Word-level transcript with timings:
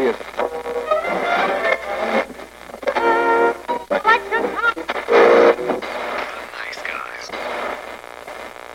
Elliot. 0.00 0.16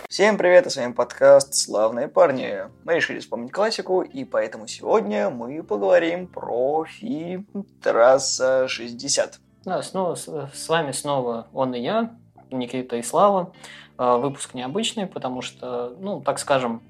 Всем 0.07 0.37
привет, 0.37 0.67
и 0.67 0.69
с 0.69 0.77
вами 0.77 0.93
подкаст 0.93 1.55
«Славные 1.55 2.07
парни». 2.07 2.69
Мы 2.85 2.95
решили 2.95 3.19
вспомнить 3.19 3.51
классику, 3.51 4.01
и 4.01 4.23
поэтому 4.23 4.67
сегодня 4.67 5.29
мы 5.29 5.61
поговорим 5.63 6.27
про 6.27 6.85
фильм 6.85 7.47
«Трасса 7.81 8.67
60». 8.69 9.39
Да, 9.65 9.81
снова, 9.81 10.15
с, 10.15 10.69
вами 10.69 10.91
снова 10.91 11.47
он 11.53 11.73
и 11.73 11.79
я, 11.79 12.15
Никита 12.51 12.97
и 12.97 13.01
Слава. 13.01 13.51
Э, 13.97 14.17
Выпуск 14.17 14.53
необычный, 14.53 15.07
потому 15.07 15.41
что, 15.41 15.95
ну, 15.99 16.21
так 16.21 16.37
скажем, 16.39 16.83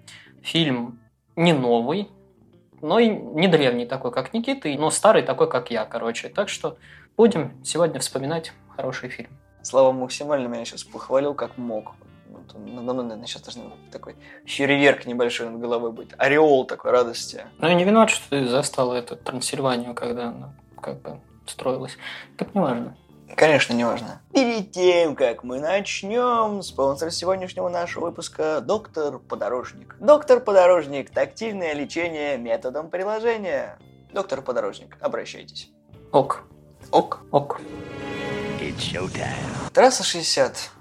фильм 0.43 0.99
не 1.35 1.53
новый, 1.53 2.09
но 2.85 2.99
и 2.99 3.09
не 3.09 3.47
древний 3.47 3.87
такой, 3.87 4.11
как 4.11 4.33
Никита, 4.33 4.69
но 4.69 4.91
старый 4.91 5.23
такой, 5.23 5.49
как 5.49 5.71
я, 5.71 5.85
короче. 5.85 6.29
Так 6.29 6.49
что 6.49 6.77
будем 7.17 7.51
сегодня 7.63 7.99
вспоминать 7.99 8.53
хороший 8.75 9.09
фильм. 9.09 9.31
Слава 9.63 9.91
максимально 9.91 10.47
меня 10.47 10.65
сейчас 10.65 10.83
похвалил, 10.83 11.33
как 11.33 11.57
мог. 11.57 11.93
Вот 12.29 12.55
он 12.55 12.75
Надо 12.75 12.93
мной, 12.93 13.05
наверное, 13.05 13.25
сейчас 13.25 13.41
должен 13.41 13.71
такой 13.91 14.15
фейерверк 14.45 15.07
небольшой 15.07 15.49
над 15.49 15.59
головой 15.59 15.91
быть. 15.91 16.09
Ореол 16.19 16.65
такой 16.65 16.91
радости. 16.91 17.45
Ну, 17.57 17.67
я 17.67 17.73
не 17.73 17.83
виноват, 17.83 18.11
что 18.11 18.29
ты 18.29 18.47
застал 18.47 18.93
эту 18.93 19.15
Трансильванию, 19.15 19.95
когда 19.95 20.27
она 20.27 20.53
как 20.79 21.01
бы 21.01 21.19
строилась. 21.47 21.97
Так 22.37 22.53
не 22.53 22.61
важно. 22.61 22.95
Конечно, 23.35 23.73
не 23.73 23.83
важно. 23.83 24.21
Перед 24.33 24.71
тем, 24.71 25.15
как 25.15 25.43
мы 25.43 25.59
начнем, 25.59 26.61
спонсор 26.61 27.11
сегодняшнего 27.11 27.67
нашего 27.67 28.05
выпуска– 28.05 28.61
доктор 28.65 29.19
Подорожник. 29.19 29.97
Доктор 29.99 30.39
Подорожник– 30.39 31.09
тактильное 31.13 31.73
лечение 31.73 32.37
методом 32.37 32.89
приложения. 32.89 33.77
Доктор 34.13 34.41
Подорожник, 34.41 34.97
обращайтесь. 35.01 35.69
Ок, 36.13 36.45
Ок. 36.91 37.25
ок. 37.31 37.59
Трасса 39.73 40.03
60. 40.03 40.71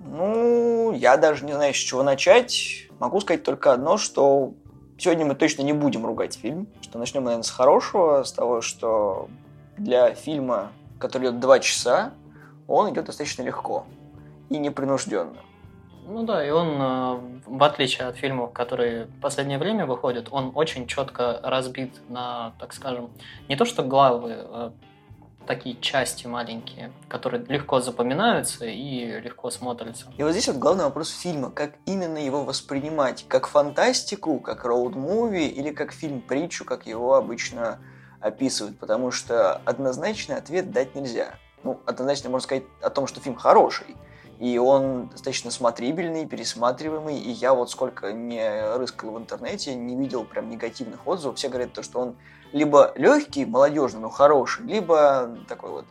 Ну, 0.00 0.92
я 0.92 1.16
даже 1.16 1.44
не 1.46 1.52
знаю, 1.52 1.72
с 1.72 1.78
чего 1.78 2.02
начать. 2.02 2.88
Могу 2.98 3.20
сказать 3.20 3.44
только 3.44 3.72
одно, 3.72 3.96
что 3.96 4.52
сегодня 4.98 5.24
мы 5.24 5.34
точно 5.34 5.62
не 5.62 5.72
будем 5.72 6.04
ругать 6.04 6.34
фильм. 6.34 6.68
Что 6.82 6.98
начнем, 6.98 7.24
наверное, 7.24 7.44
с 7.44 7.50
хорошего, 7.50 8.24
с 8.24 8.32
того, 8.32 8.60
что 8.60 9.28
для 9.78 10.14
фильма, 10.14 10.72
который 10.98 11.28
идет 11.28 11.40
два 11.40 11.58
часа, 11.58 12.12
он 12.66 12.92
идет 12.92 13.06
достаточно 13.06 13.42
легко 13.42 13.86
и 14.48 14.58
непринужденно. 14.58 15.38
Ну 16.06 16.22
да, 16.22 16.46
и 16.46 16.50
он, 16.50 16.68
э, 16.80 17.40
в 17.46 17.62
отличие 17.62 18.08
от 18.08 18.16
фильмов, 18.16 18.52
которые 18.52 19.04
в 19.06 19.20
последнее 19.20 19.58
время 19.58 19.84
выходят, 19.84 20.28
он 20.30 20.52
очень 20.54 20.86
четко 20.86 21.38
разбит 21.42 22.00
на, 22.08 22.54
так 22.58 22.72
скажем, 22.72 23.10
не 23.48 23.56
то 23.56 23.66
что 23.66 23.82
главы, 23.82 24.32
а 24.38 24.72
такие 25.46 25.80
части 25.80 26.26
маленькие, 26.26 26.92
которые 27.08 27.44
легко 27.46 27.80
запоминаются 27.80 28.66
и 28.66 29.20
легко 29.20 29.50
смотрятся. 29.50 30.06
И 30.16 30.22
вот 30.22 30.32
здесь 30.32 30.48
вот 30.48 30.56
главный 30.56 30.84
вопрос 30.84 31.10
фильма, 31.10 31.50
как 31.50 31.72
именно 31.86 32.18
его 32.18 32.44
воспринимать, 32.44 33.24
как 33.28 33.46
фантастику, 33.46 34.40
как 34.40 34.64
роуд-муви 34.64 35.46
или 35.48 35.70
как 35.72 35.92
фильм-притчу, 35.92 36.64
как 36.64 36.86
его 36.86 37.14
обычно 37.14 37.80
описывают, 38.20 38.78
потому 38.78 39.10
что 39.10 39.54
однозначный 39.64 40.36
ответ 40.36 40.70
дать 40.70 40.94
нельзя. 40.94 41.34
Ну, 41.64 41.80
однозначно 41.86 42.30
можно 42.30 42.44
сказать 42.44 42.64
о 42.80 42.90
том, 42.90 43.06
что 43.06 43.20
фильм 43.20 43.36
хороший, 43.36 43.96
и 44.38 44.56
он 44.58 45.08
достаточно 45.08 45.50
смотрибельный, 45.50 46.26
пересматриваемый, 46.26 47.18
и 47.18 47.30
я 47.30 47.54
вот 47.54 47.70
сколько 47.70 48.12
не 48.12 48.76
рыскал 48.76 49.10
в 49.10 49.18
интернете, 49.18 49.74
не 49.74 49.96
видел 49.96 50.24
прям 50.24 50.48
негативных 50.48 51.06
отзывов, 51.06 51.36
все 51.36 51.48
говорят 51.48 51.72
то, 51.72 51.82
что 51.82 52.00
он 52.00 52.16
либо 52.52 52.92
легкий, 52.94 53.44
молодежный, 53.44 54.00
но 54.00 54.10
хороший, 54.10 54.64
либо 54.64 55.36
такой 55.48 55.70
вот 55.70 55.84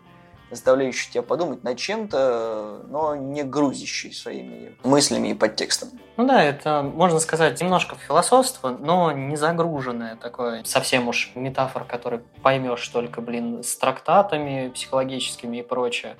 заставляющий 0.50 1.12
тебя 1.12 1.24
подумать 1.24 1.64
над 1.64 1.78
чем-то, 1.78 2.86
но 2.88 3.16
не 3.16 3.44
грузящий 3.44 4.14
своими 4.14 4.76
мыслями 4.84 5.30
и 5.30 5.34
подтекстом. 5.34 5.90
Ну 6.16 6.26
да, 6.26 6.44
это, 6.44 6.82
можно 6.82 7.20
сказать, 7.20 7.62
немножко 7.62 7.96
философство, 7.96 8.70
но 8.70 9.12
не 9.12 9.36
загруженное 9.36 10.16
такое. 10.16 10.64
Совсем 10.64 11.08
уж 11.08 11.32
метафор, 11.36 11.84
который 11.84 12.20
поймешь 12.42 12.88
только, 12.88 13.22
блин, 13.22 13.64
с 13.64 13.76
трактатами 13.78 14.70
психологическими 14.74 15.58
и 15.58 15.64
прочее. 15.64 16.16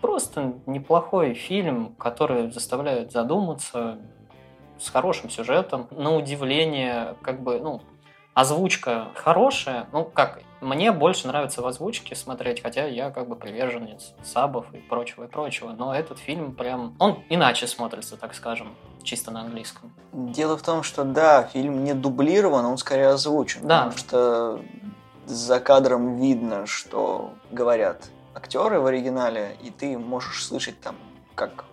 Просто 0.00 0.54
неплохой 0.66 1.34
фильм, 1.34 1.94
который 1.98 2.50
заставляет 2.50 3.12
задуматься, 3.12 3.98
с 4.78 4.90
хорошим 4.90 5.28
сюжетом. 5.28 5.88
На 5.90 6.14
удивление, 6.14 7.16
как 7.22 7.42
бы, 7.42 7.58
ну, 7.58 7.82
озвучка 8.38 9.08
хорошая. 9.16 9.88
Ну, 9.92 10.04
как, 10.04 10.40
мне 10.60 10.92
больше 10.92 11.26
нравится 11.26 11.60
в 11.60 11.66
озвучке 11.66 12.14
смотреть, 12.14 12.62
хотя 12.62 12.86
я 12.86 13.10
как 13.10 13.28
бы 13.28 13.34
приверженец 13.34 14.12
сабов 14.22 14.72
и 14.72 14.76
прочего, 14.76 15.24
и 15.24 15.26
прочего. 15.26 15.72
Но 15.72 15.92
этот 15.92 16.20
фильм 16.20 16.54
прям, 16.54 16.94
он 17.00 17.24
иначе 17.28 17.66
смотрится, 17.66 18.16
так 18.16 18.36
скажем, 18.36 18.76
чисто 19.02 19.32
на 19.32 19.40
английском. 19.40 19.92
Дело 20.12 20.56
в 20.56 20.62
том, 20.62 20.84
что 20.84 21.02
да, 21.02 21.42
фильм 21.52 21.82
не 21.82 21.94
дублирован, 21.94 22.64
он 22.64 22.78
скорее 22.78 23.08
озвучен. 23.08 23.66
Да. 23.66 23.86
Потому 23.86 23.98
что 23.98 24.60
за 25.26 25.58
кадром 25.58 26.18
видно, 26.18 26.66
что 26.66 27.32
говорят 27.50 28.08
актеры 28.34 28.78
в 28.78 28.86
оригинале, 28.86 29.56
и 29.64 29.70
ты 29.70 29.98
можешь 29.98 30.46
слышать 30.46 30.80
там, 30.80 30.94
как 31.34 31.64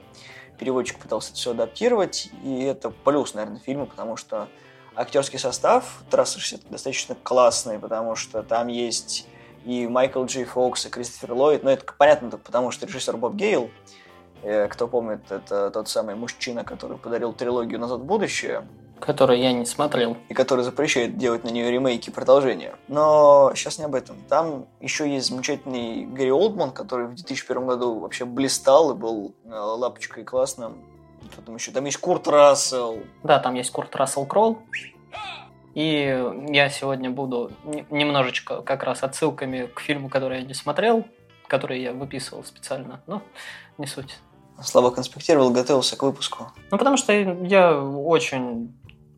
переводчик 0.57 0.97
пытался 0.97 1.29
это 1.29 1.37
все 1.37 1.51
адаптировать, 1.51 2.29
и 2.43 2.63
это 2.63 2.89
плюс, 2.89 3.35
наверное, 3.35 3.59
фильма, 3.59 3.85
потому 3.85 4.17
что 4.17 4.47
актерский 4.95 5.39
состав 5.39 6.03
трассы 6.09 6.39
60 6.39 6.69
достаточно 6.69 7.15
классный, 7.23 7.79
потому 7.79 8.15
что 8.15 8.43
там 8.43 8.67
есть 8.67 9.27
и 9.65 9.87
Майкл 9.87 10.23
Джей 10.25 10.45
Фокс, 10.45 10.85
и 10.85 10.89
Кристофер 10.89 11.33
Ллойд, 11.33 11.63
но 11.63 11.71
это 11.71 11.85
понятно 11.97 12.29
потому, 12.37 12.71
что 12.71 12.85
режиссер 12.85 13.17
Боб 13.17 13.33
Гейл, 13.33 13.71
э, 14.43 14.67
кто 14.67 14.87
помнит, 14.87 15.31
это 15.31 15.71
тот 15.71 15.89
самый 15.89 16.15
мужчина, 16.15 16.63
который 16.63 16.97
подарил 16.97 17.33
трилогию 17.33 17.79
«Назад 17.79 18.01
в 18.01 18.05
будущее», 18.05 18.67
Который 18.99 19.41
я 19.41 19.51
не 19.51 19.65
смотрел. 19.65 20.15
и 20.29 20.33
который 20.33 20.63
запрещает 20.63 21.17
делать 21.17 21.43
на 21.43 21.49
нее 21.49 21.69
ремейки 21.69 22.09
и 22.09 22.13
продолжения. 22.13 22.75
Но 22.87 23.51
сейчас 23.53 23.77
не 23.77 23.83
об 23.85 23.93
этом. 23.93 24.15
Там 24.29 24.67
еще 24.79 25.11
есть 25.11 25.27
замечательный 25.27 26.05
Гэри 26.05 26.31
Олдман, 26.31 26.71
который 26.71 27.07
в 27.07 27.15
2001 27.15 27.67
году 27.67 27.99
вообще 27.99 28.23
блистал 28.23 28.91
и 28.91 28.95
был 28.95 29.35
э, 29.43 29.49
лапочкой 29.49 30.23
классным. 30.23 30.77
Что 31.31 31.41
там 31.41 31.55
еще? 31.55 31.71
Там 31.71 31.85
есть 31.85 31.97
Курт 31.97 32.27
Рассел. 32.27 32.99
Да, 33.23 33.39
там 33.39 33.55
есть 33.55 33.71
Курт 33.71 33.95
Рассел 33.95 34.25
Кролл. 34.25 34.59
И 35.73 36.23
я 36.49 36.69
сегодня 36.69 37.09
буду 37.09 37.51
немножечко 37.89 38.61
как 38.61 38.83
раз 38.83 39.03
отсылками 39.03 39.65
к 39.65 39.81
фильму, 39.81 40.07
который 40.07 40.39
я 40.39 40.45
не 40.45 40.53
смотрел, 40.53 41.05
который 41.47 41.81
я 41.81 41.91
выписывал 41.91 42.45
специально, 42.45 43.01
но 43.07 43.21
не 43.77 43.85
суть. 43.85 44.17
Слабо 44.61 44.91
конспектировал, 44.91 45.51
готовился 45.51 45.97
к 45.97 46.03
выпуску. 46.03 46.47
Ну, 46.71 46.77
потому 46.77 46.95
что 46.95 47.11
я 47.11 47.77
очень, 47.77 48.73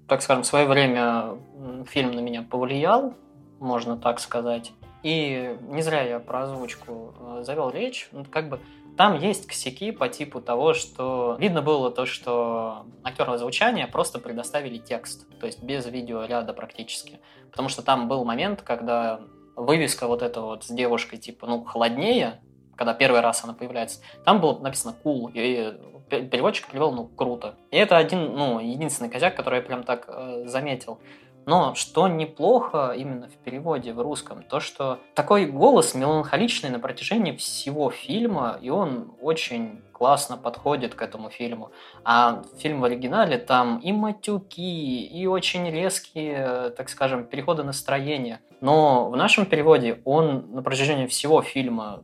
так 0.07 0.23
скажем, 0.23 0.41
в 0.41 0.47
свое 0.47 0.65
время 0.65 1.37
фильм 1.85 2.11
на 2.11 2.21
меня 2.21 2.41
повлиял, 2.41 3.13
можно 3.59 3.95
так 3.95 4.19
сказать. 4.19 4.71
И 5.03 5.55
не 5.69 5.83
зря 5.83 6.01
я 6.01 6.19
про 6.19 6.43
озвучку 6.43 7.13
э, 7.19 7.43
завел 7.45 7.69
речь. 7.69 8.09
Ну, 8.11 8.25
Как 8.25 8.49
бы 8.49 8.59
там 8.97 9.19
есть 9.19 9.47
косяки 9.47 9.91
по 9.91 10.09
типу 10.09 10.41
того, 10.41 10.73
что 10.73 11.37
видно 11.39 11.61
было 11.61 11.91
то, 11.91 12.05
что 12.05 12.85
актеры 13.03 13.33
озвучания 13.33 13.87
просто 13.87 14.19
предоставили 14.19 14.77
текст, 14.77 15.27
то 15.39 15.45
есть 15.45 15.61
без 15.61 15.85
видеоряда 15.85 16.53
практически. 16.53 17.19
Потому 17.51 17.69
что 17.69 17.81
там 17.83 18.07
был 18.07 18.25
момент, 18.25 18.61
когда 18.63 19.21
вывеска 19.55 20.07
вот 20.07 20.21
эта 20.21 20.41
вот 20.41 20.63
с 20.63 20.67
девушкой 20.69 21.17
типа, 21.17 21.47
ну, 21.47 21.63
холоднее, 21.63 22.41
когда 22.75 22.93
первый 22.93 23.21
раз 23.21 23.43
она 23.43 23.53
появляется, 23.53 24.01
там 24.25 24.39
было 24.39 24.59
написано 24.59 24.95
cool, 25.03 25.31
и 25.33 25.73
пе- 26.09 26.23
переводчик 26.23 26.67
перевел, 26.67 26.91
ну, 26.91 27.07
круто. 27.07 27.55
И 27.71 27.77
это 27.77 27.97
один, 27.97 28.35
ну, 28.35 28.59
единственный 28.59 29.09
косяк, 29.09 29.35
который 29.35 29.59
я 29.59 29.61
прям 29.61 29.83
так 29.83 30.05
э, 30.07 30.43
заметил. 30.45 30.99
Но 31.47 31.75
что 31.75 32.09
неплохо 32.09 32.93
именно 32.95 33.29
в 33.29 33.37
переводе 33.37 33.93
в 33.93 34.01
русском, 34.01 34.43
то 34.43 34.59
что 34.59 34.99
такой 35.15 35.45
голос 35.45 35.95
меланхоличный 35.95 36.69
на 36.69 36.77
протяжении 36.77 37.31
всего 37.37 37.89
фильма, 37.89 38.59
и 38.61 38.69
он 38.69 39.13
очень 39.21 39.81
классно 39.93 40.35
подходит 40.35 40.93
к 40.93 41.01
этому 41.01 41.29
фильму. 41.29 41.71
А 42.03 42.43
фильм 42.57 42.81
в 42.81 42.83
оригинале 42.83 43.37
там 43.37 43.79
и 43.79 43.93
матюки, 43.93 45.05
и 45.05 45.25
очень 45.25 45.71
резкие, 45.71 46.71
так 46.71 46.89
скажем, 46.89 47.23
переходы 47.23 47.63
настроения. 47.63 48.41
Но 48.59 49.09
в 49.09 49.15
нашем 49.15 49.45
переводе 49.45 50.01
он 50.03 50.51
на 50.51 50.61
протяжении 50.61 51.07
всего 51.07 51.41
фильма 51.41 52.03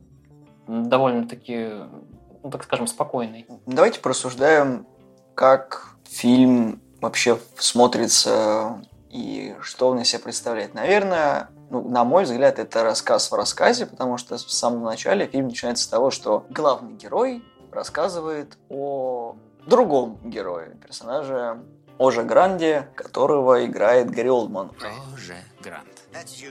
довольно-таки, 0.66 1.68
ну, 2.42 2.50
так 2.50 2.64
скажем, 2.64 2.86
спокойный. 2.86 3.46
Давайте 3.66 4.00
порассуждаем, 4.00 4.86
как 5.34 5.96
фильм 6.08 6.80
вообще 7.02 7.38
смотрится 7.58 8.82
и 9.14 9.54
что 9.60 9.88
он 9.88 10.00
из 10.00 10.08
себя 10.08 10.18
представляет. 10.18 10.74
Наверное, 10.74 11.48
ну, 11.70 11.88
на 11.88 12.04
мой 12.04 12.24
взгляд, 12.24 12.58
это 12.58 12.82
рассказ 12.82 13.30
в 13.30 13.34
рассказе, 13.34 13.86
потому 13.86 14.18
что 14.18 14.36
в 14.36 14.50
самом 14.50 14.82
начале 14.82 15.28
фильм 15.28 15.46
начинается 15.46 15.84
с 15.84 15.86
того, 15.86 16.10
что 16.10 16.44
главный 16.50 16.94
герой 16.94 17.44
рассказывает 17.70 18.58
о 18.68 19.36
другом 19.66 20.18
герое, 20.24 20.74
персонаже 20.84 21.62
Оже 21.96 22.24
Гранде, 22.24 22.88
которого 22.96 23.64
играет 23.64 24.10
Гарри 24.10 24.28
Олдман. 24.28 24.72
Оже 25.12 25.36
Грант. 25.62 26.02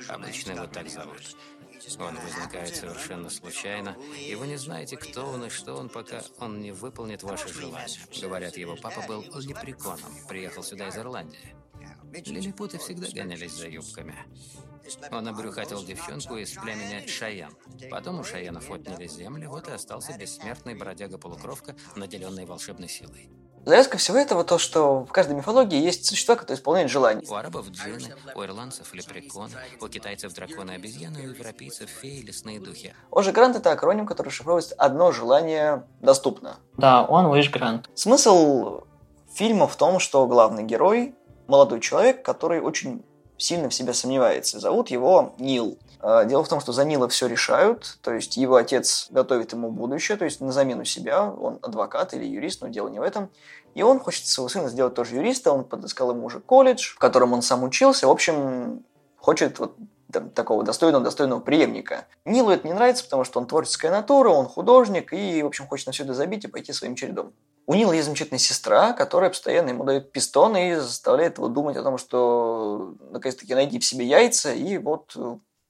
Обычно 0.07 0.53
его 0.53 0.67
так 0.67 0.87
зовут. 0.87 1.35
Он 1.99 2.15
возникает 2.15 2.73
совершенно 2.73 3.29
случайно, 3.29 3.97
и 4.17 4.35
вы 4.35 4.47
не 4.47 4.55
знаете, 4.55 4.95
кто 4.95 5.25
он 5.25 5.43
и 5.43 5.49
что 5.49 5.75
он, 5.75 5.89
пока 5.89 6.21
он 6.39 6.61
не 6.61 6.71
выполнит 6.71 7.23
ваши 7.23 7.49
желания. 7.49 7.99
Говорят, 8.21 8.55
его 8.55 8.77
папа 8.81 9.03
был 9.05 9.21
лепреконом, 9.21 9.99
приехал 10.29 10.63
сюда 10.63 10.87
из 10.87 10.97
Ирландии. 10.97 11.53
Лилипуты 12.13 12.77
всегда 12.77 13.07
гонялись 13.11 13.53
за 13.53 13.67
юбками. 13.67 14.15
Он 15.11 15.27
обрюхатил 15.27 15.83
девчонку 15.83 16.35
из 16.35 16.51
племени 16.51 17.07
Шаян. 17.07 17.55
Потом 17.89 18.19
у 18.19 18.23
Шаянов 18.23 18.69
отняли 18.69 19.07
земли, 19.07 19.47
вот 19.47 19.67
и 19.67 19.71
остался 19.71 20.15
бессмертный 20.17 20.75
бродяга-полукровка, 20.75 21.75
наделенный 21.95 22.45
волшебной 22.45 22.89
силой. 22.89 23.29
Завязка 23.65 23.97
всего 23.97 24.17
этого 24.17 24.43
то, 24.43 24.57
что 24.57 25.05
в 25.05 25.11
каждой 25.11 25.37
мифологии 25.37 25.81
есть 25.81 26.05
существа, 26.05 26.35
которые 26.35 26.57
исполняют 26.57 26.91
желания. 26.91 27.23
У 27.27 27.33
арабов 27.33 27.69
джинны, 27.69 28.13
у 28.35 28.43
ирландцев 28.43 28.93
лепреконы, 28.93 29.53
у 29.79 29.87
китайцев 29.87 30.33
драконы 30.33 30.71
обезьяны, 30.71 31.21
у 31.21 31.29
европейцев 31.29 31.89
феи 31.89 32.21
лесные 32.21 32.59
духи. 32.59 32.93
Оже 33.09 33.31
Грант 33.31 33.55
это 33.55 33.71
акроним, 33.71 34.05
который 34.05 34.29
шифровывает 34.29 34.73
одно 34.77 35.13
желание 35.13 35.87
доступно. 36.01 36.57
Да, 36.77 37.05
он 37.05 37.27
Wish 37.27 37.51
Grant. 37.53 37.85
Смысл 37.95 38.81
фильма 39.33 39.67
в 39.67 39.77
том, 39.77 39.99
что 39.99 40.27
главный 40.27 40.63
герой 40.63 41.15
молодой 41.47 41.79
человек, 41.79 42.23
который 42.23 42.61
очень 42.61 43.03
сильно 43.37 43.69
в 43.69 43.73
себя 43.73 43.93
сомневается. 43.93 44.59
Зовут 44.59 44.89
его 44.89 45.33
Нил. 45.37 45.77
А, 45.99 46.25
дело 46.25 46.43
в 46.43 46.49
том, 46.49 46.59
что 46.59 46.71
за 46.71 46.83
Нила 46.85 47.07
все 47.07 47.27
решают, 47.27 47.97
то 48.01 48.13
есть 48.13 48.37
его 48.37 48.55
отец 48.55 49.07
готовит 49.09 49.53
ему 49.53 49.71
будущее, 49.71 50.17
то 50.17 50.25
есть 50.25 50.41
на 50.41 50.51
замену 50.51 50.85
себя, 50.85 51.31
он 51.31 51.59
адвокат 51.61 52.13
или 52.13 52.25
юрист, 52.25 52.61
но 52.61 52.67
дело 52.67 52.89
не 52.89 52.99
в 52.99 53.01
этом. 53.01 53.29
И 53.73 53.83
он 53.83 53.99
хочет 53.99 54.27
своего 54.27 54.49
сына 54.49 54.69
сделать 54.69 54.93
тоже 54.93 55.15
юриста, 55.15 55.51
он 55.51 55.63
подыскал 55.63 56.11
ему 56.11 56.25
уже 56.25 56.39
колледж, 56.39 56.93
в 56.95 56.99
котором 56.99 57.33
он 57.33 57.41
сам 57.41 57.63
учился, 57.63 58.07
в 58.07 58.11
общем, 58.11 58.83
хочет 59.15 59.59
вот 59.59 59.75
там, 60.11 60.29
такого 60.29 60.63
достойного, 60.63 61.03
достойного 61.03 61.39
преемника. 61.39 62.05
Нилу 62.25 62.51
это 62.51 62.67
не 62.67 62.73
нравится, 62.73 63.03
потому 63.03 63.23
что 63.23 63.39
он 63.39 63.47
творческая 63.47 63.89
натура, 63.89 64.29
он 64.29 64.45
художник, 64.45 65.13
и, 65.13 65.41
в 65.41 65.47
общем, 65.47 65.67
хочет 65.67 65.87
на 65.87 65.93
все 65.93 66.03
это 66.03 66.13
забить 66.13 66.43
и 66.43 66.47
пойти 66.47 66.73
своим 66.73 66.95
чередом. 66.95 67.33
У 67.65 67.75
Нила 67.75 67.93
есть 67.93 68.05
замечательная 68.05 68.39
сестра, 68.39 68.93
которая 68.93 69.29
постоянно 69.29 69.69
ему 69.69 69.83
дает 69.83 70.11
пистон 70.11 70.57
и 70.57 70.75
заставляет 70.75 71.37
его 71.37 71.47
думать 71.47 71.77
о 71.77 71.83
том, 71.83 71.97
что 71.97 72.95
наконец-таки 73.09 73.55
найди 73.55 73.79
в 73.79 73.85
себе 73.85 74.05
яйца 74.05 74.51
и 74.53 74.77
вот 74.77 75.15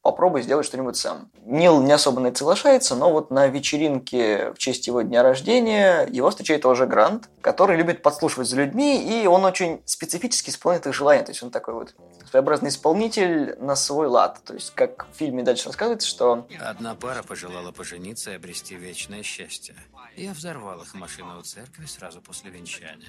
попробуй 0.04 0.42
сделать 0.42 0.66
что-нибудь 0.66 0.98
сам. 0.98 1.32
Нил 1.46 1.82
не 1.82 1.92
особо 1.92 2.20
на 2.20 2.28
это 2.28 2.40
соглашается, 2.40 2.96
но 2.96 3.10
вот 3.10 3.32
на 3.32 3.48
вечеринке 3.48 4.52
в 4.52 4.58
честь 4.58 4.86
его 4.86 5.02
дня 5.02 5.24
рождения 5.24 6.06
его 6.12 6.30
встречает 6.30 6.66
уже 6.66 6.86
Грант, 6.86 7.30
который 7.42 7.78
любит 7.78 8.02
подслушивать 8.02 8.50
за 8.50 8.58
людьми, 8.58 9.02
и 9.02 9.26
он 9.26 9.46
очень 9.46 9.82
специфически 9.86 10.50
исполняет 10.50 10.86
их 10.86 10.94
желания. 10.94 11.24
То 11.24 11.32
есть 11.32 11.42
он 11.42 11.52
такой 11.52 11.74
вот 11.74 11.96
своеобразный 12.34 12.70
исполнитель 12.70 13.56
на 13.60 13.76
свой 13.76 14.08
лад. 14.08 14.42
То 14.44 14.56
есть 14.56 14.74
как 14.74 15.06
в 15.12 15.16
фильме 15.16 15.44
дальше 15.44 15.68
рассказывается, 15.68 16.08
что... 16.08 16.48
Одна 16.60 16.96
пара 16.96 17.22
пожелала 17.22 17.72
пожениться 17.72 18.32
и 18.32 18.36
обрести 18.38 18.74
вечное 18.74 19.22
счастье. 19.22 19.76
Я 20.18 20.34
взорвал 20.34 20.82
их 20.82 20.96
машину 20.96 21.38
у 21.38 21.44
церкви 21.44 21.86
сразу 21.86 22.22
после 22.22 22.50
венчания. 22.50 23.06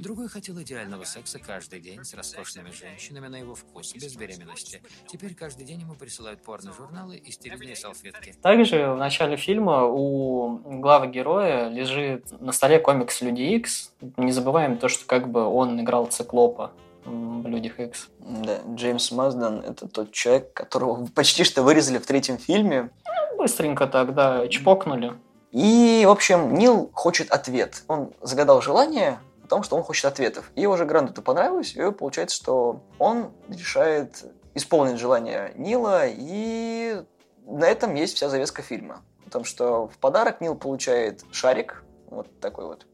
Другой 0.00 0.28
хотел 0.28 0.60
идеального 0.60 1.04
секса 1.04 1.38
каждый 1.38 1.78
день 1.78 2.04
с 2.04 2.12
роскошными 2.14 2.72
женщинами 2.72 3.28
на 3.28 3.36
его 3.36 3.54
вкус, 3.54 3.94
без 3.94 4.16
беременности. 4.16 4.82
Теперь 5.06 5.36
каждый 5.36 5.64
день 5.64 5.82
ему 5.82 5.94
присылают 5.94 6.42
порно-журналы 6.42 7.18
и 7.18 7.30
стерильные 7.30 7.76
салфетки. 7.76 8.34
Также 8.42 8.90
в 8.90 8.96
начале 8.96 9.36
фильма 9.36 9.84
у 9.84 10.80
главы 10.80 11.06
героя 11.06 11.68
лежит 11.68 12.32
на 12.40 12.50
столе 12.50 12.80
комикс 12.80 13.20
Люди 13.20 13.42
Икс. 13.42 13.92
Не 14.16 14.32
забываем 14.32 14.76
то, 14.76 14.88
что 14.88 15.06
как 15.06 15.28
бы 15.28 15.44
он 15.44 15.80
играл 15.80 16.06
циклопа 16.06 16.72
в 17.06 17.46
Людях 17.46 17.78
Икс. 17.80 18.08
Да, 18.18 18.58
Джеймс 18.74 19.10
Маздан– 19.12 19.60
это 19.66 19.88
тот 19.88 20.12
человек, 20.12 20.52
которого 20.52 21.06
почти 21.06 21.44
что 21.44 21.62
вырезали 21.62 21.98
в 21.98 22.06
третьем 22.06 22.38
фильме. 22.38 22.90
Быстренько 23.38 23.86
тогда 23.86 24.46
чпокнули. 24.48 25.14
И, 25.52 26.04
в 26.06 26.10
общем, 26.10 26.54
Нил 26.54 26.90
хочет 26.92 27.30
ответ. 27.30 27.84
Он 27.88 28.12
загадал 28.20 28.60
желание, 28.60 29.18
о 29.44 29.48
том, 29.48 29.62
что 29.62 29.76
он 29.76 29.82
хочет 29.82 30.04
ответов. 30.04 30.50
И 30.56 30.66
уже 30.66 30.84
Гранду 30.84 31.12
это 31.12 31.22
понравилось, 31.22 31.74
и 31.76 31.90
получается, 31.92 32.36
что 32.36 32.80
он 32.98 33.30
решает 33.48 34.24
исполнить 34.54 34.98
желание 34.98 35.52
Нила, 35.56 36.02
и 36.06 37.02
на 37.46 37.64
этом 37.66 37.94
есть 37.94 38.16
вся 38.16 38.28
завеска 38.28 38.62
фильма. 38.62 39.02
О 39.26 39.30
том, 39.30 39.44
что 39.44 39.86
в 39.88 39.98
подарок 39.98 40.40
Нил 40.40 40.56
получает 40.56 41.24
шарик, 41.30 41.84
вот 42.10 42.28
такой 42.40 42.66
вот, 42.66 42.86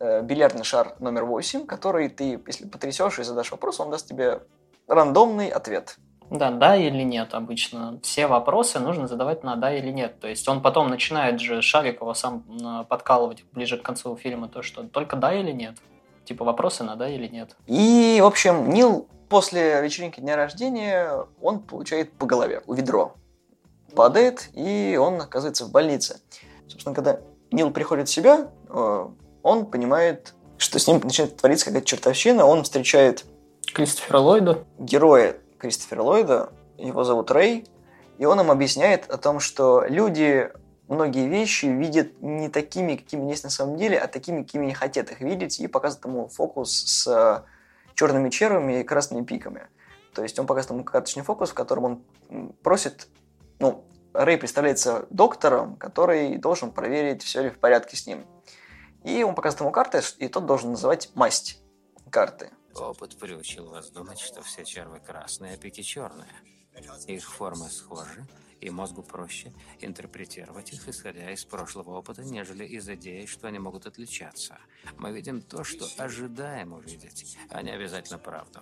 э, 0.00 0.22
бильярдный 0.22 0.64
шар 0.64 0.96
номер 0.98 1.24
8, 1.24 1.66
который 1.66 2.08
ты, 2.08 2.42
если 2.46 2.66
потрясешь 2.66 3.18
и 3.18 3.22
задашь 3.22 3.52
вопрос, 3.52 3.78
он 3.80 3.90
даст 3.90 4.08
тебе 4.08 4.40
рандомный 4.88 5.48
ответ. 5.48 5.96
Да, 6.30 6.50
да 6.50 6.76
или 6.76 7.02
нет 7.02 7.34
обычно. 7.34 7.98
Все 8.02 8.28
вопросы 8.28 8.78
нужно 8.78 9.08
задавать 9.08 9.42
на 9.42 9.56
да 9.56 9.76
или 9.76 9.90
нет. 9.90 10.20
То 10.20 10.28
есть 10.28 10.48
он 10.48 10.62
потом 10.62 10.88
начинает 10.88 11.40
же 11.40 11.60
Шарикова 11.60 12.14
сам 12.14 12.44
подкалывать 12.88 13.44
ближе 13.52 13.78
к 13.78 13.82
концу 13.82 14.16
фильма 14.16 14.48
то, 14.48 14.62
что 14.62 14.84
только 14.84 15.16
да 15.16 15.34
или 15.34 15.50
нет. 15.50 15.76
Типа 16.24 16.44
вопросы 16.44 16.84
на 16.84 16.94
да 16.94 17.08
или 17.08 17.26
нет. 17.26 17.56
И, 17.66 18.20
в 18.22 18.26
общем, 18.26 18.70
Нил 18.70 19.08
после 19.28 19.82
вечеринки 19.82 20.20
дня 20.20 20.36
рождения, 20.36 21.26
он 21.42 21.60
получает 21.60 22.12
по 22.12 22.26
голове, 22.26 22.62
у 22.66 22.74
ведро. 22.74 23.14
Падает, 23.96 24.50
и 24.54 24.96
он 25.00 25.20
оказывается 25.20 25.64
в 25.64 25.72
больнице. 25.72 26.20
Собственно, 26.68 26.94
когда 26.94 27.18
Нил 27.50 27.72
приходит 27.72 28.08
в 28.08 28.12
себя, 28.12 28.50
э, 28.68 29.08
он 29.42 29.66
понимает, 29.66 30.34
что 30.58 30.78
с 30.78 30.86
ним 30.86 31.00
начинает 31.02 31.36
твориться 31.36 31.66
какая-то 31.66 31.86
чертовщина. 31.86 32.44
Он 32.44 32.64
встречает 32.64 33.24
Кристофера 33.72 34.18
Ллойда. 34.18 34.64
Героя 34.78 35.36
Кристофера 35.58 36.02
Ллойда, 36.02 36.52
его 36.78 37.04
зовут 37.04 37.30
Рэй, 37.30 37.66
и 38.18 38.24
он 38.24 38.40
им 38.40 38.50
объясняет 38.50 39.08
о 39.10 39.16
том, 39.16 39.40
что 39.40 39.84
люди 39.88 40.50
многие 40.88 41.28
вещи 41.28 41.66
видят 41.66 42.20
не 42.20 42.48
такими, 42.48 42.96
какими 42.96 43.30
есть 43.30 43.44
на 43.44 43.50
самом 43.50 43.76
деле, 43.76 43.98
а 43.98 44.08
такими, 44.08 44.42
какими 44.42 44.64
они 44.64 44.74
хотят 44.74 45.10
их 45.10 45.20
видеть, 45.20 45.60
и 45.60 45.66
показывает 45.66 46.04
ему 46.04 46.28
фокус 46.28 46.72
с 46.72 47.44
черными 47.94 48.28
червями 48.30 48.80
и 48.80 48.84
красными 48.84 49.24
пиками. 49.24 49.68
То 50.14 50.22
есть 50.22 50.38
он 50.38 50.46
показывает 50.46 50.80
ему 50.80 50.84
карточный 50.84 51.22
фокус, 51.22 51.50
в 51.50 51.54
котором 51.54 51.84
он 51.84 52.52
просит, 52.62 53.06
ну, 53.60 53.84
Рэй 54.12 54.38
представляется 54.38 55.06
доктором, 55.10 55.76
который 55.76 56.36
должен 56.36 56.72
проверить, 56.72 57.22
все 57.22 57.42
ли 57.42 57.50
в 57.50 57.58
порядке 57.58 57.96
с 57.96 58.06
ним. 58.06 58.24
И 59.04 59.22
он 59.22 59.34
показывает 59.34 59.60
ему 59.60 59.72
карты, 59.72 60.02
и 60.18 60.28
тот 60.28 60.46
должен 60.46 60.70
называть 60.70 61.10
масть 61.14 61.62
карты. 62.10 62.50
Опыт 62.74 63.18
приучил 63.18 63.70
вас 63.70 63.90
думать, 63.90 64.20
что 64.20 64.42
все 64.42 64.64
червы 64.64 65.00
красные, 65.00 65.54
а 65.54 65.56
пики 65.56 65.82
черные. 65.82 66.28
Их 67.06 67.28
формы 67.28 67.68
схожи, 67.68 68.26
и 68.60 68.70
мозгу 68.70 69.02
проще 69.02 69.52
интерпретировать 69.80 70.72
их, 70.72 70.88
исходя 70.88 71.30
из 71.30 71.44
прошлого 71.44 71.98
опыта, 71.98 72.22
нежели 72.22 72.64
из 72.64 72.88
идеи, 72.88 73.26
что 73.26 73.48
они 73.48 73.58
могут 73.58 73.86
отличаться. 73.86 74.58
Мы 74.96 75.12
видим 75.12 75.42
то, 75.42 75.64
что 75.64 75.86
ожидаем 75.96 76.72
увидеть, 76.72 77.36
а 77.50 77.62
не 77.62 77.70
обязательно 77.70 78.18
правду. 78.18 78.60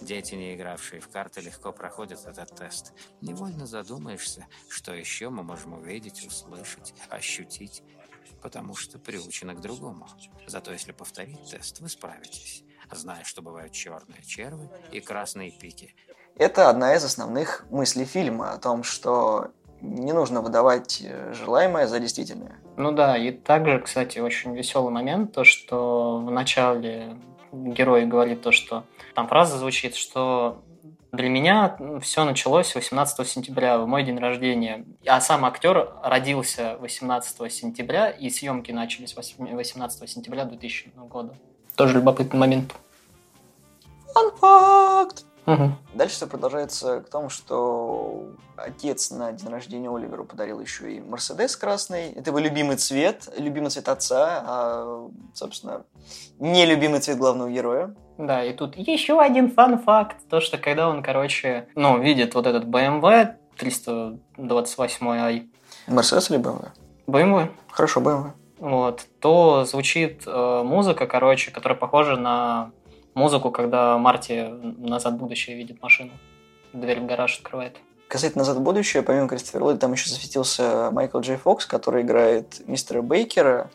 Дети, 0.00 0.34
не 0.34 0.54
игравшие 0.54 1.00
в 1.00 1.08
карты, 1.10 1.42
легко 1.42 1.72
проходят 1.72 2.24
этот 2.24 2.56
тест. 2.56 2.94
Невольно 3.20 3.66
задумаешься, 3.66 4.46
что 4.68 4.94
еще 4.94 5.28
мы 5.28 5.42
можем 5.42 5.74
увидеть, 5.74 6.26
услышать, 6.26 6.94
ощутить, 7.10 7.82
потому 8.42 8.74
что 8.74 8.98
приучены 8.98 9.54
к 9.54 9.60
другому. 9.60 10.06
Зато 10.46 10.72
если 10.72 10.92
повторить 10.92 11.50
тест, 11.50 11.80
вы 11.80 11.88
справитесь 11.88 12.64
зная, 12.92 13.24
что 13.24 13.42
бывают 13.42 13.72
черные 13.72 14.22
червы 14.26 14.68
и 14.92 15.00
красные 15.00 15.50
пики. 15.50 15.94
Это 16.36 16.68
одна 16.68 16.94
из 16.94 17.04
основных 17.04 17.66
мыслей 17.70 18.04
фильма 18.04 18.52
о 18.52 18.58
том, 18.58 18.82
что 18.82 19.50
не 19.80 20.12
нужно 20.12 20.42
выдавать 20.42 21.00
э, 21.02 21.32
желаемое 21.32 21.86
за 21.86 22.00
действительное. 22.00 22.58
Ну 22.76 22.92
да, 22.92 23.16
и 23.16 23.30
также, 23.30 23.80
кстати, 23.80 24.18
очень 24.18 24.54
веселый 24.54 24.92
момент, 24.92 25.32
то, 25.32 25.44
что 25.44 26.18
в 26.18 26.30
начале 26.30 27.16
герой 27.52 28.06
говорит 28.06 28.42
то, 28.42 28.52
что 28.52 28.84
там 29.14 29.26
фраза 29.28 29.58
звучит, 29.58 29.94
что 29.94 30.62
для 31.12 31.28
меня 31.28 31.76
все 32.00 32.24
началось 32.24 32.74
18 32.74 33.26
сентября, 33.26 33.78
в 33.78 33.86
мой 33.86 34.04
день 34.04 34.18
рождения. 34.18 34.84
А 35.06 35.20
сам 35.20 35.44
актер 35.44 35.92
родился 36.02 36.76
18 36.80 37.52
сентября, 37.52 38.10
и 38.10 38.30
съемки 38.30 38.70
начались 38.70 39.16
18 39.16 40.08
сентября 40.08 40.44
2000 40.44 40.92
года. 41.08 41.34
Тоже 41.74 41.94
любопытный 41.94 42.38
момент. 42.38 42.74
Фан-факт! 44.14 45.24
Угу. 45.46 45.72
Дальше 45.94 46.14
все 46.14 46.26
продолжается 46.26 47.00
к 47.00 47.08
тому, 47.08 47.28
что 47.28 48.28
отец 48.56 49.10
на 49.10 49.32
день 49.32 49.48
рождения 49.48 49.88
Оливеру 49.88 50.24
подарил 50.24 50.60
еще 50.60 50.94
и 50.94 51.00
Мерседес 51.00 51.56
красный. 51.56 52.12
Это 52.12 52.30
его 52.30 52.38
любимый 52.38 52.76
цвет, 52.76 53.28
любимый 53.36 53.70
цвет 53.70 53.88
отца, 53.88 54.44
а, 54.46 55.10
собственно, 55.34 55.84
нелюбимый 56.38 57.00
цвет 57.00 57.18
главного 57.18 57.50
героя. 57.50 57.94
Да, 58.26 58.44
и 58.44 58.52
тут 58.52 58.76
еще 58.76 59.20
один 59.20 59.50
фан-факт. 59.50 60.16
То, 60.28 60.40
что 60.40 60.58
когда 60.58 60.88
он, 60.88 61.02
короче, 61.02 61.68
ну, 61.74 61.98
видит 61.98 62.34
вот 62.34 62.46
этот 62.46 62.64
BMW 62.64 63.34
328i. 63.58 65.48
Мерседес 65.88 66.30
или 66.30 66.38
BMW? 66.38 66.68
BMW. 67.06 67.48
Хорошо, 67.70 68.00
BMW 68.00 68.32
вот, 68.60 69.06
то 69.20 69.64
звучит 69.64 70.22
э, 70.26 70.62
музыка, 70.64 71.06
короче, 71.06 71.50
которая 71.50 71.78
похожа 71.78 72.16
на 72.16 72.70
музыку, 73.14 73.50
когда 73.50 73.96
Марти 73.98 74.48
назад 74.78 75.14
в 75.14 75.16
будущее 75.16 75.56
видит 75.56 75.82
машину. 75.82 76.12
Дверь 76.72 77.00
в 77.00 77.06
гараж 77.06 77.38
открывает. 77.38 77.78
Касательно 78.06 78.40
«Назад 78.40 78.58
в 78.58 78.60
будущее», 78.60 79.02
помимо 79.02 79.28
Кристофера 79.28 79.62
Ллойда, 79.62 79.80
там 79.80 79.92
еще 79.92 80.10
засветился 80.10 80.90
Майкл 80.90 81.20
Джей 81.20 81.36
Фокс, 81.36 81.64
который 81.64 82.02
играет 82.02 82.60
мистера 82.66 83.02
Бейкера. 83.02 83.70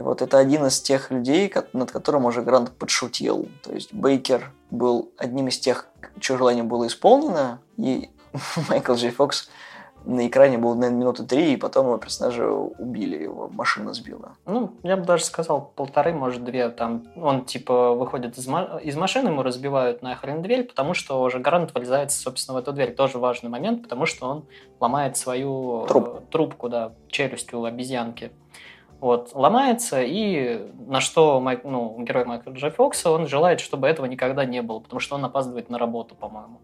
Вот 0.00 0.22
это 0.22 0.38
один 0.38 0.66
из 0.66 0.80
тех 0.80 1.10
людей, 1.10 1.52
над 1.72 1.90
которым 1.90 2.24
уже 2.24 2.42
Грант 2.42 2.72
подшутил. 2.72 3.48
То 3.62 3.72
есть 3.72 3.92
Бейкер 3.92 4.52
был 4.70 5.10
одним 5.16 5.48
из 5.48 5.58
тех, 5.58 5.86
чье 6.18 6.36
желание 6.36 6.64
было 6.64 6.86
исполнено, 6.86 7.60
и 7.76 8.10
Майкл 8.68 8.94
Джей 8.94 9.10
Фокс 9.10 9.48
на 10.04 10.26
экране 10.26 10.58
был, 10.58 10.74
наверное, 10.74 10.98
минуты 10.98 11.24
три, 11.24 11.52
и 11.52 11.56
потом 11.56 11.86
его 11.86 11.98
персонажа 11.98 12.48
убили, 12.50 13.22
его 13.22 13.48
машина 13.48 13.92
сбила. 13.92 14.32
Ну, 14.46 14.72
я 14.82 14.96
бы 14.96 15.04
даже 15.04 15.24
сказал, 15.24 15.72
полторы, 15.76 16.12
может, 16.12 16.44
две. 16.44 16.70
Там 16.70 17.04
он, 17.16 17.44
типа, 17.44 17.92
выходит 17.92 18.38
из, 18.38 18.48
из 18.48 18.96
машины, 18.96 19.28
ему 19.28 19.42
разбивают 19.42 20.02
нахрен 20.02 20.42
дверь, 20.42 20.64
потому 20.64 20.94
что 20.94 21.22
уже 21.22 21.38
Гарант 21.38 21.74
вылезает, 21.74 22.12
собственно, 22.12 22.58
в 22.58 22.62
эту 22.62 22.72
дверь. 22.72 22.94
Тоже 22.94 23.18
важный 23.18 23.50
момент, 23.50 23.82
потому 23.82 24.06
что 24.06 24.26
он 24.26 24.44
ломает 24.80 25.16
свою 25.16 25.84
Труп. 25.86 26.08
э, 26.16 26.20
трубку, 26.30 26.68
да, 26.68 26.92
челюсть 27.08 27.52
у 27.52 27.64
обезьянки. 27.64 28.32
Вот, 29.00 29.30
ломается, 29.34 30.02
и 30.02 30.70
на 30.86 31.00
что 31.00 31.40
Майк, 31.40 31.64
ну, 31.64 31.96
герой 32.00 32.26
Майкла 32.26 32.50
Джей 32.50 32.70
Фокса, 32.70 33.10
он 33.10 33.26
желает, 33.26 33.60
чтобы 33.60 33.88
этого 33.88 34.04
никогда 34.04 34.44
не 34.44 34.60
было, 34.60 34.80
потому 34.80 35.00
что 35.00 35.14
он 35.14 35.24
опаздывает 35.24 35.70
на 35.70 35.78
работу, 35.78 36.14
по-моему. 36.14 36.60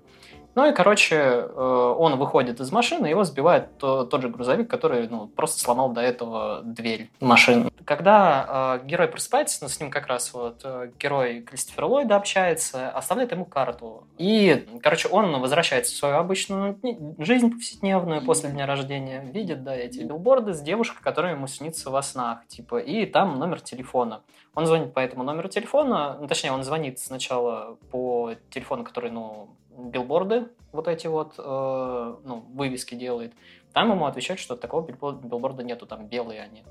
Ну 0.56 0.66
и, 0.66 0.72
короче, 0.72 1.16
э, 1.16 1.94
он 1.98 2.16
выходит 2.16 2.60
из 2.60 2.72
машины, 2.72 3.06
его 3.06 3.24
сбивает 3.24 3.76
то- 3.76 4.04
тот 4.04 4.22
же 4.22 4.30
грузовик, 4.30 4.70
который 4.70 5.06
ну, 5.06 5.26
просто 5.26 5.60
сломал 5.60 5.90
до 5.90 6.00
этого 6.00 6.62
дверь 6.64 7.10
машины. 7.20 7.70
Когда 7.84 8.78
э, 8.82 8.86
герой 8.86 9.08
просыпается, 9.08 9.58
ну, 9.60 9.68
с 9.68 9.78
ним 9.78 9.90
как 9.90 10.06
раз 10.06 10.32
вот 10.32 10.62
э, 10.64 10.90
герой 10.98 11.42
Кристофер 11.42 11.84
Ллойда 11.84 12.16
общается, 12.16 12.88
оставляет 12.88 13.32
ему 13.32 13.44
карту. 13.44 14.06
И, 14.16 14.66
короче, 14.82 15.08
он 15.08 15.38
возвращается 15.42 15.92
в 15.92 15.98
свою 15.98 16.16
обычную 16.16 16.78
жизнь 17.18 17.50
повседневную 17.50 18.22
после 18.22 18.48
дня 18.48 18.64
рождения, 18.64 19.22
видит, 19.30 19.62
да, 19.62 19.76
эти 19.76 20.04
билборды 20.04 20.54
с 20.54 20.62
девушкой, 20.62 21.02
которая 21.02 21.34
ему 21.34 21.48
снится 21.48 21.90
во 21.90 22.00
снах, 22.00 22.46
типа, 22.48 22.78
и 22.78 23.04
там 23.04 23.38
номер 23.38 23.60
телефона. 23.60 24.22
Он 24.54 24.64
звонит 24.64 24.94
по 24.94 25.00
этому 25.00 25.22
номеру 25.22 25.50
телефона, 25.50 26.16
ну, 26.18 26.26
точнее, 26.26 26.52
он 26.52 26.64
звонит 26.64 26.98
сначала 26.98 27.76
по 27.90 28.32
телефону, 28.48 28.84
который, 28.84 29.10
ну, 29.10 29.50
билборды 29.76 30.48
вот 30.72 30.88
эти 30.88 31.06
вот, 31.06 31.34
э, 31.38 32.16
ну, 32.24 32.44
вывески 32.54 32.94
делает. 32.94 33.32
Там 33.72 33.90
ему 33.90 34.06
отвечают, 34.06 34.40
что 34.40 34.56
такого 34.56 34.86
билбор- 34.86 35.20
билборда 35.22 35.62
нету, 35.62 35.86
там 35.86 36.06
белые 36.06 36.42
они, 36.42 36.64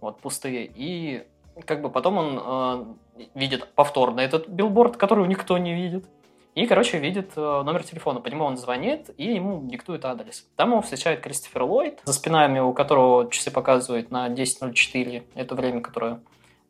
вот, 0.00 0.20
пустые. 0.20 0.70
И 0.74 1.26
как 1.66 1.82
бы 1.82 1.90
потом 1.90 2.18
он 2.18 2.96
э, 3.16 3.26
видит 3.34 3.68
повторно 3.74 4.20
этот 4.20 4.48
билборд, 4.48 4.96
который 4.96 5.26
никто 5.28 5.58
не 5.58 5.74
видит. 5.74 6.06
И, 6.54 6.66
короче, 6.66 6.98
видит 6.98 7.32
э, 7.34 7.40
номер 7.40 7.82
телефона, 7.82 8.20
по 8.20 8.28
нему 8.28 8.44
он 8.44 8.56
звонит, 8.56 9.10
и 9.16 9.34
ему 9.34 9.62
диктует 9.64 10.04
адрес. 10.04 10.46
Там 10.54 10.70
его 10.70 10.82
встречает 10.82 11.20
Кристофер 11.20 11.64
Ллойд, 11.64 12.00
за 12.04 12.12
спинами 12.12 12.60
у 12.60 12.72
которого 12.72 13.28
часы 13.30 13.50
показывают 13.50 14.12
на 14.12 14.28
10.04, 14.28 15.24
это 15.34 15.54
время, 15.56 15.80
которое, 15.80 16.20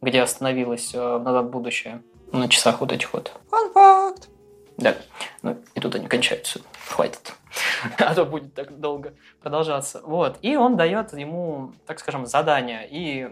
где 0.01 0.23
остановилась 0.23 0.95
э, 0.95 1.19
«Назад 1.19 1.51
будущее», 1.51 2.03
на 2.33 2.49
часах 2.49 2.81
вот 2.81 2.93
этих 2.93 3.13
вот. 3.13 3.33
Фан 3.51 3.73
факт! 3.73 4.29
Да, 4.77 4.97
ну 5.43 5.57
и 5.75 5.81
тут 5.81 5.95
они 5.95 6.07
кончаются. 6.09 6.61
Хватит. 6.89 7.33
А 7.99 8.15
то 8.15 8.25
будет 8.25 8.55
так 8.55 8.81
долго 8.81 9.15
продолжаться. 9.41 10.01
Вот. 10.05 10.39
И 10.43 10.57
он 10.57 10.77
дает 10.77 11.13
ему, 11.13 11.73
так 11.87 12.01
скажем, 12.01 12.27
задание. 12.27 12.89
И 12.91 13.29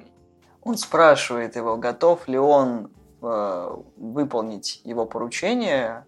Он 0.63 0.77
спрашивает 0.77 1.57
его, 1.57 1.77
готов 1.77 2.29
ли 2.29 2.39
он 2.39 2.93
э, 3.21 3.77
выполнить 3.97 4.81
его 4.85 5.07
поручение 5.07 6.07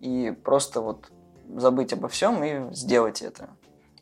и 0.00 0.30
просто 0.44 0.80
вот 0.80 1.10
забыть 1.56 1.92
обо 1.92 2.08
всем 2.08 2.44
и 2.44 2.72
сделать 2.74 3.22
это. 3.22 3.48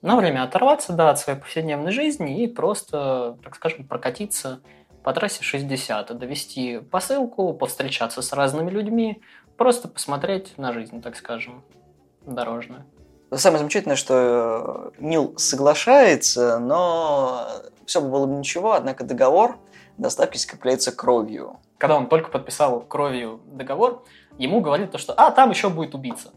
на 0.02 0.16
время 0.16 0.42
оторваться, 0.42 0.92
да, 0.92 1.10
от 1.10 1.18
своей 1.18 1.38
повседневной 1.38 1.92
жизни 1.92 2.42
и 2.42 2.46
просто, 2.48 3.38
так 3.42 3.54
скажем, 3.54 3.86
прокатиться 3.86 4.60
по 5.02 5.12
трассе 5.12 5.42
60, 5.42 6.16
довести 6.16 6.78
посылку, 6.78 7.54
повстречаться 7.54 8.22
с 8.22 8.32
разными 8.32 8.70
людьми, 8.70 9.22
просто 9.62 9.86
посмотреть 9.86 10.58
на 10.58 10.72
жизнь, 10.72 11.00
так 11.00 11.14
скажем, 11.14 11.62
дорожную. 12.26 12.84
Самое 13.30 13.60
замечательное, 13.60 13.94
что 13.94 14.92
э, 14.98 15.00
Нил 15.00 15.34
соглашается, 15.38 16.58
но 16.58 17.46
все 17.86 18.00
бы 18.00 18.10
было 18.10 18.26
бы 18.26 18.34
ничего, 18.34 18.72
однако 18.72 19.04
договор 19.04 19.58
доставки 19.98 20.36
скрепляется 20.36 20.90
кровью. 20.90 21.60
Когда 21.78 21.96
он 21.96 22.08
только 22.08 22.28
подписал 22.28 22.80
кровью 22.80 23.40
договор, 23.46 24.04
ему 24.36 24.60
говорили 24.62 24.88
то, 24.88 24.98
что 24.98 25.12
«а, 25.12 25.30
там 25.30 25.50
еще 25.50 25.68
будет 25.68 25.94
убийца» 25.94 26.32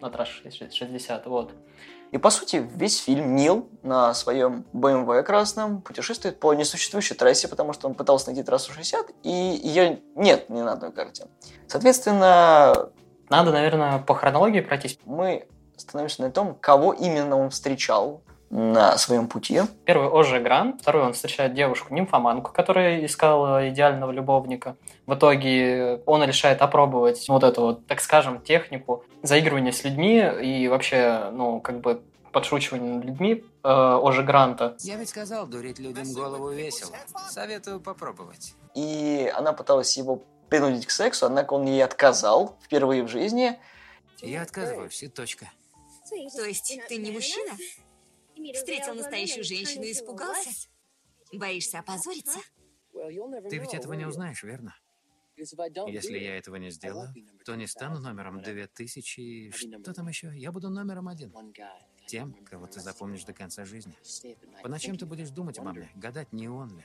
на 0.00 0.08
трассе 0.08 0.50
60, 0.50 1.26
вот. 1.26 1.52
И, 2.12 2.18
по 2.18 2.30
сути, 2.30 2.68
весь 2.74 2.98
фильм 2.98 3.34
Нил 3.34 3.68
на 3.82 4.14
своем 4.14 4.64
BMW 4.72 5.22
красном 5.22 5.82
путешествует 5.82 6.38
по 6.38 6.54
несуществующей 6.54 7.16
трассе, 7.16 7.48
потому 7.48 7.72
что 7.72 7.88
он 7.88 7.94
пытался 7.94 8.26
найти 8.26 8.42
трассу 8.42 8.72
60, 8.72 9.10
и 9.24 9.30
ее 9.30 10.00
нет 10.14 10.48
ни 10.48 10.60
на 10.60 10.72
одной 10.72 10.92
карте. 10.92 11.26
Соответственно, 11.66 12.90
Надо, 13.30 13.52
наверное, 13.52 13.98
по 13.98 14.14
хронологии 14.14 14.60
пройтись. 14.60 14.98
мы 15.04 15.48
становимся 15.76 16.22
на 16.22 16.30
том, 16.30 16.56
кого 16.60 16.92
именно 16.92 17.36
он 17.36 17.50
встречал 17.50 18.22
на 18.54 18.96
своем 18.98 19.26
пути. 19.26 19.62
Первый 19.84 20.08
Оже 20.08 20.38
Грант, 20.38 20.80
второй 20.80 21.02
он 21.02 21.12
встречает 21.12 21.54
девушку-нимфоманку, 21.54 22.52
которая 22.52 23.04
искала 23.04 23.68
идеального 23.68 24.12
любовника. 24.12 24.76
В 25.06 25.14
итоге 25.14 26.00
он 26.06 26.22
решает 26.22 26.62
опробовать 26.62 27.28
вот 27.28 27.42
эту 27.42 27.60
вот, 27.62 27.86
так 27.88 28.00
скажем, 28.00 28.40
технику 28.40 29.04
заигрывания 29.22 29.72
с 29.72 29.82
людьми 29.82 30.24
и 30.40 30.68
вообще, 30.68 31.30
ну, 31.32 31.60
как 31.60 31.80
бы 31.80 32.00
подшучивания 32.30 32.94
над 32.94 33.04
людьми 33.04 33.44
э, 33.64 33.68
Оже 33.68 34.22
Гранта. 34.22 34.76
Я 34.80 34.96
ведь 34.96 35.08
сказал, 35.08 35.48
дурить 35.48 35.80
людям 35.80 36.12
голову 36.12 36.50
весело. 36.50 36.94
Советую 37.30 37.80
попробовать. 37.80 38.54
И 38.76 39.32
она 39.34 39.52
пыталась 39.52 39.96
его 39.96 40.22
принудить 40.48 40.86
к 40.86 40.92
сексу, 40.92 41.26
однако 41.26 41.54
он 41.54 41.64
ей 41.64 41.82
отказал 41.82 42.56
впервые 42.62 43.02
в 43.02 43.08
жизни. 43.08 43.58
Я 44.20 44.42
отказываюсь, 44.42 45.02
и 45.02 45.08
точка. 45.08 45.50
То 46.08 46.44
есть 46.44 46.72
ты 46.88 46.96
не 46.98 47.10
мужчина? 47.10 47.52
Встретил 48.52 48.94
настоящую 48.94 49.44
женщину 49.44 49.84
и 49.84 49.92
испугался? 49.92 50.68
Боишься 51.32 51.78
опозориться? 51.78 52.38
Ты 52.92 53.58
ведь 53.58 53.74
этого 53.74 53.94
не 53.94 54.06
узнаешь, 54.06 54.42
верно? 54.42 54.74
Если 55.36 56.18
я 56.18 56.38
этого 56.38 56.56
не 56.56 56.70
сделаю, 56.70 57.12
то 57.44 57.56
не 57.56 57.66
стану 57.66 58.00
номером 58.00 58.40
2000 58.40 59.20
и 59.20 59.50
что 59.50 59.92
там 59.92 60.08
еще? 60.08 60.32
Я 60.36 60.52
буду 60.52 60.70
номером 60.70 61.08
один. 61.08 61.34
Тем, 62.06 62.34
кого 62.44 62.66
ты 62.66 62.80
запомнишь 62.80 63.24
до 63.24 63.32
конца 63.32 63.64
жизни. 63.64 63.96
По 64.62 64.68
ночам 64.68 64.96
ты 64.96 65.06
будешь 65.06 65.30
думать 65.30 65.58
обо 65.58 65.72
мне, 65.72 65.90
гадать, 65.96 66.32
не 66.32 66.48
он 66.48 66.76
ли. 66.76 66.84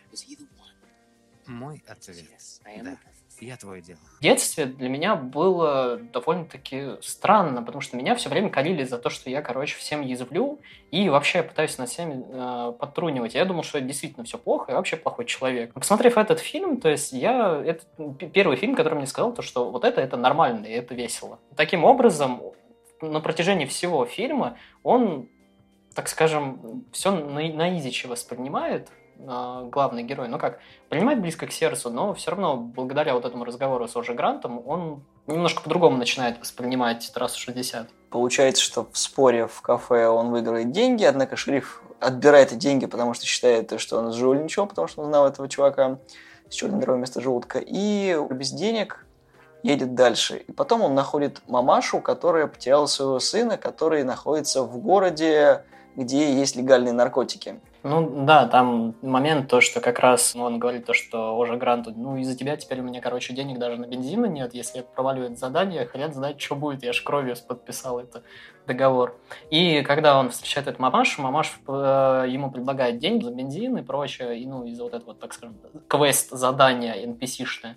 Мой 1.45 1.83
ответ– 1.87 2.29
да, 2.83 2.99
я 3.41 3.57
твой 3.57 3.81
дело. 3.81 3.99
В 4.19 4.21
детстве 4.21 4.65
для 4.65 4.89
меня 4.89 5.15
было 5.15 5.97
довольно-таки 5.97 7.01
странно, 7.01 7.61
потому 7.61 7.81
что 7.81 7.97
меня 7.97 8.15
все 8.15 8.29
время 8.29 8.49
корили 8.49 8.83
за 8.83 8.97
то, 8.97 9.09
что 9.09 9.29
я, 9.29 9.41
короче, 9.41 9.77
всем 9.77 10.01
язвлю 10.01 10.59
и 10.91 11.09
вообще 11.09 11.43
пытаюсь 11.43 11.77
над 11.77 11.89
всеми 11.89 12.25
э, 12.27 12.73
подтрунивать. 12.73 13.35
Я 13.35 13.45
думал, 13.45 13.63
что 13.63 13.77
это 13.77 13.87
действительно 13.87 14.25
все 14.25 14.37
плохо, 14.37 14.71
и 14.71 14.75
вообще 14.75 14.97
плохой 14.97 15.25
человек. 15.25 15.73
Посмотрев 15.73 16.17
этот 16.17 16.39
фильм, 16.39 16.79
то 16.79 16.89
есть 16.89 17.13
я... 17.13 17.61
Это 17.63 17.83
первый 18.33 18.57
фильм, 18.57 18.75
который 18.75 18.95
мне 18.95 19.07
сказал, 19.07 19.33
то, 19.33 19.41
что 19.41 19.69
вот 19.69 19.83
это, 19.83 20.01
это 20.01 20.17
нормально, 20.17 20.65
и 20.65 20.71
это 20.71 20.95
весело. 20.95 21.39
Таким 21.55 21.83
образом, 21.83 22.41
на 23.01 23.19
протяжении 23.19 23.65
всего 23.65 24.05
фильма 24.05 24.57
он, 24.83 25.29
так 25.95 26.07
скажем, 26.09 26.85
все 26.91 27.11
на, 27.11 27.41
на 27.41 27.77
изичи 27.77 28.07
воспринимает, 28.07 28.89
главный 29.19 30.03
герой, 30.03 30.27
ну 30.27 30.39
как, 30.39 30.59
принимает 30.87 31.19
близко 31.21 31.45
к 31.45 31.51
сердцу, 31.51 31.89
но 31.89 32.13
все 32.13 32.31
равно, 32.31 32.55
благодаря 32.55 33.13
вот 33.13 33.25
этому 33.25 33.43
разговору 33.43 33.87
с 33.87 33.95
Оже 33.95 34.13
Грантом, 34.13 34.65
он 34.65 35.03
немножко 35.27 35.61
по-другому 35.61 35.97
начинает 35.97 36.39
воспринимать 36.39 37.11
трассу 37.13 37.39
60. 37.39 37.87
Получается, 38.09 38.63
что 38.63 38.87
в 38.91 38.97
споре 38.97 39.47
в 39.47 39.61
кафе 39.61 40.07
он 40.07 40.31
выиграет 40.31 40.71
деньги, 40.71 41.03
однако 41.03 41.35
шериф 41.35 41.83
отбирает 41.99 42.53
эти 42.53 42.59
деньги, 42.59 42.85
потому 42.85 43.13
что 43.13 43.25
считает, 43.25 43.79
что 43.79 43.99
он 43.99 44.13
сжульничал, 44.13 44.67
потому 44.67 44.87
что 44.87 45.01
он 45.01 45.09
знал 45.09 45.27
этого 45.27 45.49
чувака 45.49 45.99
с 46.49 46.53
черной 46.53 46.79
дырой 46.79 46.97
вместо 46.97 47.21
желудка. 47.21 47.59
И 47.59 48.17
без 48.31 48.51
денег 48.51 49.05
едет 49.63 49.93
дальше. 49.95 50.37
И 50.37 50.51
потом 50.51 50.81
он 50.81 50.95
находит 50.95 51.41
мамашу, 51.47 51.99
которая 51.99 52.47
потеряла 52.47 52.85
своего 52.85 53.19
сына, 53.19 53.57
который 53.57 54.03
находится 54.03 54.63
в 54.63 54.77
городе, 54.77 55.65
где 55.95 56.33
есть 56.33 56.55
легальные 56.55 56.93
наркотики. 56.93 57.59
Ну 57.81 58.25
да, 58.25 58.45
там 58.45 58.95
момент 59.01 59.49
то, 59.49 59.61
что 59.61 59.79
как 59.79 59.99
раз 59.99 60.35
ну, 60.35 60.43
он 60.43 60.59
говорит 60.59 60.85
то, 60.85 60.93
что 60.93 61.37
уже 61.37 61.55
Гранту, 61.55 61.93
ну 61.95 62.17
из-за 62.17 62.35
тебя 62.35 62.57
теперь 62.57 62.81
у 62.81 62.83
меня, 62.83 62.99
короче, 62.99 63.33
денег 63.33 63.57
даже 63.57 63.77
на 63.77 63.85
бензина 63.85 64.25
нет, 64.25 64.53
если 64.53 64.81
это 64.81 64.89
задание, 65.37 65.85
хрен 65.85 66.13
знает, 66.13 66.41
что 66.41 66.55
будет, 66.55 66.83
я 66.83 66.91
ж 66.91 67.01
кровью 67.01 67.35
подписал 67.47 67.99
это 67.99 68.23
договор. 68.69 69.19
И 69.49 69.81
когда 69.81 70.17
он 70.17 70.29
встречает 70.29 70.67
эту 70.67 70.81
мамашу, 70.81 71.21
мамаш 71.21 71.59
э, 71.67 72.25
ему 72.29 72.51
предлагает 72.51 72.99
деньги 72.99 73.23
за 73.23 73.31
бензин 73.31 73.77
и 73.77 73.81
прочее, 73.81 74.39
и, 74.39 74.45
ну, 74.45 74.65
из-за 74.65 74.83
вот 74.83 74.93
этого, 74.93 75.13
так 75.13 75.33
скажем, 75.33 75.57
квест-задания 75.87 76.95
NPC-шное. 77.05 77.75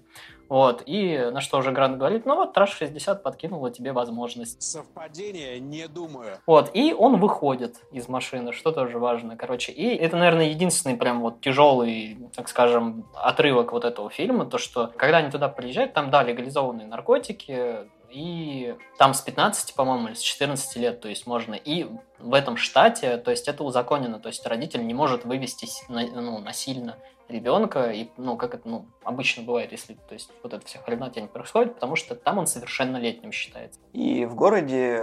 Вот, 0.53 0.83
и 0.85 1.31
на 1.33 1.41
что 1.41 1.57
уже 1.57 1.73
Грант 1.73 1.97
говорит, 1.97 2.27
ну 2.27 2.37
вот, 2.37 2.53
Траш 2.53 2.77
60 2.77 3.23
подкинула 3.23 3.71
тебе 3.71 3.93
возможность. 3.93 4.61
Совпадение, 4.61 5.59
не 5.59 5.89
думаю. 5.89 6.37
Вот, 6.47 6.71
и 6.75 6.93
он 6.93 7.19
выходит 7.19 7.77
из 7.91 8.07
машины, 8.07 8.53
что 8.53 8.71
тоже 8.71 8.99
важно, 8.99 9.39
короче. 9.39 9.73
И 9.73 9.97
это, 9.97 10.19
наверное, 10.19 10.51
единственный 10.51 10.99
прям 10.99 11.23
вот 11.23 11.41
тяжелый, 11.41 12.19
так 12.37 12.51
скажем, 12.51 13.07
отрывок 13.15 13.73
вот 13.73 13.87
этого 13.87 14.11
фильма, 14.11 14.45
то, 14.45 14.59
что 14.59 14.93
когда 14.95 15.19
они 15.19 15.31
туда 15.31 15.49
приезжают, 15.49 15.95
там, 15.95 16.11
да, 16.11 16.23
легализованные 16.23 16.87
наркотики, 16.87 17.89
и 18.13 18.77
там 18.99 19.15
с 19.15 19.21
15, 19.21 19.75
по-моему, 19.75 20.09
или 20.09 20.15
с 20.15 20.21
14 20.21 20.77
лет, 20.77 21.01
то 21.01 21.09
есть 21.09 21.27
можно. 21.27 21.55
И 21.55 21.89
в 22.23 22.35
этом 22.35 22.57
штате, 22.57 23.17
то 23.17 23.31
есть 23.31 23.49
это 23.49 23.65
узаконено, 23.65 24.19
то 24.19 24.29
есть 24.29 24.47
родитель 24.47 24.87
не 24.87 24.95
может 24.95 25.25
вывести 25.25 25.69
ну, 25.89 26.39
насильно 26.39 26.97
ребенка, 27.29 27.91
и, 27.91 28.09
ну, 28.17 28.37
как 28.37 28.55
это, 28.55 28.69
ну, 28.69 28.87
обычно 29.03 29.43
бывает, 29.43 29.73
если, 29.73 29.95
то 29.95 30.13
есть, 30.13 30.31
вот 30.43 30.53
эта 30.53 30.65
вся 30.67 30.79
хренотень 30.81 31.29
происходит, 31.29 31.75
потому 31.75 31.97
что 31.97 32.15
там 32.15 32.39
он 32.39 32.47
совершеннолетним 32.47 33.33
считается. 33.33 33.81
И 33.93 34.25
в 34.27 34.35
городе 34.35 35.03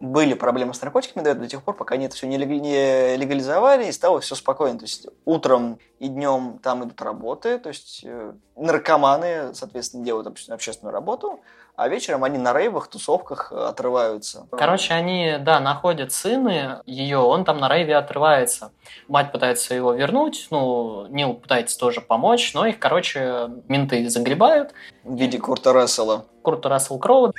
были 0.00 0.34
проблемы 0.34 0.74
с 0.74 0.80
наркотиками 0.80 1.24
до, 1.24 1.34
до 1.34 1.48
тех 1.48 1.62
пор, 1.62 1.76
пока 1.76 1.94
они 1.94 2.06
это 2.06 2.14
все 2.14 2.26
не 2.26 2.36
легализовали, 2.36 3.86
и 3.86 3.92
стало 3.92 4.20
все 4.20 4.34
спокойно. 4.34 4.78
То 4.78 4.84
есть 4.84 5.06
утром 5.24 5.78
и 5.98 6.08
днем 6.08 6.58
там 6.62 6.84
идут 6.84 7.00
работы, 7.02 7.58
то 7.58 7.68
есть 7.68 8.02
э, 8.04 8.32
наркоманы, 8.56 9.54
соответственно, 9.54 10.04
делают 10.04 10.26
общественную 10.48 10.92
работу, 10.92 11.40
а 11.76 11.88
вечером 11.88 12.22
они 12.22 12.38
на 12.38 12.52
рейвах, 12.52 12.88
тусовках 12.88 13.52
э, 13.52 13.56
отрываются. 13.56 14.46
Короче, 14.52 14.94
они, 14.94 15.38
да, 15.40 15.60
находят 15.60 16.12
сына 16.12 16.48
ее, 16.86 17.18
он 17.18 17.44
там 17.44 17.58
на 17.58 17.68
рейве 17.68 17.96
отрывается. 17.96 18.72
Мать 19.08 19.32
пытается 19.32 19.74
его 19.74 19.92
вернуть, 19.92 20.48
ну, 20.50 21.06
Нил 21.08 21.34
пытается 21.34 21.78
тоже 21.78 22.00
помочь, 22.00 22.54
но 22.54 22.66
их, 22.66 22.78
короче, 22.78 23.50
менты 23.68 24.08
загребают. 24.08 24.72
В 25.02 25.16
виде 25.16 25.38
Курта 25.38 25.72
Рассела. 25.72 26.26
Курта 26.42 26.68
Рассел 26.68 26.98
Кроу. 26.98 27.32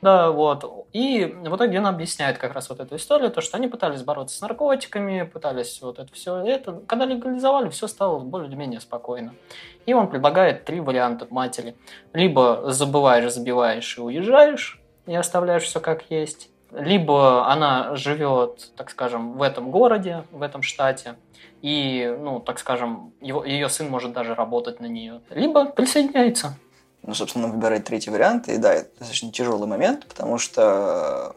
Да, 0.00 0.30
вот. 0.30 0.86
И 0.92 1.24
в 1.24 1.56
итоге 1.56 1.78
он 1.78 1.86
объясняет 1.86 2.38
как 2.38 2.54
раз 2.54 2.68
вот 2.68 2.78
эту 2.80 2.96
историю, 2.96 3.30
то, 3.30 3.40
что 3.40 3.56
они 3.56 3.66
пытались 3.66 4.02
бороться 4.02 4.36
с 4.36 4.40
наркотиками, 4.40 5.22
пытались 5.22 5.82
вот 5.82 5.98
это 5.98 6.12
все. 6.12 6.36
Это, 6.36 6.80
когда 6.86 7.04
легализовали, 7.04 7.68
все 7.68 7.88
стало 7.88 8.20
более-менее 8.20 8.80
спокойно. 8.80 9.34
И 9.86 9.94
он 9.94 10.08
предлагает 10.08 10.64
три 10.64 10.80
варианта 10.80 11.26
матери. 11.30 11.76
Либо 12.12 12.70
забываешь, 12.70 13.32
забиваешь 13.32 13.98
и 13.98 14.00
уезжаешь, 14.00 14.80
и 15.06 15.14
оставляешь 15.14 15.64
все 15.64 15.80
как 15.80 16.10
есть. 16.10 16.48
Либо 16.70 17.50
она 17.50 17.96
живет, 17.96 18.72
так 18.76 18.90
скажем, 18.90 19.38
в 19.38 19.42
этом 19.42 19.70
городе, 19.70 20.24
в 20.30 20.42
этом 20.42 20.62
штате, 20.62 21.16
и, 21.62 22.14
ну, 22.20 22.40
так 22.40 22.58
скажем, 22.58 23.14
его, 23.20 23.44
ее 23.44 23.68
сын 23.68 23.88
может 23.88 24.12
даже 24.12 24.34
работать 24.34 24.80
на 24.80 24.86
нее. 24.86 25.22
Либо 25.30 25.64
присоединяется. 25.64 26.58
Ну, 27.02 27.14
собственно, 27.14 27.46
он 27.46 27.52
выбирает 27.52 27.84
третий 27.84 28.10
вариант, 28.10 28.48
и 28.48 28.58
да, 28.58 28.74
это 28.74 28.90
достаточно 28.98 29.32
тяжелый 29.32 29.66
момент, 29.66 30.06
потому 30.06 30.36
что 30.36 31.36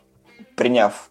приняв 0.57 1.09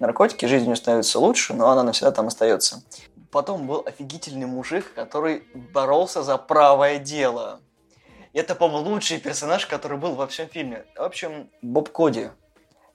наркотики, 0.00 0.46
жизнь 0.46 0.64
у 0.64 0.66
нее 0.66 0.76
становится 0.76 1.20
лучше, 1.20 1.54
но 1.54 1.70
она 1.70 1.84
навсегда 1.84 2.10
там 2.10 2.26
остается. 2.26 2.82
Потом 3.30 3.66
был 3.66 3.82
офигительный 3.86 4.46
мужик, 4.46 4.92
который 4.94 5.44
боролся 5.72 6.22
за 6.22 6.38
правое 6.38 6.98
дело. 6.98 7.60
Это, 8.32 8.54
по-моему, 8.54 8.90
лучший 8.90 9.18
персонаж, 9.18 9.66
который 9.66 9.96
был 9.96 10.14
во 10.14 10.26
всем 10.26 10.48
фильме. 10.48 10.84
В 10.96 11.02
общем, 11.02 11.48
Боб 11.62 11.90
Коди. 11.90 12.30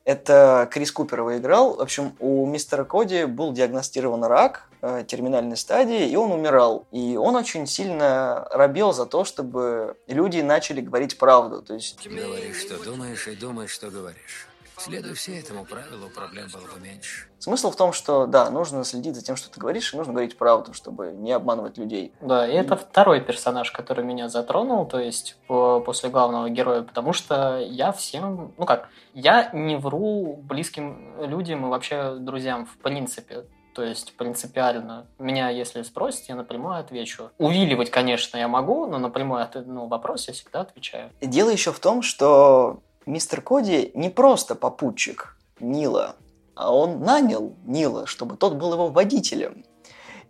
Это 0.10 0.68
Крис 0.72 0.92
Купер 0.92 1.20
его 1.20 1.38
играл. 1.38 1.76
В 1.76 1.82
общем, 1.82 2.16
у 2.18 2.48
мистера 2.48 2.84
Коди 2.84 3.26
был 3.26 3.54
диагностирован 3.54 4.24
рак 4.24 4.68
э, 4.82 5.04
терминальной 5.08 5.56
стадии, 5.56 6.10
и 6.10 6.16
он 6.16 6.32
умирал. 6.32 6.88
И 6.92 7.16
он 7.16 7.36
очень 7.36 7.68
сильно 7.68 8.48
робел 8.50 8.92
за 8.92 9.06
то, 9.06 9.24
чтобы 9.24 9.98
люди 10.08 10.42
начали 10.42 10.82
говорить 10.82 11.20
правду. 11.20 11.62
То 11.62 11.76
есть... 11.76 12.08
Говоришь, 12.08 12.62
что 12.62 12.84
думаешь, 12.84 13.28
и 13.28 13.36
думаешь, 13.36 13.70
что 13.70 13.92
говоришь. 13.92 14.49
Следуя 14.90 15.14
все 15.14 15.40
этому 15.40 15.66
правилу, 15.66 16.10
проблем 16.10 16.48
было 16.52 16.62
бы 16.62 16.80
меньше. 16.80 17.28
Смысл 17.38 17.70
в 17.70 17.76
том, 17.76 17.94
что, 17.94 18.26
да, 18.26 18.50
нужно 18.50 18.84
следить 18.84 19.16
за 19.16 19.24
тем, 19.24 19.36
что 19.36 19.52
ты 19.52 19.60
говоришь, 19.60 19.94
и 19.94 19.98
нужно 19.98 20.14
говорить 20.14 20.38
правду, 20.38 20.74
чтобы 20.74 21.12
не 21.12 21.32
обманывать 21.32 21.78
людей. 21.78 22.12
Да, 22.22 22.48
и 22.48 22.54
это 22.54 22.76
второй 22.76 23.22
персонаж, 23.22 23.72
который 23.72 24.04
меня 24.04 24.30
затронул, 24.30 24.88
то 24.88 25.00
есть 25.00 25.38
по, 25.48 25.80
после 25.80 26.10
главного 26.10 26.50
героя, 26.50 26.82
потому 26.82 27.14
что 27.14 27.60
я 27.60 27.92
всем, 27.92 28.54
ну 28.58 28.66
как, 28.66 28.90
я 29.14 29.52
не 29.54 29.78
вру 29.78 30.40
близким 30.42 31.14
людям 31.22 31.68
и 31.68 31.70
вообще 31.70 32.16
друзьям 32.16 32.66
в 32.66 32.78
принципе. 32.78 33.46
То 33.76 33.84
есть 33.84 34.18
принципиально. 34.18 35.06
Меня, 35.20 35.50
если 35.50 35.84
спросят, 35.84 36.28
я 36.28 36.36
напрямую 36.36 36.76
отвечу. 36.76 37.30
Увиливать, 37.38 37.92
конечно, 37.92 38.36
я 38.36 38.48
могу, 38.48 38.88
но 38.88 38.98
напрямую 38.98 39.48
ну, 39.66 39.88
вопрос 39.88 40.28
я 40.28 40.34
всегда 40.34 40.62
отвечаю. 40.62 41.12
Дело 41.22 41.50
еще 41.50 41.72
в 41.72 41.80
том, 41.80 42.02
что 42.02 42.82
мистер 43.06 43.42
Коди 43.42 43.92
не 43.94 44.10
просто 44.10 44.56
попутчик 44.56 45.36
Нила, 45.60 46.16
а 46.56 46.74
он 46.74 47.02
нанял 47.02 47.56
Нила, 47.66 48.06
чтобы 48.06 48.38
тот 48.38 48.56
был 48.56 48.74
его 48.74 48.90
водителем. 48.90 49.66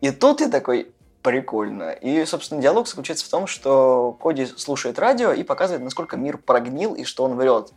И 0.02 0.12
тут 0.12 0.42
я 0.42 0.50
такой, 0.50 0.94
прикольно. 1.22 1.92
И, 1.92 2.26
собственно, 2.26 2.62
диалог 2.62 2.88
заключается 2.88 3.26
в 3.26 3.30
том, 3.30 3.48
что 3.48 4.18
Коди 4.22 4.46
слушает 4.46 5.00
радио 5.00 5.34
и 5.34 5.44
показывает, 5.44 5.84
насколько 5.84 6.18
мир 6.18 6.38
прогнил 6.38 6.96
и 6.96 7.04
что 7.04 7.24
он 7.26 7.36
врет. 7.36 7.72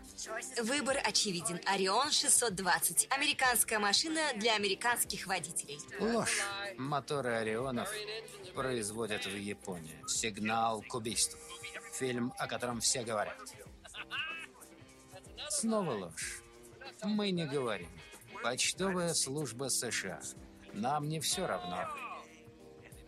Выбор 0.63 0.99
очевиден. 1.05 1.61
Орион 1.67 2.11
620. 2.11 3.09
Американская 3.11 3.79
машина 3.79 4.21
для 4.37 4.55
американских 4.55 5.27
водителей. 5.27 5.79
Ложь. 6.01 6.41
Моторы 6.77 7.31
Орионов 7.31 7.91
производят 8.55 9.27
в 9.27 9.37
Японии. 9.37 9.97
Сигнал 10.07 10.83
к 10.89 10.95
убийству. 10.95 11.39
Фильм, 11.95 12.33
о 12.39 12.47
котором 12.47 12.81
все 12.81 13.03
говорят. 13.03 13.37
Снова 15.55 15.93
ложь. 15.93 16.43
Мы 17.05 17.31
не 17.31 17.45
говорим. 17.45 17.89
Почтовая 18.43 19.13
служба 19.13 19.69
США. 19.69 20.19
Нам 20.73 21.11
не 21.11 21.21
все 21.21 21.47
равно. 21.47 21.77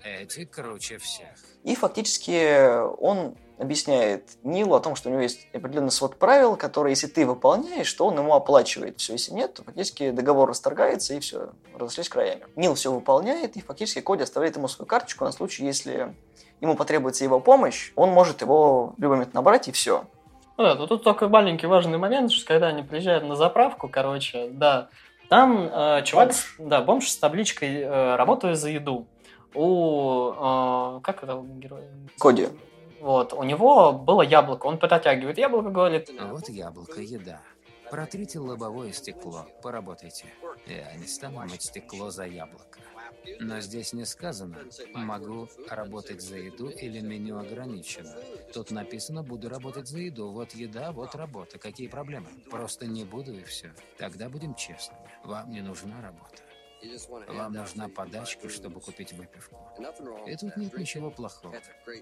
Эти 0.04 0.44
круче 0.44 0.98
всех. 0.98 1.30
И 1.62 1.74
фактически 1.74 2.82
он 3.00 3.38
объясняет 3.56 4.36
Нилу 4.42 4.74
о 4.74 4.80
том, 4.80 4.94
что 4.94 5.08
у 5.08 5.12
него 5.12 5.22
есть 5.22 5.48
определенный 5.54 5.90
свод 5.90 6.18
правил, 6.18 6.56
которые, 6.56 6.92
если 6.92 7.06
ты 7.06 7.24
выполняешь, 7.24 7.90
то 7.94 8.06
он 8.06 8.18
ему 8.18 8.34
оплачивает. 8.34 9.00
Все, 9.00 9.14
если 9.14 9.32
нет, 9.32 9.54
то 9.54 9.64
фактически 9.64 10.10
договор 10.10 10.50
расторгается, 10.50 11.14
и 11.14 11.20
все, 11.20 11.54
разошлись 11.74 12.10
краями. 12.10 12.44
Нил 12.56 12.74
все 12.74 12.92
выполняет, 12.92 13.56
и 13.56 13.62
фактически 13.62 14.02
Коди 14.02 14.22
оставляет 14.22 14.56
ему 14.56 14.68
свою 14.68 14.86
карточку 14.86 15.24
на 15.24 15.32
случай, 15.32 15.64
если 15.64 16.14
ему 16.60 16.76
потребуется 16.76 17.24
его 17.24 17.40
помощь, 17.40 17.92
он 17.96 18.10
может 18.10 18.42
его 18.42 18.88
в 18.98 19.00
любой 19.00 19.16
момент 19.16 19.32
набрать, 19.32 19.68
и 19.68 19.72
все. 19.72 20.04
Ну 20.56 20.64
да, 20.64 20.76
тут 20.86 21.02
только 21.02 21.28
маленький 21.28 21.66
важный 21.66 21.98
момент, 21.98 22.30
что 22.30 22.46
когда 22.46 22.68
они 22.68 22.82
приезжают 22.82 23.24
на 23.24 23.34
заправку, 23.34 23.88
короче, 23.88 24.48
да, 24.50 24.88
там 25.28 25.68
э, 25.72 26.02
чувак, 26.04 26.28
бомж. 26.28 26.54
да, 26.58 26.80
бомж 26.80 27.08
с 27.08 27.16
табличкой 27.18 27.80
э, 27.80 28.16
«Работаю 28.16 28.54
за 28.54 28.70
еду». 28.70 29.06
У, 29.54 30.30
э, 30.30 31.00
как 31.02 31.24
это 31.24 31.42
герой? 31.44 31.82
Коди. 32.18 32.48
Вот, 33.00 33.32
у 33.32 33.42
него 33.42 33.92
было 33.92 34.22
яблоко, 34.22 34.66
он 34.66 34.78
протягивает 34.78 35.38
яблоко, 35.38 35.70
говорит... 35.70 36.10
Вот 36.30 36.48
яблоко, 36.48 37.00
еда. 37.00 37.40
Протрите 37.90 38.38
лобовое 38.38 38.92
стекло, 38.92 39.46
поработайте. 39.62 40.26
Я 40.66 40.94
не 40.96 41.06
стану 41.06 41.40
мыть 41.40 41.62
стекло 41.62 42.10
за 42.10 42.24
яблоко. 42.24 42.78
Но 43.40 43.60
здесь 43.60 43.92
не 43.92 44.04
сказано, 44.04 44.58
могу 44.94 45.48
работать 45.68 46.20
за 46.22 46.36
еду 46.36 46.68
или 46.68 47.00
меню 47.00 47.38
ограничено. 47.38 48.14
Тут 48.52 48.70
написано, 48.70 49.22
буду 49.22 49.48
работать 49.48 49.88
за 49.88 49.98
еду. 49.98 50.30
Вот 50.30 50.52
еда, 50.52 50.92
вот 50.92 51.14
работа. 51.14 51.58
Какие 51.58 51.88
проблемы? 51.88 52.28
Просто 52.50 52.86
не 52.86 53.04
буду 53.04 53.32
и 53.34 53.42
все. 53.42 53.72
Тогда 53.98 54.28
будем 54.28 54.54
честными. 54.54 55.00
Вам 55.24 55.50
не 55.50 55.60
нужна 55.60 56.00
работа. 56.00 56.42
Вам 57.28 57.52
нужна 57.52 57.88
подачка, 57.88 58.48
чтобы 58.48 58.80
купить 58.80 59.12
выпивку. 59.12 59.56
И 60.26 60.36
тут 60.36 60.56
нет 60.56 60.76
ничего 60.76 61.10
плохого. 61.10 61.56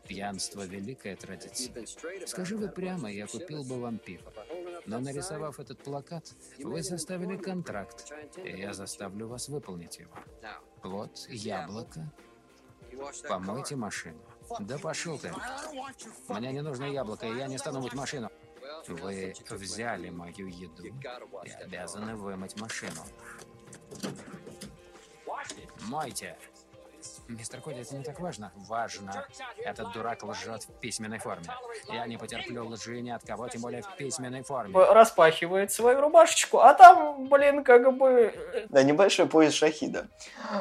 Пьянство– 0.08 0.66
великая 0.66 1.16
традиция. 1.16 1.86
Скажи 2.26 2.56
вы 2.56 2.68
прямо, 2.68 3.10
я 3.10 3.26
купил 3.26 3.64
бы 3.64 3.80
вам 3.80 3.98
пиво. 3.98 4.32
Но 4.86 5.00
нарисовав 5.00 5.60
этот 5.60 5.82
плакат, 5.82 6.32
вы 6.58 6.82
составили 6.82 7.36
контракт, 7.36 8.12
и 8.36 8.50
я 8.50 8.72
заставлю 8.72 9.28
вас 9.28 9.48
выполнить 9.48 9.98
его. 9.98 10.14
Вот 10.82 11.26
яблоко. 11.28 12.12
Помойте 13.28 13.76
машину. 13.76 14.20
Да 14.60 14.78
пошел 14.78 15.18
ты. 15.18 15.32
Мне 16.28 16.52
не 16.52 16.62
нужно 16.62 16.84
яблоко, 16.84 17.26
и 17.26 17.36
я 17.36 17.46
не 17.46 17.58
стану 17.58 17.80
мыть 17.80 17.94
машину. 17.94 18.30
Вы 18.88 19.32
взяли 19.50 20.10
мою 20.10 20.46
еду 20.46 20.84
и 20.84 21.50
обязаны 21.50 22.16
вымыть 22.16 22.60
машину. 22.60 23.02
Мойте. 25.82 26.36
Мистер 27.32 27.60
Коди, 27.60 27.80
это 27.80 27.96
не 27.96 28.04
так 28.04 28.20
важно. 28.20 28.52
Важно. 28.68 29.26
Этот 29.64 29.92
дурак 29.92 30.22
лжет 30.22 30.62
в 30.64 30.80
письменной 30.80 31.18
форме. 31.18 31.46
Я 31.88 32.06
не 32.06 32.18
потерплю 32.18 32.66
лжи 32.66 33.00
ни 33.00 33.10
от 33.10 33.24
кого, 33.24 33.48
тем 33.48 33.62
более 33.62 33.82
в 33.82 33.96
письменной 33.96 34.42
форме. 34.42 34.74
Распахивает 34.76 35.72
свою 35.72 36.00
рубашечку, 36.00 36.58
а 36.58 36.74
там, 36.74 37.28
блин, 37.28 37.64
как 37.64 37.96
бы... 37.96 38.34
Да, 38.68 38.82
небольшой 38.82 39.26
пояс 39.26 39.54
шахида. 39.54 40.08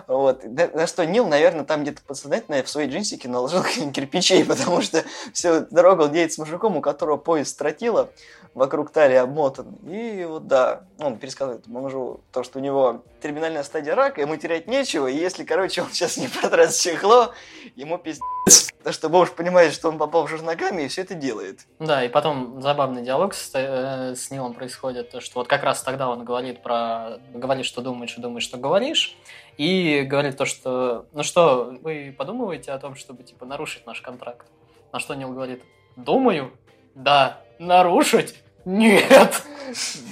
Вот. 0.08 0.44
На, 0.44 0.68
на 0.70 0.88
что 0.88 1.06
Нил, 1.06 1.28
наверное, 1.28 1.66
там 1.66 1.84
где-то 1.84 2.02
подсознательно 2.04 2.64
в 2.64 2.70
свои 2.70 2.88
джинсики 2.88 3.28
наложил 3.28 3.64
кирпичей, 3.94 4.46
потому 4.46 4.82
что 4.82 5.04
всю 5.34 5.66
дорогу 5.72 6.04
он 6.04 6.14
едет 6.14 6.34
с 6.34 6.38
мужиком, 6.38 6.78
у 6.78 6.82
которого 6.82 7.18
пояс 7.18 7.50
стратила, 7.50 8.10
вокруг 8.54 8.92
талии 8.92 9.16
обмотан. 9.16 9.76
И 9.88 10.26
вот 10.26 10.48
да, 10.48 10.84
он 11.00 11.18
пересказывает 11.18 11.68
мужу 11.68 12.22
то, 12.32 12.44
что 12.44 12.60
у 12.60 12.62
него 12.62 13.04
терминальная 13.22 13.64
стадия 13.64 13.96
рака, 13.96 14.22
ему 14.22 14.36
терять 14.36 14.68
нечего, 14.68 15.08
и 15.08 15.16
если, 15.16 15.44
короче, 15.44 15.82
он 15.82 15.90
сейчас 15.92 16.18
не 16.18 16.28
потратит 16.42 16.61
чехло, 16.70 17.34
ему 17.76 17.98
пиздец. 17.98 18.72
Потому 18.82 18.94
что 18.94 19.10
бомж 19.10 19.32
понимает, 19.32 19.74
что 19.74 19.90
он 19.90 20.00
попал 20.00 20.26
в 20.26 20.30
жир 20.30 20.42
ногами 20.42 20.84
и 20.84 20.88
все 20.88 21.04
это 21.04 21.14
делает. 21.14 21.68
Да, 21.78 22.04
и 22.04 22.10
потом 22.10 22.62
забавный 22.62 23.04
диалог 23.04 23.36
с, 23.36 23.52
э, 23.54 24.16
с 24.16 24.32
Нилом 24.32 24.56
происходит, 24.56 25.12
то, 25.12 25.22
что 25.22 25.40
вот 25.40 25.48
как 25.48 25.64
раз 25.64 25.84
тогда 25.84 26.10
он 26.10 26.26
говорит 26.26 26.64
про... 26.64 27.20
Говорит, 27.32 27.66
что 27.66 27.82
думаешь, 27.82 28.18
и 28.18 28.22
думаешь, 28.22 28.44
что 28.44 28.58
говоришь, 28.58 29.16
и 29.58 30.02
говорит 30.02 30.38
то, 30.38 30.46
что... 30.46 31.06
Ну 31.14 31.22
что, 31.22 31.78
вы 31.84 32.16
подумываете 32.18 32.72
о 32.72 32.80
том, 32.80 32.96
чтобы, 32.96 33.22
типа, 33.22 33.46
нарушить 33.46 33.86
наш 33.86 34.02
контракт? 34.02 34.48
На 34.92 35.00
что 35.00 35.14
Нил 35.14 35.32
говорит, 35.32 35.62
думаю, 35.96 36.52
да, 36.96 37.40
нарушить? 37.60 38.36
Нет. 38.66 39.44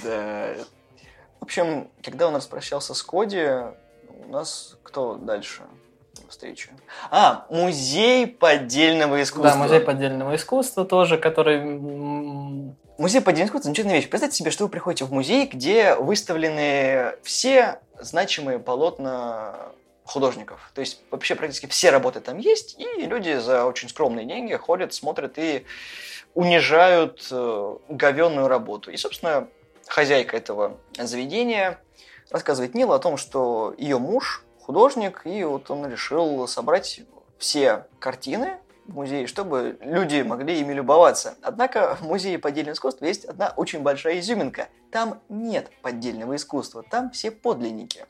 Да. 0.04 0.54
В 1.40 1.44
общем, 1.44 1.90
когда 2.02 2.28
он 2.28 2.36
распрощался 2.36 2.94
с 2.94 3.02
Коди, 3.02 3.44
у 4.08 4.30
нас 4.30 4.76
кто 4.84 5.16
дальше? 5.16 5.62
Встречи. 6.30 6.70
А, 7.10 7.46
музей 7.50 8.26
поддельного 8.26 9.22
искусства. 9.22 9.52
Да, 9.52 9.56
музей 9.56 9.80
поддельного 9.80 10.36
искусства 10.36 10.84
тоже, 10.84 11.18
который... 11.18 11.60
Музей 12.98 13.20
поддельного 13.20 13.48
искусства– 13.48 13.62
замечательная 13.64 13.96
вещь. 13.96 14.08
Представьте 14.08 14.36
себе, 14.36 14.50
что 14.50 14.64
вы 14.64 14.70
приходите 14.70 15.04
в 15.04 15.12
музей, 15.12 15.46
где 15.46 15.94
выставлены 15.94 17.14
все 17.22 17.80
значимые 17.98 18.58
полотна 18.58 19.72
художников. 20.04 20.70
То 20.74 20.80
есть 20.80 21.02
вообще 21.10 21.34
практически 21.34 21.66
все 21.66 21.90
работы 21.90 22.20
там 22.20 22.38
есть, 22.38 22.78
и 22.78 23.06
люди 23.06 23.38
за 23.38 23.64
очень 23.64 23.88
скромные 23.88 24.26
деньги 24.26 24.54
ходят, 24.54 24.92
смотрят 24.92 25.38
и 25.38 25.64
унижают 26.34 27.26
э, 27.30 27.76
говенную 27.88 28.48
работу. 28.48 28.90
И, 28.90 28.96
собственно, 28.96 29.48
хозяйка 29.86 30.36
этого 30.36 30.78
заведения 30.98 31.80
рассказывает 32.30 32.74
Нилу 32.74 32.92
о 32.92 32.98
том, 32.98 33.16
что 33.16 33.74
ее 33.78 33.98
муж 33.98 34.44
художник, 34.70 35.22
и 35.24 35.42
вот 35.42 35.68
он 35.68 35.90
решил 35.90 36.46
собрать 36.46 37.00
все 37.38 37.86
картины 37.98 38.58
в 38.86 38.94
музее, 38.94 39.26
чтобы 39.26 39.76
люди 39.80 40.22
могли 40.22 40.60
ими 40.60 40.72
любоваться. 40.72 41.34
Однако 41.42 41.96
в 41.96 42.02
музее 42.02 42.38
поддельного 42.38 42.74
искусства 42.74 43.06
есть 43.06 43.24
одна 43.24 43.52
очень 43.56 43.80
большая 43.80 44.20
изюминка. 44.20 44.68
Там 44.92 45.18
нет 45.28 45.72
поддельного 45.82 46.36
искусства, 46.36 46.84
там 46.88 47.10
все 47.10 47.32
подлинники. 47.32 48.06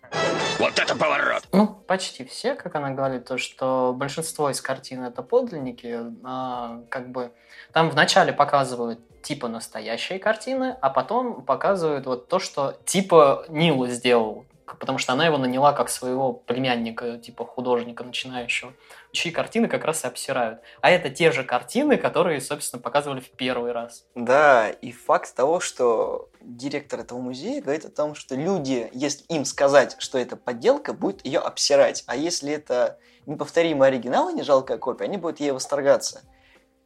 Вот 0.58 0.78
это 0.78 0.94
поворот! 0.94 1.48
Ну, 1.52 1.66
почти 1.66 2.26
все, 2.26 2.54
как 2.54 2.74
она 2.74 2.90
говорит, 2.90 3.24
то, 3.24 3.38
что 3.38 3.94
большинство 3.96 4.50
из 4.50 4.60
картин 4.60 5.02
это 5.04 5.22
подлинники, 5.22 5.98
а, 6.22 6.82
как 6.90 7.08
бы 7.08 7.32
там 7.72 7.88
вначале 7.88 8.34
показывают 8.34 9.00
типа 9.22 9.48
настоящие 9.48 10.18
картины, 10.18 10.76
а 10.82 10.90
потом 10.90 11.42
показывают 11.42 12.04
вот 12.04 12.28
то, 12.28 12.38
что 12.38 12.76
типа 12.84 13.46
Нил 13.48 13.86
сделал, 13.86 14.44
потому 14.78 14.98
что 14.98 15.12
она 15.12 15.26
его 15.26 15.38
наняла 15.38 15.72
как 15.72 15.88
своего 15.88 16.33
племянника, 16.33 17.18
типа 17.18 17.44
художника 17.44 18.04
начинающего, 18.04 18.72
чьи 19.12 19.33
картины 19.33 19.68
как 19.68 19.85
раз 19.85 20.04
и 20.04 20.06
обсирают. 20.06 20.61
А 20.80 20.90
это 20.90 21.11
те 21.11 21.33
же 21.33 21.44
картины, 21.44 21.96
которые, 21.96 22.40
собственно, 22.40 22.80
показывали 22.83 23.20
в 23.20 23.30
первый 23.30 23.72
раз. 23.72 24.06
Да, 24.14 24.70
и 24.70 24.92
факт 24.92 25.35
того, 25.35 25.61
что 25.61 26.30
директор 26.40 27.00
этого 27.00 27.18
музея 27.18 27.62
говорит 27.62 27.85
о 27.85 27.90
том, 27.90 28.14
что 28.14 28.35
люди, 28.35 28.88
если 28.92 29.24
им 29.24 29.44
сказать, 29.44 29.96
что 29.98 30.18
это 30.18 30.37
подделка, 30.37 30.92
будут 30.92 31.24
ее 31.24 31.40
обсирать. 31.40 32.04
А 32.06 32.16
если 32.16 32.52
это 32.52 32.98
неповторимый 33.26 33.88
оригинал, 33.88 34.28
а 34.28 34.33
не 34.33 34.42
жалкая 34.42 34.78
копия, 34.78 35.04
они 35.04 35.16
будут 35.16 35.40
ей 35.40 35.50
восторгаться. 35.50 36.22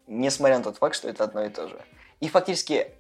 Несмотря 0.07 0.59
на 0.59 0.65
тот 0.65 0.79
факт, 0.79 0.95
что 0.97 1.09
это 1.09 1.25
одно 1.25 1.45
и 1.45 1.49
то 1.49 1.69
же. 1.69 1.81
И 2.21 2.29
фактически 2.29 2.93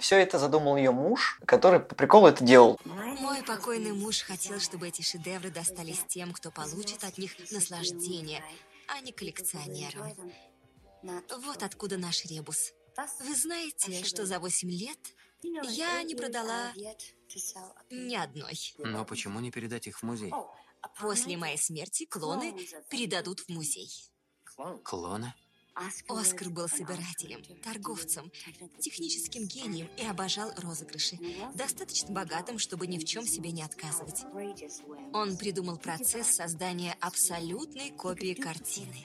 все 0.00 0.18
это 0.18 0.38
задумал 0.38 0.76
ее 0.76 0.92
муж, 0.92 1.40
который 1.46 1.80
по 1.80 1.94
приколу 1.94 2.26
это 2.28 2.44
делал. 2.44 2.78
Мой 2.84 3.42
покойный 3.42 3.92
муж 3.92 4.22
хотел, 4.22 4.60
чтобы 4.60 4.88
эти 4.88 5.02
шедевры 5.02 5.50
достались 5.50 6.04
тем, 6.08 6.32
кто 6.32 6.50
получит 6.50 7.04
от 7.04 7.18
них 7.18 7.32
наслаждение, 7.50 8.44
а 8.88 9.00
не 9.00 9.12
коллекционерам. 9.12 10.12
Вот 11.02 11.62
откуда 11.62 11.98
наш 11.98 12.24
ребус. 12.26 12.72
Вы 13.20 13.34
знаете, 13.34 14.04
что 14.04 14.26
за 14.26 14.38
8 14.38 14.70
лет 14.70 14.98
я 15.42 16.02
не 16.02 16.14
продала 16.14 16.72
ни 17.90 18.14
одной. 18.14 18.74
Но 18.78 19.04
почему 19.04 19.40
не 19.40 19.50
передать 19.50 19.86
их 19.86 19.98
в 19.98 20.02
музей? 20.02 20.32
После 21.00 21.36
моей 21.36 21.58
смерти 21.58 22.06
клоны 22.06 22.54
передадут 22.90 23.40
в 23.40 23.48
музей. 23.48 23.90
Клоны? 24.84 25.34
Оскар 25.74 26.50
был 26.50 26.68
собирателем, 26.68 27.42
торговцем, 27.62 28.30
техническим 28.78 29.46
гением 29.46 29.88
и 29.96 30.04
обожал 30.04 30.52
розыгрыши, 30.56 31.18
достаточно 31.54 32.12
богатым, 32.12 32.58
чтобы 32.58 32.86
ни 32.86 32.98
в 32.98 33.04
чем 33.04 33.26
себе 33.26 33.52
не 33.52 33.62
отказывать. 33.62 34.24
Он 35.12 35.36
придумал 35.36 35.78
процесс 35.78 36.26
создания 36.26 36.96
абсолютной 37.00 37.90
копии 37.90 38.34
картины. 38.34 39.02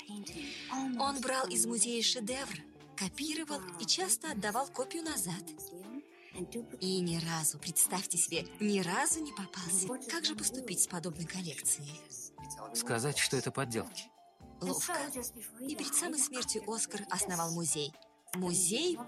Он 1.00 1.20
брал 1.22 1.48
из 1.48 1.66
музея 1.66 2.04
шедевр, 2.04 2.58
копировал 2.96 3.62
и 3.80 3.86
часто 3.86 4.32
отдавал 4.32 4.68
копию 4.68 5.04
назад. 5.04 5.44
И 6.82 7.00
ни 7.00 7.18
разу, 7.26 7.58
представьте 7.58 8.18
себе, 8.18 8.46
ни 8.60 8.80
разу 8.80 9.22
не 9.22 9.32
попался. 9.32 9.88
Как 10.10 10.26
же 10.26 10.36
поступить 10.36 10.84
с 10.84 10.88
подобной 10.88 11.26
коллекцией? 11.26 12.02
Сказать, 12.76 13.18
что 13.18 13.38
это 13.38 13.52
подделки. 13.52 14.04
Ловко. 14.62 14.94
И 15.62 15.76
перед 15.76 15.94
самой 15.94 16.20
смертью 16.20 16.64
Оскар 16.68 17.02
основал 17.10 17.52
музей. 17.52 17.94
Музей 18.36 19.00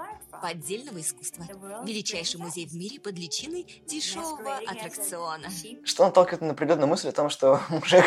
поддельного 0.42 1.02
искусства. 1.02 1.46
Величайший 1.86 2.40
музей 2.40 2.66
в 2.66 2.74
мире 2.74 3.00
под 3.00 3.18
личиной 3.18 3.84
дешевого 3.86 4.58
аттракциона. 4.66 5.50
Что 5.84 6.06
наталкивает 6.06 6.42
на 6.42 6.52
определенную 6.52 6.88
мысль 6.88 7.10
о 7.10 7.12
том, 7.12 7.30
что 7.30 7.62
мужик 7.70 8.06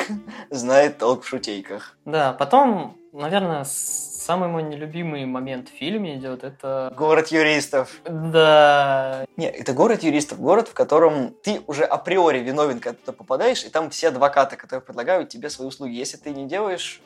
знает 0.51 0.99
толк 0.99 1.25
в 1.25 1.29
шутейках. 1.29 1.97
Да, 2.05 2.33
потом, 2.33 2.97
наверное, 3.13 3.65
самый 3.65 4.49
мой 4.49 4.63
нелюбимый 4.63 5.27
момент 5.27 5.69
в 5.69 5.73
фильме 5.73 6.17
идет, 6.17 6.45
это... 6.45 6.93
Город 6.97 7.29
юристов. 7.29 8.01
Да. 8.05 9.27
Не, 9.37 9.51
это 9.51 9.73
город 9.75 10.03
юристов, 10.03 10.41
город, 10.41 10.69
в 10.69 10.75
котором 10.75 11.35
ты 11.43 11.61
уже 11.67 11.85
априори 11.85 12.39
виновен, 12.39 12.81
когда 12.81 12.99
ты 13.05 13.13
попадаешь, 13.13 13.65
и 13.65 13.69
там 13.69 13.91
все 13.91 14.09
адвокаты, 14.09 14.57
которые 14.57 14.83
предлагают 14.83 15.29
тебе 15.29 15.51
свои 15.51 15.69
услуги. 15.69 15.93
Если 15.93 16.17
ты 16.17 16.31
не 16.31 16.47
делаешь 16.47 17.03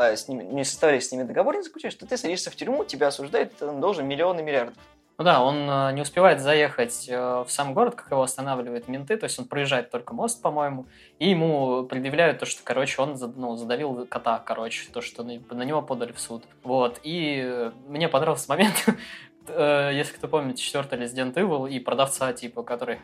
а, 0.00 0.16
с 0.16 0.28
ними, 0.28 0.42
не 0.44 0.64
составляешь 0.64 1.04
с 1.04 1.12
ними 1.12 1.24
договор, 1.24 1.56
не 1.56 1.62
заключаешь, 1.62 1.94
то 1.94 2.06
ты 2.06 2.16
садишься 2.16 2.50
в 2.50 2.56
тюрьму, 2.56 2.84
тебя 2.84 3.08
осуждают, 3.08 3.54
ты 3.56 3.70
должен 3.70 4.08
миллионы 4.08 4.42
миллиардов. 4.42 4.74
Ну 5.18 5.24
да, 5.24 5.42
он 5.42 5.68
э, 5.68 5.92
не 5.92 6.00
успевает 6.00 6.40
заехать 6.40 7.06
э, 7.06 7.44
в 7.46 7.50
сам 7.50 7.74
город, 7.74 7.96
как 7.96 8.10
его 8.10 8.22
останавливают 8.22 8.88
менты, 8.88 9.18
то 9.18 9.24
есть 9.24 9.38
он 9.38 9.44
проезжает 9.44 9.90
только 9.90 10.14
мост, 10.14 10.40
по-моему, 10.40 10.86
и 11.18 11.28
ему 11.28 11.84
предъявляют 11.84 12.38
то, 12.38 12.46
что, 12.46 12.62
короче, 12.64 13.02
он 13.02 13.18
ну, 13.36 13.56
задавил 13.56 14.06
кота, 14.06 14.38
короче, 14.38 14.88
то, 14.90 15.02
что 15.02 15.22
на, 15.22 15.64
него 15.64 15.82
подали 15.82 16.12
в 16.12 16.18
суд. 16.18 16.44
Вот, 16.62 16.98
и 17.02 17.70
мне 17.86 18.08
понравился 18.08 18.46
момент, 18.48 18.86
э, 19.48 19.90
если 19.92 20.14
кто 20.14 20.28
помнит, 20.28 20.56
четвертый 20.56 20.98
Resident 20.98 21.34
Evil 21.34 21.68
и 21.68 21.78
продавца, 21.78 22.32
типа, 22.32 22.62
который 22.62 23.00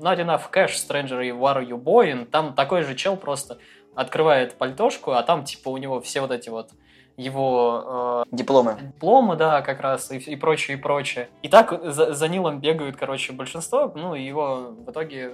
Not 0.00 0.18
enough 0.18 0.50
cash, 0.50 0.76
stranger, 0.76 1.20
what 1.38 1.56
are 1.56 1.66
you 1.66 1.76
buying? 1.76 2.24
Там 2.24 2.54
такой 2.54 2.82
же 2.82 2.94
чел 2.94 3.16
просто 3.16 3.58
открывает 3.96 4.54
пальтошку, 4.54 5.12
а 5.12 5.22
там, 5.22 5.42
типа, 5.42 5.70
у 5.70 5.76
него 5.78 6.00
все 6.00 6.20
вот 6.20 6.30
эти 6.30 6.48
вот 6.48 6.70
его... 7.16 8.24
Э, 8.26 8.36
дипломы. 8.36 8.76
Дипломы, 8.80 9.36
да, 9.36 9.62
как 9.62 9.80
раз, 9.80 10.12
и, 10.12 10.18
и 10.18 10.36
прочее, 10.36 10.76
и 10.76 10.80
прочее. 10.80 11.28
И 11.42 11.48
так 11.48 11.82
за, 11.82 12.12
за 12.12 12.28
Нилом 12.28 12.60
бегают, 12.60 12.96
короче, 12.96 13.32
большинство, 13.32 13.90
ну, 13.94 14.14
и 14.14 14.22
его 14.22 14.74
в 14.86 14.90
итоге 14.90 15.32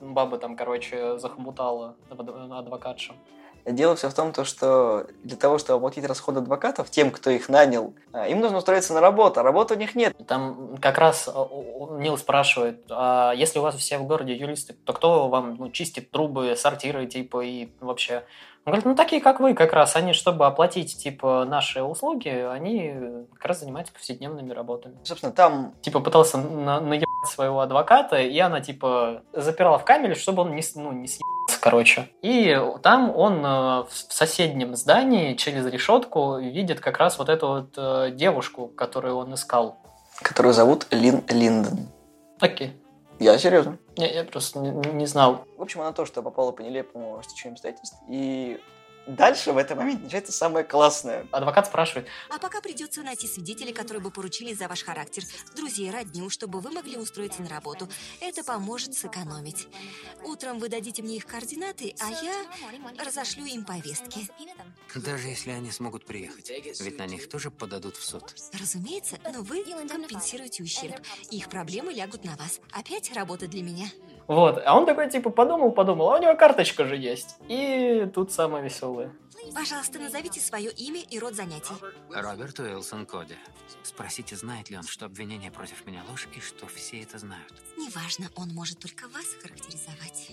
баба 0.00 0.38
там, 0.38 0.56
короче, 0.56 1.18
захомутала 1.18 1.96
адвокатша. 2.10 3.14
Дело 3.64 3.94
все 3.94 4.08
в 4.08 4.14
том, 4.14 4.32
то, 4.32 4.44
что 4.44 5.06
для 5.22 5.36
того, 5.36 5.58
чтобы 5.58 5.78
оплатить 5.78 6.04
расходы 6.04 6.40
адвокатов 6.40 6.90
тем, 6.90 7.12
кто 7.12 7.30
их 7.30 7.48
нанял, 7.48 7.94
а, 8.12 8.26
им 8.26 8.40
нужно 8.40 8.58
устроиться 8.58 8.92
на 8.92 9.00
работу, 9.00 9.40
а 9.40 9.42
работы 9.44 9.74
у 9.74 9.78
них 9.78 9.94
нет. 9.94 10.16
Там 10.26 10.76
как 10.80 10.98
раз 10.98 11.28
а, 11.32 11.48
Нил 11.98 12.18
спрашивает, 12.18 12.84
а 12.90 13.32
если 13.32 13.60
у 13.60 13.62
вас 13.62 13.76
все 13.76 13.98
в 13.98 14.06
городе 14.06 14.34
юристы, 14.34 14.74
то 14.84 14.92
кто 14.92 15.28
вам 15.28 15.56
ну, 15.58 15.70
чистит 15.70 16.10
трубы, 16.10 16.56
сортиры, 16.56 17.06
типа, 17.06 17.44
и 17.44 17.68
вообще... 17.80 18.24
Он 18.64 18.72
говорит, 18.72 18.84
ну 18.84 18.94
такие, 18.94 19.20
как 19.20 19.40
вы, 19.40 19.54
как 19.54 19.72
раз, 19.72 19.96
они, 19.96 20.12
чтобы 20.12 20.46
оплатить, 20.46 20.96
типа, 20.96 21.44
наши 21.44 21.82
услуги, 21.82 22.28
они 22.28 22.94
как 23.34 23.46
раз 23.46 23.60
занимаются 23.60 23.92
повседневными 23.92 24.52
работами. 24.52 24.96
Собственно, 25.02 25.32
там... 25.32 25.74
Типа, 25.82 25.98
пытался 25.98 26.38
на 26.38 26.80
наебать 26.80 27.06
своего 27.24 27.60
адвоката, 27.60 28.20
и 28.20 28.38
она, 28.38 28.60
типа, 28.60 29.22
запирала 29.32 29.78
в 29.78 29.84
камере, 29.84 30.14
чтобы 30.14 30.42
он 30.42 30.54
не, 30.54 30.62
ну, 30.74 30.92
не 30.92 31.06
съебался. 31.06 31.60
короче. 31.60 32.08
И 32.22 32.60
там 32.82 33.14
он 33.16 33.44
э, 33.44 33.84
в 33.88 33.88
соседнем 33.90 34.74
здании 34.74 35.34
через 35.34 35.66
решетку 35.66 36.38
видит 36.38 36.80
как 36.80 36.98
раз 36.98 37.18
вот 37.18 37.28
эту 37.28 37.48
вот 37.48 37.74
э, 37.76 38.10
девушку, 38.12 38.68
которую 38.68 39.16
он 39.16 39.34
искал. 39.34 39.78
Которую 40.20 40.52
зовут 40.52 40.86
Лин 40.90 41.24
Линден. 41.28 41.88
Окей. 42.40 42.72
Я 43.18 43.38
серьезно. 43.38 43.78
Я, 43.96 44.10
я 44.10 44.24
просто 44.24 44.58
не, 44.58 44.70
не 44.70 45.06
знал. 45.06 45.44
В 45.56 45.62
общем, 45.62 45.80
она 45.80 45.92
то, 45.92 46.04
что 46.06 46.22
попала 46.22 46.50
по 46.50 46.60
нелепому 46.62 47.20
стечению 47.22 47.54
обстоятельств. 47.54 47.96
И 48.08 48.60
Дальше 49.06 49.52
в 49.52 49.56
этом 49.56 49.78
моменте 49.78 50.04
начинается 50.04 50.32
самое 50.32 50.64
классное. 50.64 51.26
Адвокат 51.32 51.66
спрашивает. 51.66 52.06
А 52.28 52.38
пока 52.38 52.60
придется 52.60 53.02
найти 53.02 53.26
свидетелей, 53.26 53.72
которые 53.72 54.02
бы 54.02 54.10
поручили 54.10 54.54
за 54.54 54.68
ваш 54.68 54.84
характер, 54.84 55.24
друзей, 55.56 55.90
родню, 55.90 56.30
чтобы 56.30 56.60
вы 56.60 56.70
могли 56.70 56.96
устроиться 56.96 57.42
на 57.42 57.48
работу. 57.48 57.88
Это 58.20 58.44
поможет 58.44 58.94
сэкономить. 58.94 59.68
Утром 60.24 60.58
вы 60.58 60.68
дадите 60.68 61.02
мне 61.02 61.16
их 61.16 61.26
координаты, 61.26 61.94
а 62.00 62.10
я 62.10 63.04
разошлю 63.04 63.44
им 63.44 63.64
повестки. 63.64 64.28
Даже 64.94 65.28
если 65.28 65.50
они 65.50 65.70
смогут 65.70 66.06
приехать, 66.06 66.50
ведь 66.80 66.98
на 66.98 67.06
них 67.06 67.28
тоже 67.28 67.50
подадут 67.50 67.96
в 67.96 68.04
суд. 68.04 68.34
Разумеется, 68.58 69.18
но 69.32 69.42
вы 69.42 69.64
компенсируете 69.88 70.62
ущерб. 70.62 70.96
Их 71.30 71.48
проблемы 71.48 71.92
лягут 71.92 72.24
на 72.24 72.36
вас. 72.36 72.60
Опять 72.70 73.12
работа 73.14 73.46
для 73.46 73.62
меня. 73.62 73.86
Вот. 74.26 74.62
А 74.64 74.76
он 74.76 74.86
такой, 74.86 75.10
типа, 75.10 75.30
подумал, 75.30 75.72
подумал, 75.72 76.12
а 76.12 76.18
у 76.18 76.22
него 76.22 76.34
карточка 76.36 76.84
же 76.84 76.96
есть. 76.96 77.36
И 77.48 78.10
тут 78.14 78.32
самое 78.32 78.64
веселое. 78.64 79.12
Пожалуйста, 79.54 79.98
назовите 79.98 80.40
свое 80.40 80.70
имя 80.70 81.00
и 81.00 81.18
род 81.18 81.34
занятий. 81.34 81.74
Роберт 82.10 82.58
Уилсон 82.60 83.06
Коди. 83.06 83.34
Спросите, 83.82 84.36
знает 84.36 84.70
ли 84.70 84.76
он, 84.76 84.84
что 84.84 85.06
обвинение 85.06 85.50
против 85.50 85.84
меня 85.86 86.02
ложь 86.08 86.28
и 86.36 86.40
что 86.40 86.66
все 86.66 87.02
это 87.02 87.18
знают. 87.18 87.52
Неважно, 87.76 88.30
он 88.36 88.50
может 88.50 88.78
только 88.78 89.08
вас 89.08 89.26
характеризовать. 89.42 90.30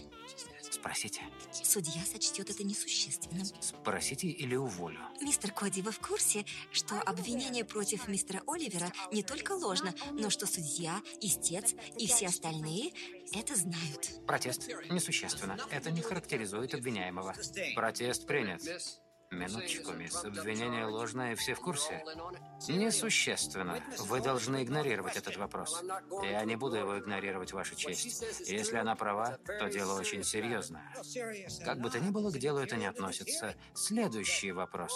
Спросите. 0.80 1.22
Судья 1.52 2.02
сочтет 2.06 2.50
это 2.50 2.64
несущественным. 2.64 3.46
Спросите 3.60 4.28
или 4.28 4.56
уволю. 4.56 5.00
Мистер 5.22 5.52
Коди, 5.52 5.82
вы 5.82 5.92
в 5.92 6.00
курсе, 6.00 6.46
что 6.72 7.00
обвинение 7.02 7.66
против 7.66 8.08
мистера 8.08 8.42
Оливера 8.48 8.92
не 9.12 9.22
только 9.22 9.52
ложно, 9.52 9.94
но 10.14 10.30
что 10.30 10.46
судья, 10.46 11.02
истец 11.20 11.76
и 11.98 12.08
все 12.08 12.28
остальные 12.28 12.94
это 13.34 13.56
знают. 13.56 14.26
Протест 14.26 14.70
несущественно. 14.90 15.58
Это 15.70 15.92
не 15.92 16.02
характеризует 16.02 16.74
обвиняемого. 16.74 17.36
Протест 17.76 18.26
принят. 18.26 18.62
Минуточку, 19.32 19.92
мисс. 19.94 20.26
Обвинение 20.26 20.86
ложное, 20.86 21.36
все 21.36 21.54
в 21.54 21.60
курсе. 21.60 22.04
Несущественно. 22.68 23.82
Вы 24.00 24.22
должны 24.22 24.64
игнорировать 24.64 25.18
этот 25.18 25.38
вопрос. 25.38 25.84
Я 26.24 26.44
не 26.46 26.56
буду 26.56 26.78
его 26.78 26.98
игнорировать, 26.98 27.54
Ваша 27.54 27.76
честь. 27.76 28.24
Если 28.48 28.78
она 28.78 28.96
права, 28.96 29.38
то 29.46 29.70
дело 29.70 30.00
очень 30.00 30.24
серьезное. 30.24 30.92
Как 31.64 31.80
бы 31.80 31.90
то 31.90 32.00
ни 32.00 32.10
было, 32.10 32.32
к 32.32 32.40
делу 32.40 32.60
это 32.60 32.76
не 32.76 32.88
относится. 32.88 33.56
Следующий 33.76 34.52
вопрос. 34.52 34.92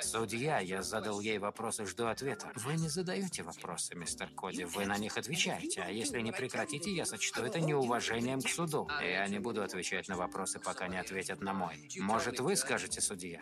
Судья, 0.00 0.60
я 0.60 0.82
задал 0.82 1.20
ей 1.20 1.38
вопрос 1.38 1.80
и 1.80 1.84
жду 1.84 2.06
ответа. 2.06 2.52
Вы 2.56 2.74
не 2.74 2.88
задаете 2.88 3.42
вопросы, 3.42 3.96
мистер 3.96 4.28
Коди. 4.36 4.64
Вы 4.64 4.86
на 4.86 4.96
них 4.96 5.16
отвечаете. 5.16 5.82
А 5.82 5.90
если 5.90 6.20
не 6.20 6.32
прекратите, 6.32 6.92
я 6.92 7.04
сочту 7.04 7.42
это 7.42 7.60
неуважением 7.60 8.42
к 8.42 8.48
суду. 8.48 8.88
Я 9.00 9.26
не 9.26 9.40
буду 9.40 9.62
отвечать 9.62 10.08
на 10.08 10.16
вопросы, 10.16 10.60
пока 10.60 10.86
не 10.86 10.98
ответят 10.98 11.40
на 11.40 11.52
мой. 11.52 11.88
Может, 11.98 12.38
вы 12.38 12.54
скажете, 12.54 13.00
судья? 13.00 13.40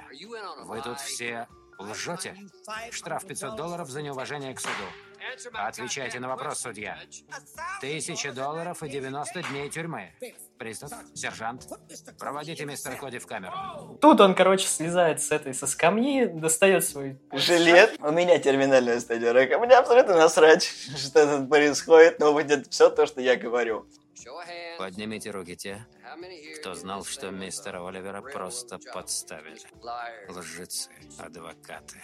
Вы 0.65 0.81
тут 0.83 1.01
все 1.01 1.49
лжете? 1.79 2.37
Штраф 2.91 3.27
500 3.27 3.57
долларов 3.57 3.89
за 3.89 4.03
неуважение 4.03 4.55
к 4.55 4.61
суду. 4.61 4.73
Отвечайте 5.55 6.19
на 6.21 6.29
вопрос, 6.29 6.61
судья. 6.61 6.99
Тысяча 7.81 8.33
долларов 8.33 8.83
и 8.83 8.89
90 8.89 9.43
дней 9.45 9.69
тюрьмы. 9.69 10.13
Пристав, 10.59 10.93
сержант, 11.15 11.67
проводите 12.19 12.65
мистера 12.65 12.97
Коди 12.97 13.19
в 13.19 13.27
камеру. 13.27 13.99
Тут 14.01 14.21
он, 14.21 14.35
короче, 14.35 14.67
слезает 14.67 15.23
с 15.23 15.31
этой, 15.31 15.55
со 15.55 15.67
скамьи, 15.67 16.27
достает 16.27 16.85
свой... 16.85 17.19
Жилет. 17.33 17.97
У 18.01 18.11
меня 18.11 18.39
терминальная 18.39 19.01
стадия 19.01 19.33
рака. 19.33 19.59
Мне 19.59 19.75
абсолютно 19.75 20.17
насрать, 20.17 20.65
что 20.97 21.39
тут 21.39 21.49
происходит, 21.49 22.19
но 22.19 22.33
будет 22.33 22.71
все 22.71 22.91
то, 22.91 23.07
что 23.07 23.21
я 23.21 23.37
говорю. 23.37 23.87
Поднимите 24.79 25.31
руки 25.31 25.57
те, 25.57 25.87
кто 26.59 26.75
знал, 26.75 27.05
что 27.05 27.31
мистера 27.31 27.87
Оливера 27.87 28.23
просто 28.23 28.79
подставили. 28.93 29.61
Лжецы, 30.29 30.91
адвокаты. 31.19 32.03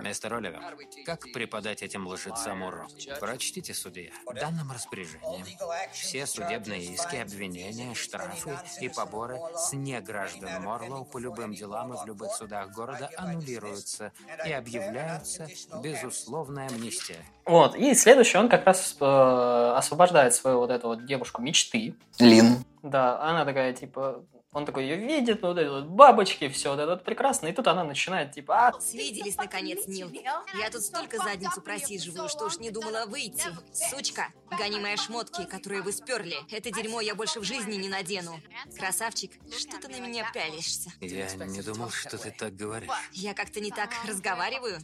Мистер 0.00 0.34
Оливер, 0.34 0.76
как 1.04 1.32
преподать 1.32 1.82
этим 1.82 2.06
лжецам 2.06 2.62
урок? 2.62 2.90
Прочтите, 3.20 3.74
судья. 3.74 4.10
Данным 4.34 4.70
распоряжением 4.72 5.46
все 5.92 6.26
судебные 6.26 6.94
иски, 6.94 7.16
обвинения, 7.16 7.94
штрафы 7.94 8.58
и 8.80 8.88
поборы 8.88 9.38
с 9.56 9.72
неграждан 9.72 10.62
Морлоу 10.62 11.04
по 11.04 11.18
любым 11.18 11.52
делам 11.52 11.94
и 11.94 11.96
в 11.96 12.06
любых 12.06 12.32
судах 12.32 12.70
города 12.72 13.10
аннулируются 13.16 14.12
и 14.46 14.52
объявляются 14.52 15.48
безусловная 15.82 16.68
амнистия. 16.68 17.24
Вот, 17.44 17.74
и 17.74 17.94
следующий 17.94 18.38
он 18.38 18.48
как 18.48 18.64
раз 18.64 18.96
э, 19.00 19.74
освобождает 19.76 20.34
свою 20.34 20.58
вот 20.58 20.70
эту 20.70 20.88
вот 20.88 21.04
девушку 21.04 21.42
мечты. 21.42 21.94
Лин. 22.18 22.64
Да, 22.82 23.20
она 23.20 23.44
такая, 23.44 23.72
типа, 23.72 24.24
он 24.52 24.66
такой 24.66 24.84
ее 24.84 24.96
видит, 24.96 25.42
ну, 25.42 25.48
вот 25.48 25.58
эти 25.58 25.68
вот 25.68 25.84
бабочки, 25.84 26.48
все 26.48 26.70
вот 26.70 26.80
это 26.80 26.90
вот 26.92 27.04
прекрасно. 27.04 27.46
И 27.46 27.52
тут 27.52 27.68
она 27.68 27.84
начинает, 27.84 28.32
типа, 28.32 28.68
а... 28.68 28.80
Свиделись, 28.80 29.36
наконец, 29.36 29.86
Нил. 29.86 30.10
Я 30.10 30.70
тут 30.70 30.82
столько 30.82 31.18
задницу 31.18 31.60
просиживаю, 31.60 32.28
что 32.28 32.46
уж 32.46 32.58
не 32.58 32.70
думала 32.70 33.06
выйти. 33.06 33.44
Сучка, 33.72 34.28
гони 34.58 34.80
мои 34.80 34.96
шмотки, 34.96 35.44
которые 35.44 35.82
вы 35.82 35.92
сперли. 35.92 36.36
Это 36.50 36.70
дерьмо 36.72 37.00
я 37.00 37.14
больше 37.14 37.38
в 37.40 37.44
жизни 37.44 37.76
не 37.76 37.88
надену. 37.88 38.40
Красавчик, 38.76 39.32
что 39.56 39.80
ты 39.80 39.88
на 39.88 40.00
меня 40.00 40.28
пялишься? 40.32 40.90
Я 41.00 41.32
не 41.46 41.62
думал, 41.62 41.90
что 41.90 42.18
ты 42.18 42.30
так 42.32 42.56
говоришь. 42.56 42.90
Я 43.12 43.34
как-то 43.34 43.60
не 43.60 43.70
так 43.70 43.90
разговариваю. 44.06 44.78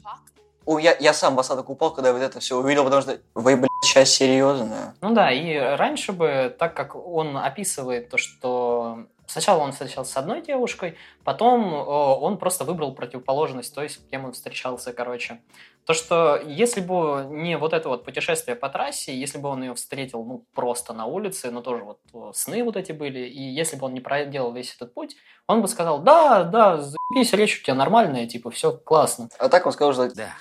О, 0.66 0.78
я, 0.80 0.96
я 0.98 1.14
сам 1.14 1.36
в 1.36 1.40
осадок 1.40 1.70
упал, 1.70 1.92
когда 1.92 2.12
вот 2.12 2.20
это 2.20 2.40
все 2.40 2.58
увидел, 2.58 2.84
потому 2.84 3.00
что 3.00 3.18
вы, 3.34 3.56
блядь, 3.56 3.70
сейчас 3.82 4.10
серьезно. 4.10 4.94
Ну 5.00 5.14
да, 5.14 5.30
и 5.30 5.56
раньше 5.56 6.12
бы, 6.12 6.54
так 6.58 6.74
как 6.74 6.96
он 6.96 7.36
описывает 7.38 8.10
то, 8.10 8.18
что 8.18 9.06
сначала 9.26 9.62
он 9.62 9.72
встречался 9.72 10.12
с 10.12 10.16
одной 10.16 10.42
девушкой, 10.42 10.96
потом 11.24 11.72
он 11.72 12.38
просто 12.38 12.64
выбрал 12.64 12.94
противоположность, 12.94 13.74
то 13.74 13.82
есть 13.82 13.96
с 13.96 14.10
кем 14.10 14.24
он 14.24 14.32
встречался, 14.32 14.92
короче. 14.92 15.40
То, 15.84 15.94
что 15.94 16.36
если 16.44 16.80
бы 16.80 17.26
не 17.30 17.56
вот 17.56 17.72
это 17.72 17.88
вот 17.88 18.04
путешествие 18.04 18.56
по 18.56 18.68
трассе, 18.68 19.16
если 19.16 19.38
бы 19.38 19.48
он 19.48 19.62
ее 19.62 19.74
встретил, 19.74 20.24
ну, 20.24 20.44
просто 20.52 20.92
на 20.92 21.06
улице, 21.06 21.50
но 21.52 21.62
тоже 21.62 21.84
вот 21.84 22.36
сны 22.36 22.64
вот 22.64 22.76
эти 22.76 22.90
были, 22.90 23.20
и 23.20 23.42
если 23.42 23.76
бы 23.76 23.86
он 23.86 23.94
не 23.94 24.00
проделал 24.00 24.52
весь 24.52 24.74
этот 24.74 24.94
путь, 24.94 25.16
он 25.46 25.62
бы 25.62 25.68
сказал, 25.68 26.00
да, 26.00 26.42
да, 26.42 26.78
заебись, 26.78 27.32
речь 27.32 27.60
у 27.60 27.62
тебя 27.62 27.74
нормальная, 27.74 28.26
типа, 28.26 28.50
все 28.50 28.76
классно. 28.76 29.28
А 29.38 29.48
так 29.48 29.64
он 29.66 29.72
сказал, 29.72 29.92
что... 29.92 30.12
Да. 30.12 30.34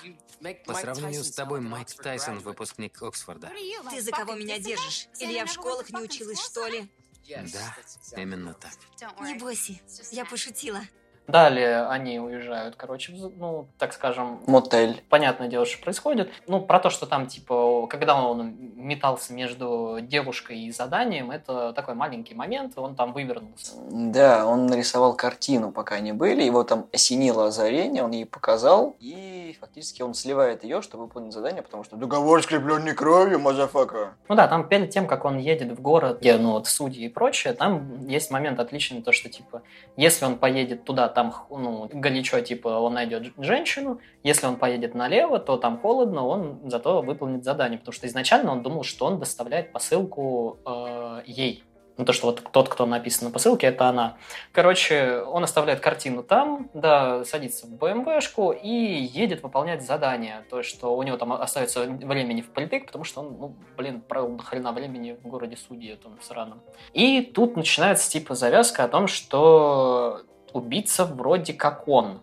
По 0.66 0.74
сравнению 0.74 1.24
с 1.24 1.30
тобой, 1.32 1.60
Майк 1.60 1.88
Тайсон, 1.94 2.40
выпускник 2.40 3.02
Оксфорда. 3.02 3.50
Ты 3.90 4.00
за 4.02 4.10
кого 4.10 4.34
меня 4.34 4.58
держишь? 4.58 5.08
Или 5.18 5.32
я 5.32 5.46
в 5.46 5.50
школах 5.50 5.90
не 5.90 6.02
училась, 6.02 6.44
что 6.44 6.66
ли? 6.66 6.88
Да, 7.28 8.20
именно 8.20 8.54
так. 8.54 8.72
Не 9.20 9.34
бойся, 9.34 9.74
я 10.12 10.24
пошутила. 10.24 10.80
Далее 11.26 11.88
они 11.88 12.20
уезжают, 12.20 12.76
короче, 12.76 13.12
в, 13.12 13.36
ну, 13.36 13.66
так 13.78 13.92
скажем... 13.92 14.40
Мотель. 14.46 15.02
Понятное 15.08 15.48
дело, 15.48 15.66
что 15.66 15.82
происходит. 15.82 16.30
Ну, 16.46 16.60
про 16.60 16.78
то, 16.78 16.88
что 16.88 17.04
там, 17.06 17.26
типа, 17.26 17.88
когда 17.88 18.22
он 18.22 18.54
метался 18.76 19.32
между 19.32 19.98
девушкой 20.00 20.60
и 20.60 20.70
заданием, 20.70 21.32
это 21.32 21.72
такой 21.72 21.94
маленький 21.94 22.34
момент, 22.34 22.78
он 22.78 22.94
там 22.94 23.12
вывернулся. 23.12 23.72
Да, 23.90 24.46
он 24.46 24.66
нарисовал 24.66 25.16
картину, 25.16 25.72
пока 25.72 25.96
они 25.96 26.12
были, 26.12 26.44
его 26.44 26.62
там 26.62 26.86
осенило 26.92 27.46
озарение, 27.46 28.04
он 28.04 28.12
ей 28.12 28.24
показал, 28.24 28.94
и 29.00 29.35
фактически 29.52 30.02
он 30.02 30.14
сливает 30.14 30.64
ее, 30.64 30.82
чтобы 30.82 31.04
выполнить 31.04 31.32
задание, 31.32 31.62
потому 31.62 31.84
что 31.84 31.96
договор 31.96 32.42
скреплен 32.42 32.84
не 32.84 32.92
кровью, 32.92 33.38
motherfucker. 33.38 34.14
Ну 34.28 34.34
да, 34.34 34.48
там 34.48 34.68
перед 34.68 34.90
тем, 34.90 35.06
как 35.06 35.24
он 35.24 35.38
едет 35.38 35.72
в 35.72 35.80
город, 35.80 36.20
где, 36.20 36.36
ну, 36.36 36.52
вот, 36.52 36.66
судьи 36.66 37.06
и 37.06 37.08
прочее, 37.08 37.54
там 37.54 38.06
есть 38.06 38.30
момент 38.30 38.60
отличный, 38.60 39.02
то, 39.02 39.12
что, 39.12 39.28
типа, 39.28 39.62
если 39.96 40.24
он 40.24 40.38
поедет 40.38 40.84
туда, 40.84 41.08
там 41.08 41.34
ну, 41.50 41.88
горячо, 41.92 42.40
типа, 42.40 42.68
он 42.68 42.94
найдет 42.94 43.32
женщину, 43.38 44.00
если 44.22 44.46
он 44.46 44.56
поедет 44.56 44.94
налево, 44.94 45.38
то 45.38 45.56
там 45.56 45.78
холодно, 45.78 46.26
он 46.26 46.60
зато 46.64 47.02
выполнит 47.02 47.44
задание, 47.44 47.78
потому 47.78 47.92
что 47.92 48.06
изначально 48.06 48.52
он 48.52 48.62
думал, 48.62 48.82
что 48.82 49.06
он 49.06 49.18
доставляет 49.18 49.72
посылку 49.72 50.58
э, 50.64 51.22
ей. 51.26 51.65
Ну, 51.98 52.04
то, 52.04 52.12
что 52.12 52.26
вот 52.26 52.42
тот, 52.52 52.68
кто 52.68 52.84
написан 52.84 53.28
на 53.28 53.32
посылке, 53.32 53.68
это 53.68 53.86
она. 53.86 54.16
Короче, 54.52 55.22
он 55.22 55.44
оставляет 55.44 55.80
картину 55.80 56.22
там, 56.22 56.68
да, 56.74 57.24
садится 57.24 57.66
в 57.66 57.70
BMW 57.70 58.05
шку 58.05 58.52
и 58.52 58.68
едет 58.68 59.42
выполнять 59.42 59.82
задание. 59.82 60.44
То, 60.50 60.62
что 60.62 60.94
у 60.94 61.02
него 61.02 61.16
там 61.16 61.32
остается 61.32 61.84
времени 61.84 62.42
впритык, 62.42 62.86
потому 62.86 63.04
что 63.04 63.20
он, 63.20 63.36
ну, 63.38 63.56
блин, 63.76 64.02
провел 64.02 64.36
до 64.36 64.42
хрена 64.42 64.72
времени 64.72 65.16
в 65.22 65.26
городе 65.26 65.56
судьи 65.56 65.92
этом 65.92 66.18
сраном. 66.20 66.60
И 66.92 67.22
тут 67.22 67.56
начинается, 67.56 68.10
типа, 68.10 68.34
завязка 68.34 68.84
о 68.84 68.88
том, 68.88 69.06
что 69.06 70.20
убийца 70.52 71.06
вроде 71.06 71.54
как 71.54 71.88
он. 71.88 72.20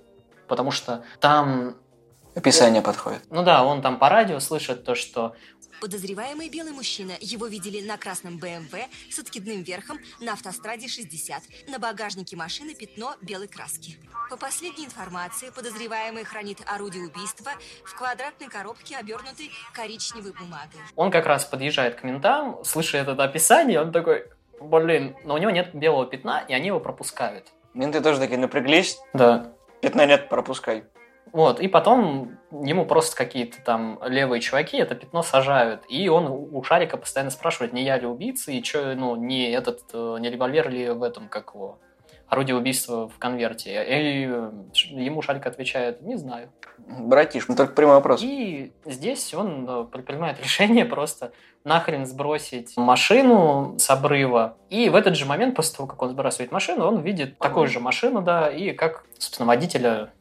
Потому 0.47 0.71
что 0.71 1.03
там 1.19 1.77
Описание 2.35 2.81
подходит. 2.81 3.21
Ну 3.29 3.43
да, 3.43 3.63
он 3.63 3.81
там 3.81 3.99
по 3.99 4.09
радио 4.09 4.39
слышит 4.39 4.83
то, 4.83 4.95
что 4.95 5.35
Подозреваемый 5.81 6.47
белый 6.47 6.71
мужчина. 6.71 7.11
Его 7.19 7.47
видели 7.47 7.85
на 7.85 7.97
красном 7.97 8.37
БМВ 8.37 8.73
с 9.11 9.19
откидным 9.19 9.63
верхом 9.63 9.99
на 10.21 10.31
автостраде 10.31 10.87
60. 10.87 11.41
На 11.67 11.77
багажнике 11.77 12.37
машины 12.37 12.73
пятно 12.73 13.15
белой 13.21 13.49
краски. 13.49 13.97
По 14.29 14.37
последней 14.37 14.85
информации, 14.85 15.49
подозреваемый 15.53 16.23
хранит 16.23 16.59
орудие 16.65 17.03
убийства 17.03 17.51
в 17.83 17.93
квадратной 17.97 18.47
коробке, 18.47 18.95
обернутой 18.95 19.51
коричневой 19.73 20.31
бумагой. 20.31 20.79
он 20.95 21.11
как 21.11 21.25
раз 21.25 21.43
подъезжает 21.43 21.95
к 21.95 22.03
ментам, 22.03 22.63
слышит 22.63 23.05
это 23.07 23.21
описание, 23.21 23.81
он 23.81 23.91
такой, 23.91 24.27
блин, 24.61 25.17
но 25.25 25.33
у 25.33 25.37
него 25.37 25.51
нет 25.51 25.75
белого 25.75 26.05
пятна, 26.05 26.45
и 26.47 26.53
они 26.53 26.67
его 26.67 26.79
пропускают. 26.79 27.47
Менты 27.73 27.99
тоже 27.99 28.19
такие 28.19 28.37
напряглись, 28.39 28.97
Да. 29.13 29.51
пятна 29.81 30.05
нет, 30.05 30.29
пропускай. 30.29 30.85
Вот, 31.31 31.59
и 31.59 31.67
потом 31.67 32.37
ему 32.51 32.85
просто 32.85 33.15
какие-то 33.15 33.57
там 33.63 33.99
левые 34.05 34.39
чуваки 34.39 34.77
это 34.77 34.93
пятно 34.93 35.23
сажают. 35.23 35.83
И 35.89 36.07
он 36.07 36.27
у 36.27 36.63
Шарика 36.63 36.97
постоянно 36.97 37.31
спрашивает, 37.31 37.73
не 37.73 37.83
я 37.83 37.97
ли 37.97 38.05
убийца, 38.05 38.51
и 38.51 38.63
что, 38.63 38.93
ну, 38.95 39.15
не 39.15 39.51
этот, 39.51 39.81
э, 39.93 40.17
не 40.19 40.29
револьвер 40.29 40.69
ли 40.69 40.89
в 40.89 41.01
этом, 41.01 41.29
как 41.29 41.55
его, 41.55 41.79
орудие 42.27 42.55
убийства 42.55 43.07
в 43.07 43.17
конверте. 43.17 43.71
И 43.71 44.27
э, 44.27 44.51
ему 44.91 45.21
Шарик 45.21 45.45
отвечает, 45.47 46.01
не 46.01 46.17
знаю. 46.17 46.51
Братиш, 46.77 47.47
ну 47.47 47.55
только 47.55 47.73
прямой 47.73 47.95
вопрос. 47.95 48.21
И 48.21 48.73
здесь 48.85 49.33
он 49.33 49.87
принимает 49.87 50.39
решение 50.43 50.85
просто 50.85 51.31
нахрен 51.63 52.05
сбросить 52.05 52.75
машину 52.75 53.75
с 53.77 53.89
обрыва. 53.89 54.57
И 54.69 54.89
в 54.89 54.95
этот 54.95 55.15
же 55.15 55.25
момент, 55.25 55.55
после 55.55 55.77
того, 55.77 55.87
как 55.87 56.01
он 56.01 56.09
сбрасывает 56.09 56.51
машину, 56.51 56.85
он 56.85 57.01
видит 57.01 57.37
такую 57.37 57.67
же 57.67 57.79
машину, 57.79 58.21
да, 58.21 58.49
и 58.49 58.73
как, 58.73 59.05
собственно, 59.17 59.47
водителя 59.47 60.11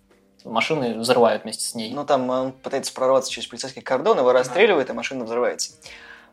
машины 0.44 0.98
взрывают 0.98 1.44
вместе 1.44 1.64
с 1.64 1.74
ней. 1.74 1.92
Ну, 1.92 2.04
там 2.04 2.28
он 2.30 2.52
пытается 2.52 2.92
прорваться 2.92 3.30
через 3.30 3.48
полицейский 3.48 3.82
кордон, 3.82 4.18
его 4.18 4.32
расстреливает, 4.32 4.90
и 4.90 4.92
машина 4.92 5.24
взрывается. 5.24 5.72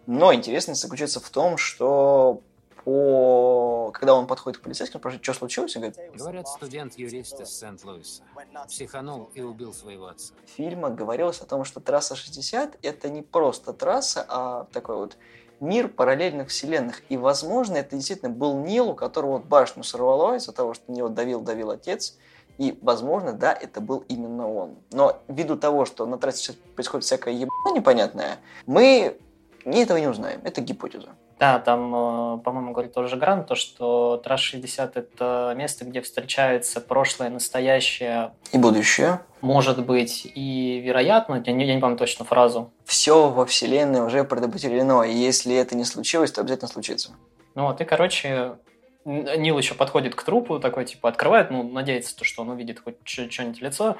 Но 0.06 0.34
интересность 0.34 0.82
заключается 0.82 1.20
в 1.20 1.30
том, 1.30 1.58
что 1.58 2.42
по... 2.84 3.92
когда 3.94 4.16
он 4.16 4.26
подходит 4.26 4.60
к 4.60 4.64
полицейским, 4.64 5.00
спрашивает, 5.00 5.24
что 5.24 5.34
случилось, 5.34 5.76
и 5.76 5.80
говорит, 5.80 5.98
Говорят, 6.16 6.48
студент-юрист 6.48 7.42
из 7.42 7.50
Сент-Луиса. 7.50 8.24
Психанул 8.68 9.30
и 9.36 9.42
убил 9.42 9.74
своего 9.74 10.08
отца. 10.08 10.34
в 10.46 10.50
фильмах 10.50 10.96
говорилось 10.96 11.42
о 11.42 11.46
том, 11.46 11.64
что 11.66 11.80
трасса 11.80 12.16
60 12.16 12.78
это 12.82 13.10
не 13.10 13.22
просто 13.22 13.74
трасса, 13.74 14.26
а 14.28 14.68
такой 14.72 14.96
вот 14.96 15.18
мир 15.60 15.90
параллельных 15.90 16.50
вселенных. 16.50 17.02
И, 17.10 17.18
возможно, 17.18 17.78
это 17.78 17.96
действительно 17.96 18.32
был 18.32 18.58
Нил, 18.58 18.90
у 18.90 18.96
которого 18.96 19.34
вот 19.34 19.46
башню 19.46 19.84
сорвало 19.84 20.36
из-за 20.38 20.52
того, 20.52 20.74
что 20.74 20.92
на 20.92 20.96
него 20.96 21.10
давил-давил 21.10 21.72
отец. 21.72 22.18
И, 22.60 22.78
возможно, 22.82 23.32
да, 23.32 23.54
это 23.54 23.80
был 23.80 24.04
именно 24.10 24.52
он. 24.54 24.76
Но 24.92 25.22
ввиду 25.30 25.56
того, 25.56 25.86
что 25.86 26.06
на 26.06 26.18
трассе 26.18 26.40
сейчас 26.40 26.56
происходит 26.76 27.06
всякая 27.06 27.34
ебана 27.34 27.74
непонятная, 27.74 28.38
мы 28.66 29.18
этого 29.64 29.98
не 29.98 30.08
узнаем. 30.08 30.42
Это 30.44 30.60
гипотеза. 30.60 31.08
Да, 31.40 31.60
там, 31.60 31.96
э, 31.96 32.38
по-моему, 32.40 32.74
говорит 32.74 32.94
тоже 32.94 33.16
Грант, 33.16 33.48
то, 33.48 33.56
что 33.56 34.18
Трасс 34.22 34.42
60 34.42 34.98
это 34.98 35.54
место, 35.56 35.86
где 35.86 36.02
встречается 36.02 36.82
прошлое, 36.82 37.30
настоящее, 37.30 38.34
И 38.52 38.58
будущее. 38.58 39.22
может 39.40 39.86
быть, 39.86 40.30
и 40.36 40.82
вероятно, 40.84 41.42
я 41.46 41.54
не, 41.54 41.66
я 41.66 41.76
не 41.76 41.80
помню 41.80 41.96
точно 41.96 42.26
фразу. 42.26 42.74
Все 42.84 43.30
во 43.30 43.46
вселенной 43.46 44.06
уже 44.06 44.26
предопределено, 44.26 45.06
и 45.06 45.14
если 45.14 45.56
это 45.56 45.78
не 45.78 45.86
случилось, 45.86 46.34
то 46.34 46.42
обязательно 46.42 46.68
случится. 46.68 47.12
Ну 47.56 47.68
вот, 47.68 47.80
и, 47.80 47.86
короче, 47.86 48.58
Нил 49.06 49.58
еще 49.58 49.76
подходит 49.76 50.16
к 50.16 50.24
трупу, 50.24 50.60
такой, 50.60 50.86
типа, 50.86 51.10
открывает, 51.10 51.52
ну, 51.52 51.64
надеется, 51.64 52.16
то, 52.16 52.26
что 52.26 52.42
он 52.42 52.50
увидит 52.50 52.82
хоть 52.82 52.98
что-нибудь 53.06 53.62
лицо. 53.62 53.98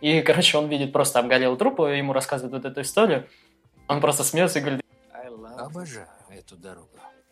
И, 0.00 0.20
короче, 0.26 0.58
он 0.58 0.68
видит 0.68 0.92
просто 0.92 1.18
обгорелый 1.18 1.58
труп, 1.58 1.80
и 1.80 1.98
ему 1.98 2.12
рассказывают 2.12 2.52
вот 2.52 2.70
эту 2.70 2.82
историю. 2.82 3.28
Он 3.88 4.00
просто 4.00 4.24
смеется 4.24 4.58
и 4.58 4.62
говорит, 4.62 4.82
Обожаю 5.58 6.08
эту 6.30 6.56
дорогу. 6.56 6.88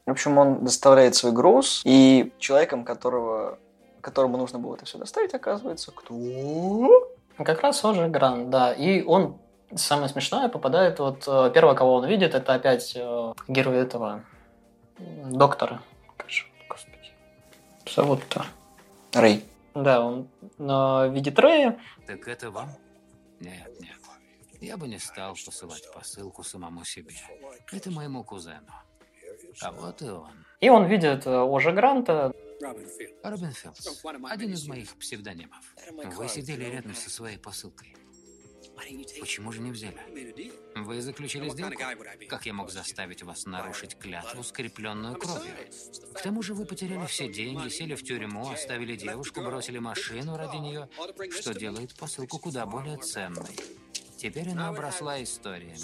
В 0.06 0.10
общем, 0.10 0.38
он 0.38 0.64
доставляет 0.64 1.14
свой 1.14 1.32
груз, 1.32 1.82
и 1.84 2.32
человеком, 2.38 2.84
которого, 2.84 3.58
которому 4.00 4.36
нужно 4.36 4.58
было 4.58 4.76
это 4.76 4.84
все 4.84 4.98
доставить, 4.98 5.34
оказывается, 5.34 5.92
кто? 5.92 7.08
как 7.44 7.62
раз 7.62 7.84
он 7.84 7.94
же 7.94 8.08
Грант, 8.08 8.50
да. 8.50 8.72
И 8.72 9.02
он, 9.02 9.38
самое 9.74 10.08
смешное, 10.08 10.48
попадает, 10.48 10.98
вот, 10.98 11.24
э, 11.26 11.50
первого, 11.54 11.74
кого 11.74 11.94
он 11.94 12.06
видит, 12.06 12.34
это 12.34 12.54
опять 12.54 12.92
э, 12.94 13.32
герой 13.48 13.78
этого 13.78 14.22
доктора. 14.98 15.80
Господи, 16.18 16.49
зовут-то? 17.94 18.46
Рэй. 19.12 19.44
Да, 19.74 20.04
он 20.04 20.28
э, 20.58 21.12
видит 21.12 21.38
Рэя, 21.38 21.78
Так 22.06 22.26
это 22.26 22.50
вам? 22.50 22.70
Нет, 23.40 23.80
нет. 23.80 23.96
Я 24.60 24.76
бы 24.76 24.88
не 24.88 24.98
стал 24.98 25.34
посылать 25.34 25.90
посылку 25.94 26.42
самому 26.42 26.84
себе. 26.84 27.14
Это 27.72 27.90
моему 27.90 28.24
кузену. 28.24 28.72
А 29.62 29.72
вот 29.72 30.02
и 30.02 30.08
он. 30.08 30.30
и 30.60 30.68
он 30.68 30.86
видит 30.86 31.26
э, 31.26 31.40
уже 31.40 31.72
Гранта, 31.72 32.32
Робин 33.22 33.52
Филдс. 33.52 34.04
Один 34.28 34.52
из 34.52 34.66
моих 34.66 34.94
псевдонимов. 34.98 35.64
Вы 36.16 36.28
сидели 36.28 36.64
рядом 36.64 36.94
со 36.94 37.10
своей 37.10 37.38
посылкой. 37.38 37.96
Почему 39.20 39.52
же 39.52 39.60
не 39.60 39.70
взяли? 39.70 39.98
Вы 40.76 41.02
заключили 41.02 41.48
сделку? 41.48 41.82
Как 42.28 42.46
я 42.46 42.52
мог 42.52 42.70
заставить 42.70 43.22
вас 43.22 43.46
нарушить 43.46 43.98
клятву, 43.98 44.42
скрепленную 44.42 45.16
кровью? 45.16 45.52
К 46.14 46.22
тому 46.22 46.42
же 46.42 46.54
вы 46.54 46.64
потеряли 46.64 47.06
все 47.06 47.28
деньги, 47.28 47.68
сели 47.68 47.94
в 47.94 48.02
тюрьму, 48.02 48.50
оставили 48.50 48.96
девушку, 48.96 49.40
бросили 49.42 49.78
машину 49.78 50.36
ради 50.36 50.56
нее, 50.56 50.88
что 51.40 51.54
делает 51.54 51.94
посылку 51.94 52.38
куда 52.38 52.66
более 52.66 52.96
ценной. 52.98 53.56
Теперь 54.16 54.50
она 54.50 54.68
обросла 54.68 55.22
историями. 55.22 55.78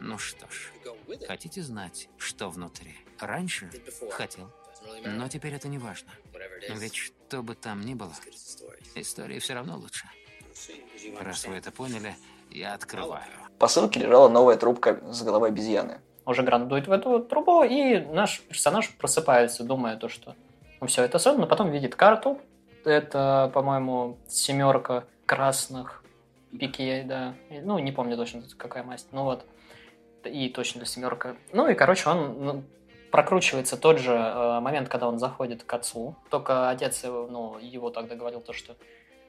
Ну 0.00 0.18
что 0.18 0.48
ж, 0.50 0.72
хотите 1.28 1.62
знать, 1.62 2.08
что 2.18 2.50
внутри? 2.50 2.96
Раньше 3.20 3.70
хотел, 4.10 4.52
но 5.04 5.28
теперь 5.28 5.54
это 5.54 5.68
не 5.68 5.78
важно. 5.78 6.10
Ведь 6.68 6.96
что 6.96 7.42
бы 7.42 7.54
там 7.54 7.82
ни 7.82 7.94
было, 7.94 8.14
истории 8.96 9.38
все 9.38 9.54
равно 9.54 9.78
лучше. 9.78 10.08
Раз 11.20 11.46
вы 11.46 11.54
это 11.56 11.70
поняли, 11.70 12.14
я 12.50 12.74
открываю. 12.74 13.24
В 13.54 13.58
посылке 13.58 14.00
лежала 14.00 14.28
новая 14.28 14.56
трубка 14.56 15.00
с 15.10 15.22
головой 15.22 15.48
обезьяны. 15.50 16.00
уже 16.26 16.42
Грант 16.42 16.68
дует 16.68 16.88
в 16.88 16.92
эту 16.92 17.20
трубу, 17.20 17.62
и 17.62 18.00
наш 18.00 18.40
персонаж 18.42 18.90
просыпается, 18.96 19.64
думая 19.64 19.96
то, 19.96 20.08
что 20.08 20.34
ну, 20.80 20.88
все 20.88 21.04
это 21.04 21.18
сон, 21.18 21.38
но 21.38 21.46
потом 21.46 21.70
видит 21.70 21.94
карту. 21.94 22.40
Это, 22.84 23.50
по-моему, 23.54 24.18
семерка 24.28 25.04
красных 25.26 26.02
пикей, 26.58 27.04
да. 27.04 27.34
Ну, 27.50 27.78
не 27.78 27.92
помню 27.92 28.16
точно, 28.16 28.42
какая 28.56 28.82
масть. 28.82 29.08
Ну 29.12 29.22
вот. 29.22 29.46
И 30.24 30.48
точно 30.48 30.84
семерка. 30.84 31.36
Ну 31.52 31.68
и, 31.68 31.74
короче, 31.74 32.08
он 32.08 32.44
ну, 32.44 32.64
прокручивается 33.12 33.76
тот 33.76 33.98
же 33.98 34.12
э, 34.12 34.60
момент, 34.60 34.88
когда 34.88 35.08
он 35.08 35.18
заходит 35.18 35.62
к 35.62 35.72
отцу. 35.72 36.16
Только 36.30 36.70
отец 36.70 37.04
его, 37.04 37.28
ну, 37.28 37.58
его 37.58 37.90
тогда 37.90 38.14
говорил 38.16 38.40
то, 38.40 38.52
что 38.52 38.76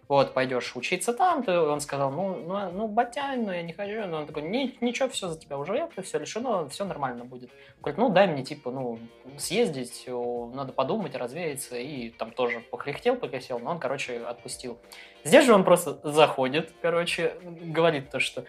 вот, 0.07 0.33
пойдешь 0.33 0.75
учиться 0.75 1.13
там, 1.13 1.43
ты, 1.43 1.57
он 1.57 1.79
сказал, 1.79 2.11
ну, 2.11 2.35
ну, 2.35 2.71
ну, 2.71 2.87
батянь, 2.87 3.45
ну, 3.45 3.51
я 3.51 3.61
не 3.61 3.73
хочу, 3.73 4.05
но 4.05 4.19
он 4.19 4.27
такой, 4.27 4.43
«Ни- 4.43 4.77
ничего, 4.81 5.09
все 5.09 5.29
за 5.29 5.39
тебя 5.39 5.57
уже 5.57 5.89
все 6.03 6.19
решено, 6.19 6.67
все 6.69 6.85
нормально 6.85 7.25
будет. 7.25 7.49
Говорит, 7.79 7.97
ну, 7.97 8.09
дай 8.09 8.27
мне, 8.27 8.43
типа, 8.43 8.71
ну, 8.71 8.99
съездить, 9.37 10.05
надо 10.07 10.73
подумать, 10.73 11.15
развеяться, 11.15 11.77
и 11.77 12.09
там 12.09 12.31
тоже 12.31 12.59
похрехтел, 12.59 13.15
покосил, 13.15 13.59
но 13.59 13.71
он, 13.71 13.79
короче, 13.79 14.19
отпустил. 14.19 14.77
Здесь 15.23 15.45
же 15.45 15.53
он 15.53 15.63
просто 15.63 15.99
заходит, 16.03 16.73
короче, 16.81 17.35
говорит 17.41 18.09
то, 18.09 18.19
что 18.19 18.45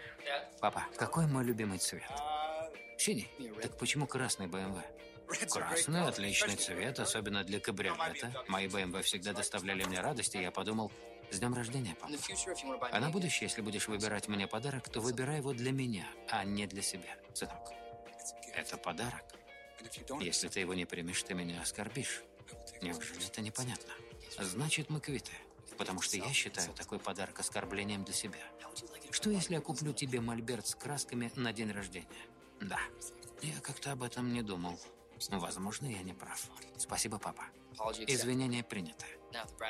Папа, 0.59 0.83
какой 0.97 1.27
мой 1.27 1.43
любимый 1.43 1.77
цвет? 1.77 2.03
Синий. 2.97 3.29
Так 3.61 3.77
почему 3.77 4.07
красный 4.07 4.47
БМВ? 4.47 4.77
Красный– 5.51 6.01
отличный 6.07 6.55
цвет, 6.55 6.99
особенно 6.99 7.43
для 7.43 7.59
кабриолета. 7.59 8.31
Мои 8.47 8.67
БМВ 8.67 9.03
всегда 9.03 9.33
доставляли 9.33 9.83
мне 9.83 9.99
радость, 9.99 10.35
и 10.35 10.41
я 10.41 10.51
подумал, 10.51 10.91
с 11.31 11.39
днем 11.39 11.53
рождения, 11.53 11.95
папа. 11.99 12.89
А 12.91 12.99
на 12.99 13.09
будущее, 13.09 13.47
если 13.47 13.61
будешь 13.61 13.87
выбирать 13.87 14.27
мне 14.27 14.47
подарок, 14.47 14.89
то 14.89 15.01
выбирай 15.01 15.37
его 15.37 15.53
для 15.53 15.71
меня, 15.71 16.07
а 16.29 16.43
не 16.43 16.67
для 16.67 16.81
себя, 16.81 17.17
сынок. 17.33 17.71
Это 18.53 18.77
подарок. 18.77 19.23
Если 20.19 20.47
ты 20.47 20.59
его 20.61 20.73
не 20.73 20.85
примешь, 20.85 21.21
ты 21.23 21.33
меня 21.33 21.61
оскорбишь. 21.61 22.23
Неужели 22.81 23.25
это 23.25 23.41
непонятно? 23.41 23.93
Значит, 24.39 24.89
мы 24.89 24.99
квиты. 24.99 25.31
Потому 25.77 26.01
что 26.01 26.17
я 26.17 26.31
считаю 26.31 26.73
такой 26.73 26.99
подарок 26.99 27.39
оскорблением 27.39 28.03
для 28.03 28.13
себя. 28.13 28.39
Что 29.11 29.29
если 29.29 29.55
я 29.55 29.61
куплю 29.61 29.93
тебе 29.93 30.21
мольберт 30.21 30.67
с 30.67 30.75
красками 30.75 31.31
на 31.35 31.53
день 31.53 31.71
рождения? 31.71 32.07
Да. 32.61 32.79
Я 33.41 33.59
как-то 33.61 33.91
об 33.91 34.03
этом 34.03 34.33
не 34.33 34.41
думал. 34.41 34.79
Возможно, 35.29 35.85
я 35.85 36.01
не 36.01 36.13
прав. 36.13 36.49
Спасибо, 36.77 37.17
папа. 37.19 37.43
Извинения 38.07 38.63
приняты. 38.63 39.05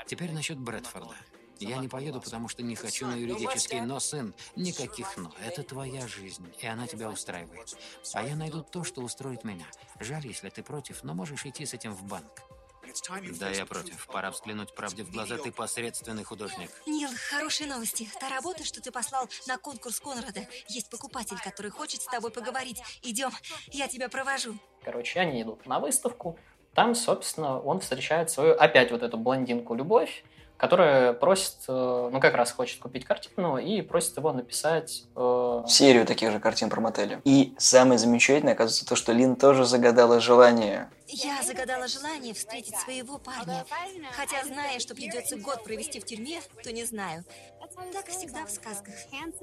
Теперь 0.05 0.31
насчет 0.31 0.59
Брэдфорда. 0.59 1.15
Я 1.59 1.77
не 1.77 1.87
поеду, 1.87 2.21
потому 2.21 2.47
что 2.47 2.63
не 2.63 2.75
хочу 2.75 3.07
на 3.07 3.15
юридический 3.15 3.81
«но», 3.81 3.99
сын. 3.99 4.33
Никаких 4.55 5.15
«но». 5.17 5.31
Это 5.45 5.63
твоя 5.63 6.07
жизнь, 6.07 6.45
и 6.59 6.67
она 6.67 6.87
тебя 6.87 7.09
устраивает. 7.09 7.75
А 8.13 8.23
я 8.23 8.35
найду 8.35 8.63
то, 8.63 8.83
что 8.83 9.01
устроит 9.01 9.43
меня. 9.43 9.65
Жаль, 9.99 10.25
если 10.25 10.49
ты 10.49 10.63
против, 10.63 11.03
но 11.03 11.13
можешь 11.13 11.45
идти 11.45 11.65
с 11.65 11.73
этим 11.73 11.93
в 11.93 12.03
банк. 12.03 12.41
Да, 13.39 13.49
я 13.49 13.65
против. 13.65 14.07
Пора 14.07 14.31
взглянуть 14.31 14.73
правде 14.73 15.03
в 15.03 15.11
глаза. 15.11 15.37
Ты 15.37 15.51
посредственный 15.51 16.23
художник. 16.23 16.69
Нил, 16.85 17.09
хорошие 17.29 17.67
новости. 17.67 18.07
Та 18.19 18.29
работа, 18.29 18.63
что 18.63 18.81
ты 18.81 18.91
послал 18.91 19.27
на 19.47 19.57
конкурс 19.57 19.99
Конрада, 19.99 20.47
есть 20.69 20.89
покупатель, 20.89 21.37
который 21.43 21.71
хочет 21.71 22.01
с 22.01 22.05
тобой 22.05 22.31
поговорить. 22.31 22.81
Идем, 23.01 23.31
я 23.71 23.87
тебя 23.87 24.07
провожу. 24.07 24.55
Короче, 24.83 25.19
они 25.19 25.41
идут 25.41 25.65
на 25.65 25.79
выставку. 25.79 26.37
Там, 26.73 26.93
собственно, 26.93 27.59
он 27.59 27.79
встречает 27.79 28.29
свою 28.29 28.53
опять 28.53 28.91
вот 28.91 29.01
эту 29.01 29.17
блондинку 29.17 29.73
Любовь, 29.73 30.23
которая 30.57 31.13
просит, 31.13 31.55
э, 31.67 32.09
ну 32.11 32.19
как 32.19 32.35
раз 32.35 32.51
хочет 32.51 32.79
купить 32.79 33.05
картину 33.05 33.57
и 33.57 33.81
просит 33.81 34.17
его 34.17 34.31
написать... 34.31 35.03
Э... 35.15 35.63
Серию 35.67 36.05
таких 36.05 36.31
же 36.31 36.39
картин 36.39 36.69
про 36.69 36.81
мотели. 36.81 37.21
И 37.23 37.53
самое 37.57 37.97
замечательное, 37.97 38.53
оказывается, 38.53 38.85
то, 38.85 38.95
что 38.95 39.11
Лин 39.11 39.35
тоже 39.35 39.65
загадала 39.65 40.19
желание. 40.19 40.89
Я 41.07 41.43
загадала 41.43 41.87
желание 41.87 42.33
встретить 42.33 42.75
своего 42.77 43.17
парня. 43.19 43.65
Хотя, 44.13 44.43
зная, 44.43 44.79
что 44.79 44.95
придется 44.95 45.37
год 45.37 45.63
провести 45.63 45.99
в 45.99 46.05
тюрьме, 46.05 46.41
то 46.63 46.71
не 46.71 46.83
знаю. 46.85 47.23
Так 47.93 48.07
всегда 48.07 48.45
в 48.45 48.49
сказках. 48.49 48.93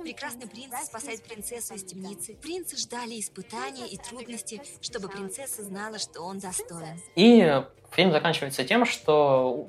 Прекрасный 0.02 0.48
принц 0.48 0.74
спасает 0.86 1.22
принцессу 1.22 1.74
из 1.74 1.84
темницы. 1.84 2.34
Принцы 2.34 2.76
ждали 2.76 3.20
испытания 3.20 3.86
и 3.86 3.96
трудности, 3.96 4.62
чтобы 4.80 5.08
принцесса 5.08 5.62
знала, 5.62 5.98
что 5.98 6.22
он 6.22 6.38
достоин. 6.38 7.00
И 7.14 7.62
фильм 7.90 8.10
заканчивается 8.10 8.64
тем, 8.64 8.86
что 8.86 9.68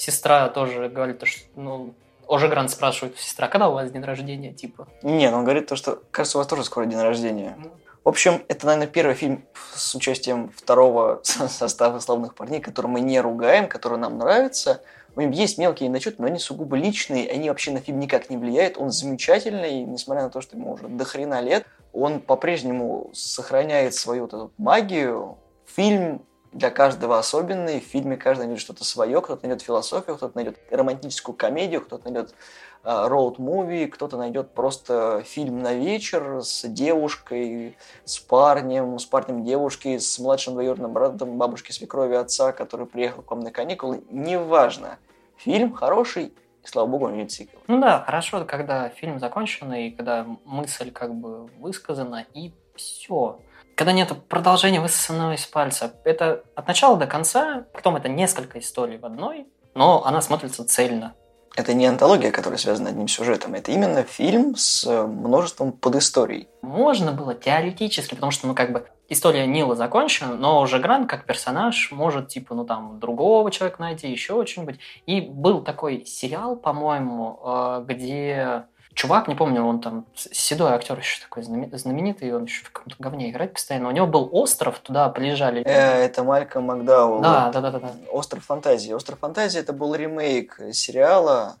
сестра 0.00 0.48
тоже 0.48 0.88
говорит, 0.88 1.22
что, 1.26 1.40
ну, 1.56 1.94
уже 2.26 2.48
Грант 2.48 2.70
спрашивает 2.70 3.18
сестра, 3.18 3.48
когда 3.48 3.68
у 3.68 3.72
вас 3.72 3.90
день 3.90 4.02
рождения, 4.02 4.52
типа? 4.52 4.88
Не, 5.02 5.30
ну 5.30 5.38
он 5.38 5.44
говорит 5.44 5.66
то, 5.66 5.76
что, 5.76 6.02
кажется, 6.10 6.38
у 6.38 6.40
вас 6.40 6.46
тоже 6.46 6.64
скоро 6.64 6.86
день 6.86 7.00
рождения. 7.00 7.56
Ну. 7.58 7.70
В 8.04 8.08
общем, 8.08 8.42
это, 8.48 8.66
наверное, 8.66 8.86
первый 8.86 9.14
фильм 9.14 9.44
с 9.74 9.94
участием 9.94 10.50
второго 10.56 11.20
состава 11.24 11.98
славных 11.98 12.34
парней, 12.34 12.60
который 12.60 12.86
мы 12.86 13.00
не 13.00 13.20
ругаем, 13.20 13.68
который 13.68 13.98
нам 13.98 14.16
нравится. 14.16 14.82
У 15.16 15.20
него 15.20 15.32
есть 15.32 15.58
мелкие 15.58 15.90
начеты, 15.90 16.16
но 16.18 16.28
они 16.28 16.38
сугубо 16.38 16.76
личные, 16.76 17.28
они 17.28 17.48
вообще 17.48 17.72
на 17.72 17.80
фильм 17.80 17.98
никак 17.98 18.30
не 18.30 18.36
влияют. 18.36 18.78
Он 18.78 18.90
замечательный, 18.90 19.82
несмотря 19.82 20.22
на 20.22 20.30
то, 20.30 20.40
что 20.40 20.56
ему 20.56 20.72
уже 20.72 20.86
до 20.86 21.04
хрена 21.04 21.40
лет, 21.40 21.66
он 21.92 22.20
по-прежнему 22.20 23.10
сохраняет 23.12 23.94
свою 23.94 24.22
вот 24.22 24.34
эту 24.34 24.52
магию. 24.56 25.36
Фильм 25.66 26.22
для 26.52 26.70
каждого 26.70 27.18
особенный. 27.18 27.80
В 27.80 27.84
фильме 27.84 28.16
каждый 28.16 28.46
найдет 28.46 28.60
что-то 28.60 28.84
свое. 28.84 29.20
Кто-то 29.20 29.46
найдет 29.46 29.62
философию, 29.62 30.16
кто-то 30.16 30.36
найдет 30.36 30.58
романтическую 30.70 31.36
комедию, 31.36 31.80
кто-то 31.82 32.10
найдет 32.10 32.34
роуд-муви, 32.82 33.86
кто-то 33.86 34.16
найдет 34.16 34.52
просто 34.52 35.22
фильм 35.24 35.60
на 35.60 35.74
вечер 35.74 36.40
с 36.42 36.66
девушкой, 36.66 37.76
с 38.04 38.18
парнем, 38.18 38.98
с 38.98 39.04
парнем 39.04 39.44
девушки, 39.44 39.98
с 39.98 40.18
младшим 40.18 40.54
двоюродным 40.54 40.92
братом 40.92 41.36
бабушки, 41.36 41.72
свекрови, 41.72 42.14
отца, 42.14 42.52
который 42.52 42.86
приехал 42.86 43.22
к 43.22 43.30
вам 43.30 43.40
на 43.40 43.50
каникулы. 43.50 44.02
Неважно. 44.10 44.98
Фильм 45.36 45.72
хороший, 45.74 46.32
и, 46.62 46.66
слава 46.66 46.86
богу, 46.86 47.06
он 47.06 47.14
имеет 47.14 47.30
цикл. 47.30 47.56
Ну 47.66 47.80
да, 47.80 48.02
хорошо, 48.04 48.44
когда 48.44 48.88
фильм 48.88 49.18
закончен, 49.18 49.72
и 49.72 49.90
когда 49.90 50.26
мысль 50.44 50.90
как 50.90 51.14
бы 51.14 51.46
высказана, 51.58 52.26
и 52.34 52.52
все 52.76 53.40
когда 53.80 53.92
нет 53.92 54.12
продолжения 54.28 54.78
высосанного 54.78 55.32
из 55.32 55.46
пальца. 55.46 55.94
Это 56.04 56.44
от 56.54 56.68
начала 56.68 56.98
до 56.98 57.06
конца, 57.06 57.64
потом 57.72 57.96
это 57.96 58.10
несколько 58.10 58.58
историй 58.58 58.98
в 58.98 59.06
одной, 59.06 59.46
но 59.74 60.04
она 60.04 60.20
смотрится 60.20 60.66
цельно. 60.66 61.14
Это 61.56 61.72
не 61.72 61.86
антология, 61.86 62.30
которая 62.30 62.58
связана 62.58 62.90
одним 62.90 63.08
сюжетом, 63.08 63.54
это 63.54 63.72
именно 63.72 64.02
фильм 64.02 64.54
с 64.54 64.84
множеством 65.06 65.72
подисторий. 65.72 66.46
Можно 66.60 67.12
было 67.12 67.34
теоретически, 67.34 68.14
потому 68.14 68.32
что, 68.32 68.48
ну, 68.48 68.54
как 68.54 68.70
бы, 68.70 68.86
история 69.08 69.46
Нила 69.46 69.74
закончена, 69.74 70.34
но 70.34 70.60
уже 70.60 70.78
Грант 70.78 71.08
как 71.08 71.24
персонаж 71.24 71.90
может, 71.90 72.28
типа, 72.28 72.54
ну, 72.54 72.66
там, 72.66 73.00
другого 73.00 73.50
человека 73.50 73.80
найти, 73.80 74.10
еще 74.10 74.44
что-нибудь. 74.44 74.78
И 75.06 75.22
был 75.22 75.62
такой 75.62 76.04
сериал, 76.04 76.54
по-моему, 76.54 77.40
э, 77.42 77.84
где 77.88 78.66
чувак, 78.94 79.28
не 79.28 79.34
помню, 79.34 79.64
он 79.64 79.80
там 79.80 80.06
седой 80.14 80.72
актер 80.72 80.98
еще 80.98 81.22
такой 81.22 81.42
знаменитый, 81.42 82.34
он 82.34 82.44
еще 82.44 82.64
в 82.64 82.70
каком-то 82.70 82.96
говне 82.98 83.30
играет 83.30 83.54
постоянно. 83.54 83.88
У 83.88 83.92
него 83.92 84.06
был 84.06 84.28
остров, 84.32 84.78
туда 84.78 85.08
приезжали. 85.08 85.62
Э, 85.64 86.04
это 86.04 86.22
Мальком 86.22 86.64
Макдауэлл. 86.64 87.20
Да, 87.20 87.50
да, 87.50 87.60
да, 87.60 87.70
да, 87.70 87.78
да. 87.78 87.92
Остров 88.10 88.44
фантазии. 88.44 88.92
Остров 88.92 89.18
фантазии 89.18 89.60
это 89.60 89.72
был 89.72 89.94
ремейк 89.94 90.60
сериала, 90.72 91.56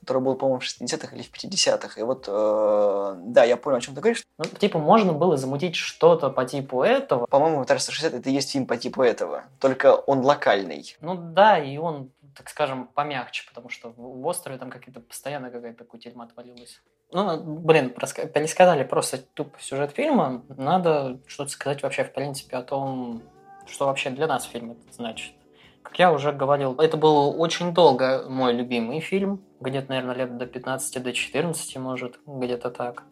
который 0.00 0.22
был, 0.22 0.34
по-моему, 0.34 0.60
в 0.60 0.64
60-х 0.64 1.16
или 1.16 1.22
в 1.22 1.32
50-х. 1.32 2.00
И 2.00 2.04
вот, 2.04 2.26
э, 2.28 3.14
да, 3.18 3.44
я 3.44 3.56
понял, 3.56 3.78
о 3.78 3.80
чем 3.80 3.94
ты 3.94 4.00
говоришь. 4.00 4.22
Ну, 4.38 4.44
типа, 4.44 4.78
можно 4.78 5.12
было 5.12 5.36
замутить 5.36 5.76
что-то 5.76 6.30
по 6.30 6.44
типу 6.44 6.82
этого. 6.82 7.26
По-моему, 7.26 7.56
Аватар 7.56 7.80
160 7.80 8.14
это 8.14 8.30
и 8.30 8.32
есть 8.32 8.52
фильм 8.52 8.66
по 8.66 8.76
типу 8.76 9.02
этого, 9.02 9.44
только 9.60 9.94
он 9.94 10.20
локальный. 10.20 10.96
Ну 11.00 11.14
да, 11.14 11.58
и 11.58 11.78
он 11.78 12.10
так 12.36 12.48
скажем, 12.48 12.88
помягче, 12.88 13.46
потому 13.48 13.68
что 13.68 13.90
в 13.96 14.26
острове 14.26 14.58
там 14.58 14.70
какие-то 14.70 15.00
постоянно 15.00 15.50
какая-то 15.50 15.84
кутерьма 15.84 16.24
отвалилась. 16.24 16.80
Ну, 17.10 17.60
блин, 17.60 17.90
пересказали 17.90 18.84
просто 18.84 19.18
тупо 19.18 19.58
сюжет 19.60 19.92
фильма. 19.92 20.44
Надо 20.48 21.20
что-то 21.26 21.50
сказать 21.50 21.82
вообще, 21.82 22.04
в 22.04 22.12
принципе, 22.12 22.56
о 22.56 22.62
том, 22.62 23.22
что 23.66 23.86
вообще 23.86 24.10
для 24.10 24.26
нас 24.26 24.44
фильм 24.44 24.72
это 24.72 24.92
значит. 24.92 25.34
Как 25.82 25.98
я 25.98 26.12
уже 26.12 26.32
говорил, 26.32 26.74
это 26.80 26.96
был 26.96 27.40
очень 27.40 27.72
долго 27.72 28.24
мой 28.28 28.52
любимый 28.52 29.00
фильм. 29.00 29.44
Где-то, 29.60 29.90
наверное, 29.90 30.16
лет 30.16 30.38
до 30.38 30.46
15, 30.46 31.02
до 31.02 31.12
14, 31.12 31.76
может, 31.76 32.18
где-то 32.26 32.70
так. 32.70 33.04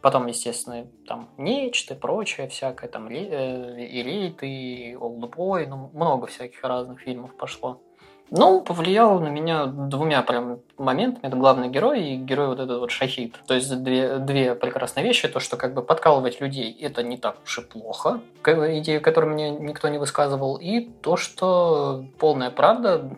Потом, 0.00 0.26
естественно, 0.26 0.86
там 1.06 1.28
нечто, 1.36 1.94
прочее, 1.94 2.48
всякое, 2.48 2.88
там 2.88 3.08
э, 3.08 3.84
и 3.84 4.02
Рейд, 4.02 4.42
и 4.42 4.96
Олдбой, 4.98 5.66
ну, 5.66 5.90
много 5.92 6.28
всяких 6.28 6.62
разных 6.62 7.00
фильмов 7.00 7.36
пошло. 7.36 7.82
Ну, 8.30 8.60
повлиял 8.60 9.20
на 9.20 9.28
меня 9.28 9.66
двумя 9.66 10.22
прям 10.22 10.60
моментами. 10.76 11.26
Это 11.26 11.36
главный 11.36 11.68
герой 11.68 12.02
и 12.02 12.16
герой 12.16 12.48
вот 12.48 12.60
этот 12.60 12.80
вот 12.80 12.90
шахид. 12.90 13.36
То 13.46 13.54
есть 13.54 13.74
две, 13.82 14.18
две 14.18 14.54
прекрасные 14.54 15.04
вещи. 15.04 15.28
То, 15.28 15.40
что 15.40 15.56
как 15.56 15.74
бы 15.74 15.82
подкалывать 15.82 16.40
людей, 16.40 16.76
это 16.80 17.02
не 17.02 17.16
так 17.16 17.36
уж 17.44 17.58
и 17.58 17.62
плохо. 17.62 18.20
Идею, 18.44 19.00
которую 19.00 19.32
мне 19.32 19.50
никто 19.50 19.88
не 19.88 19.98
высказывал. 19.98 20.56
И 20.56 20.80
то, 20.80 21.16
что 21.16 22.04
полная 22.18 22.50
правда, 22.50 23.10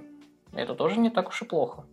это 0.52 0.74
тоже 0.74 0.98
не 0.98 1.10
так 1.10 1.28
уж 1.28 1.42
и 1.42 1.44
плохо. 1.44 1.84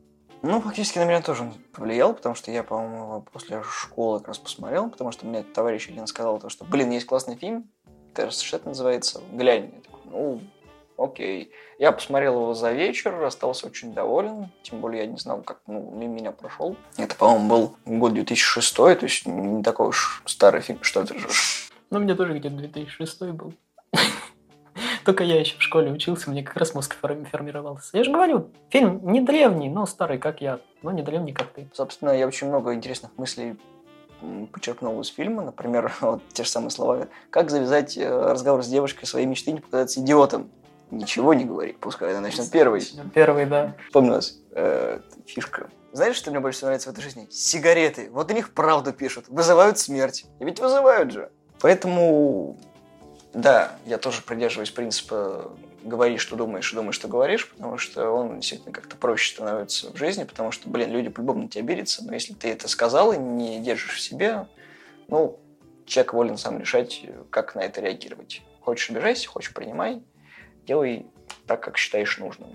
Ну, 0.44 0.62
фактически 0.62 1.00
на 1.00 1.06
меня 1.06 1.22
тоже 1.22 1.44
он 1.44 1.54
повлиял, 1.74 2.14
потому 2.14 2.36
что 2.36 2.52
я, 2.52 2.64
по-моему, 2.64 3.26
после 3.34 3.64
школы 3.64 4.20
как 4.20 4.28
раз 4.28 4.38
посмотрел, 4.38 4.88
потому 4.90 5.12
что 5.12 5.26
мне 5.26 5.42
товарищ 5.42 5.90
один 5.90 6.06
сказал, 6.06 6.40
то, 6.40 6.50
что, 6.50 6.64
блин, 6.64 6.92
есть 6.92 7.08
классный 7.08 7.36
фильм, 7.36 7.68
Терс 8.16 8.40
Шет 8.42 8.66
называется, 8.66 9.22
глянь. 9.34 9.72
Я 9.76 9.82
такой, 9.82 10.02
ну, 10.06 10.40
окей. 10.98 11.52
Я 11.80 11.92
посмотрел 11.92 12.42
его 12.42 12.54
за 12.54 12.72
вечер, 12.72 13.24
остался 13.24 13.68
очень 13.68 13.94
доволен, 13.94 14.50
тем 14.64 14.82
более 14.82 15.04
я 15.04 15.08
не 15.08 15.18
знал, 15.18 15.42
как 15.42 15.60
ну, 15.68 15.80
меня 15.92 16.32
прошел. 16.32 16.76
Это, 16.98 17.16
по-моему, 17.16 17.48
был 17.48 17.76
год 17.86 18.14
2006, 18.14 18.76
то 18.76 18.98
есть 19.02 19.26
не 19.26 19.64
такой 19.64 19.90
уж 19.90 20.22
старый 20.26 20.62
фильм, 20.62 20.80
что 20.82 21.06
ты 21.06 21.18
же. 21.18 21.28
Ну, 21.90 22.00
мне 22.00 22.16
тоже 22.16 22.38
где-то 22.38 22.56
2006 22.56 23.22
был. 23.32 23.54
Только 25.06 25.24
я 25.24 25.40
еще 25.40 25.58
в 25.58 25.62
школе 25.62 25.92
учился, 25.92 26.30
мне 26.30 26.44
как 26.44 26.58
раз 26.58 26.74
мозг 26.74 26.96
формировался. 27.00 27.96
Я 27.98 28.04
же 28.04 28.12
говорю, 28.12 28.50
фильм 28.70 29.00
не 29.12 29.22
древний, 29.22 29.70
но 29.70 29.86
старый, 29.86 30.18
как 30.18 30.42
я, 30.42 30.60
но 30.82 30.92
не 30.92 31.02
древний, 31.02 31.34
как 31.34 31.48
ты. 31.54 31.70
Собственно, 31.74 32.10
я 32.10 32.28
очень 32.28 32.48
много 32.48 32.74
интересных 32.74 33.12
мыслей 33.18 33.58
подчеркнул 34.52 35.00
из 35.02 35.08
фильма, 35.08 35.44
например, 35.44 35.94
вот 36.02 36.22
те 36.34 36.44
же 36.44 36.50
самые 36.50 36.72
слова, 36.72 37.08
как 37.30 37.50
завязать 37.52 37.98
э, 37.98 38.10
разговор 38.10 38.64
с 38.64 38.68
девушкой 38.68 39.06
своей 39.06 39.28
мечты 39.28 39.52
не 39.52 39.60
показаться 39.60 40.00
идиотом 40.00 40.50
ничего 40.92 41.34
не 41.34 41.46
говори, 41.46 41.74
пускай 41.74 42.12
она 42.12 42.22
начнет 42.22 42.50
первый. 42.52 42.82
Первый, 43.14 43.46
да. 43.46 43.76
Вспомнилась 43.88 44.40
э, 44.52 45.00
фишка. 45.26 45.70
Знаешь, 45.94 46.16
что 46.16 46.30
мне 46.32 46.40
больше 46.40 46.58
всего 46.58 46.68
нравится 46.68 46.90
в 46.90 46.94
этой 46.94 47.02
жизни? 47.02 47.28
Сигареты. 47.32 48.10
Вот 48.12 48.30
о 48.30 48.34
них 48.34 48.54
правду 48.54 48.94
пишут. 48.94 49.26
Вызывают 49.30 49.80
смерть. 49.80 50.26
И 50.40 50.46
ведь 50.46 50.60
вызывают 50.60 51.12
же. 51.12 51.32
Поэтому, 51.60 52.58
да, 53.34 53.78
я 53.86 53.98
тоже 53.98 54.22
придерживаюсь 54.22 54.70
принципа 54.70 55.52
говори, 55.84 56.18
что 56.18 56.36
думаешь, 56.36 56.72
и 56.72 56.76
думай, 56.76 56.92
что 56.92 57.08
говоришь, 57.08 57.50
потому 57.50 57.78
что 57.78 58.12
он 58.12 58.40
действительно 58.40 58.74
как-то 58.74 58.96
проще 58.96 59.36
становится 59.36 59.92
в 59.92 59.98
жизни, 59.98 60.24
потому 60.24 60.52
что, 60.52 60.70
блин, 60.70 60.92
люди 60.92 61.10
по-любому 61.10 61.44
на 61.44 61.50
тебя 61.50 61.64
обидятся, 61.64 62.04
но 62.04 62.14
если 62.14 62.34
ты 62.34 62.50
это 62.50 62.68
сказал 62.68 63.14
и 63.14 63.18
не 63.18 63.60
держишь 63.60 63.96
в 63.96 64.02
себе, 64.02 64.48
ну, 65.08 65.40
человек 65.86 66.14
волен 66.14 66.38
сам 66.38 66.60
решать, 66.60 67.04
как 67.30 67.56
на 67.56 67.62
это 67.62 67.82
реагировать. 67.82 68.44
Хочешь 68.62 68.90
обижайся, 68.90 69.30
хочешь 69.30 69.54
принимай, 69.54 70.04
делай 70.68 71.08
так, 71.48 71.62
как 71.62 71.78
считаешь 71.78 72.18
нужным. 72.18 72.50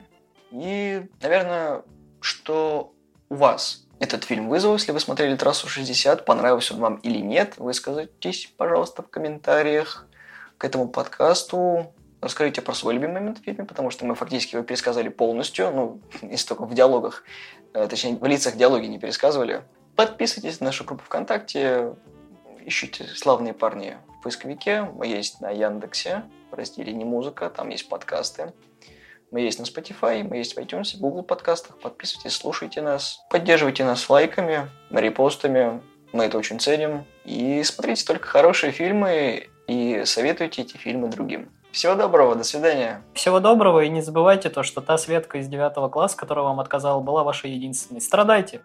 И, 0.50 1.06
наверное, 1.20 1.82
что 2.20 2.92
у 3.28 3.34
вас 3.34 3.86
этот 3.98 4.24
фильм 4.24 4.48
вызвал, 4.48 4.74
если 4.74 4.92
вы 4.92 5.00
смотрели 5.00 5.36
«Трассу 5.36 5.66
60», 5.66 6.24
понравился 6.24 6.74
он 6.74 6.80
вам 6.80 6.96
или 6.96 7.18
нет, 7.18 7.54
высказывайтесь, 7.56 8.52
пожалуйста, 8.56 9.02
в 9.02 9.08
комментариях 9.08 10.06
к 10.58 10.64
этому 10.64 10.88
подкасту. 10.88 11.94
Расскажите 12.20 12.62
про 12.62 12.74
свой 12.74 12.94
любимый 12.94 13.14
момент 13.14 13.38
в 13.38 13.44
фильме, 13.44 13.64
потому 13.64 13.90
что 13.90 14.04
мы 14.04 14.14
фактически 14.14 14.54
его 14.54 14.64
пересказали 14.64 15.08
полностью, 15.08 15.70
ну, 15.72 16.00
если 16.22 16.48
только 16.48 16.66
в 16.66 16.74
диалогах, 16.74 17.24
э, 17.74 17.86
точнее, 17.88 18.16
в 18.16 18.26
лицах 18.26 18.56
диалоги 18.56 18.86
не 18.86 18.98
пересказывали. 18.98 19.62
Подписывайтесь 19.96 20.60
на 20.60 20.66
нашу 20.66 20.84
группу 20.84 21.04
ВКонтакте, 21.04 21.94
ищите 22.64 23.06
«Славные 23.14 23.54
парни» 23.54 23.96
в 24.18 24.22
поисковике, 24.22 24.82
мы 24.82 25.06
есть 25.06 25.40
на 25.40 25.50
Яндексе, 25.50 26.24
в 26.52 26.54
разделе 26.54 26.92
«Не 26.92 27.04
музыка», 27.04 27.50
там 27.50 27.70
есть 27.70 27.88
подкасты. 27.88 28.52
Мы 29.30 29.40
есть 29.40 29.58
на 29.58 29.64
Spotify, 29.64 30.22
мы 30.22 30.36
есть 30.36 30.54
в 30.54 30.58
iTunes, 30.58 30.98
Google 30.98 31.22
подкастах. 31.22 31.78
Подписывайтесь, 31.78 32.36
слушайте 32.36 32.82
нас. 32.82 33.24
Поддерживайте 33.30 33.82
нас 33.84 34.08
лайками, 34.10 34.68
репостами. 34.90 35.80
Мы 36.12 36.24
это 36.24 36.36
очень 36.36 36.60
ценим. 36.60 37.06
И 37.24 37.62
смотрите 37.64 38.04
только 38.04 38.28
хорошие 38.28 38.72
фильмы 38.72 39.48
и 39.66 40.02
советуйте 40.04 40.62
эти 40.62 40.76
фильмы 40.76 41.08
другим. 41.08 41.50
Всего 41.72 41.94
доброго, 41.94 42.34
до 42.34 42.44
свидания. 42.44 43.02
Всего 43.14 43.40
доброго 43.40 43.80
и 43.80 43.88
не 43.88 44.02
забывайте 44.02 44.50
то, 44.50 44.62
что 44.62 44.82
та 44.82 44.98
Светка 44.98 45.38
из 45.38 45.48
девятого 45.48 45.88
класса, 45.88 46.18
которая 46.18 46.44
вам 46.44 46.60
отказала, 46.60 47.00
была 47.00 47.24
вашей 47.24 47.52
единственной. 47.52 48.02
Страдайте! 48.02 48.60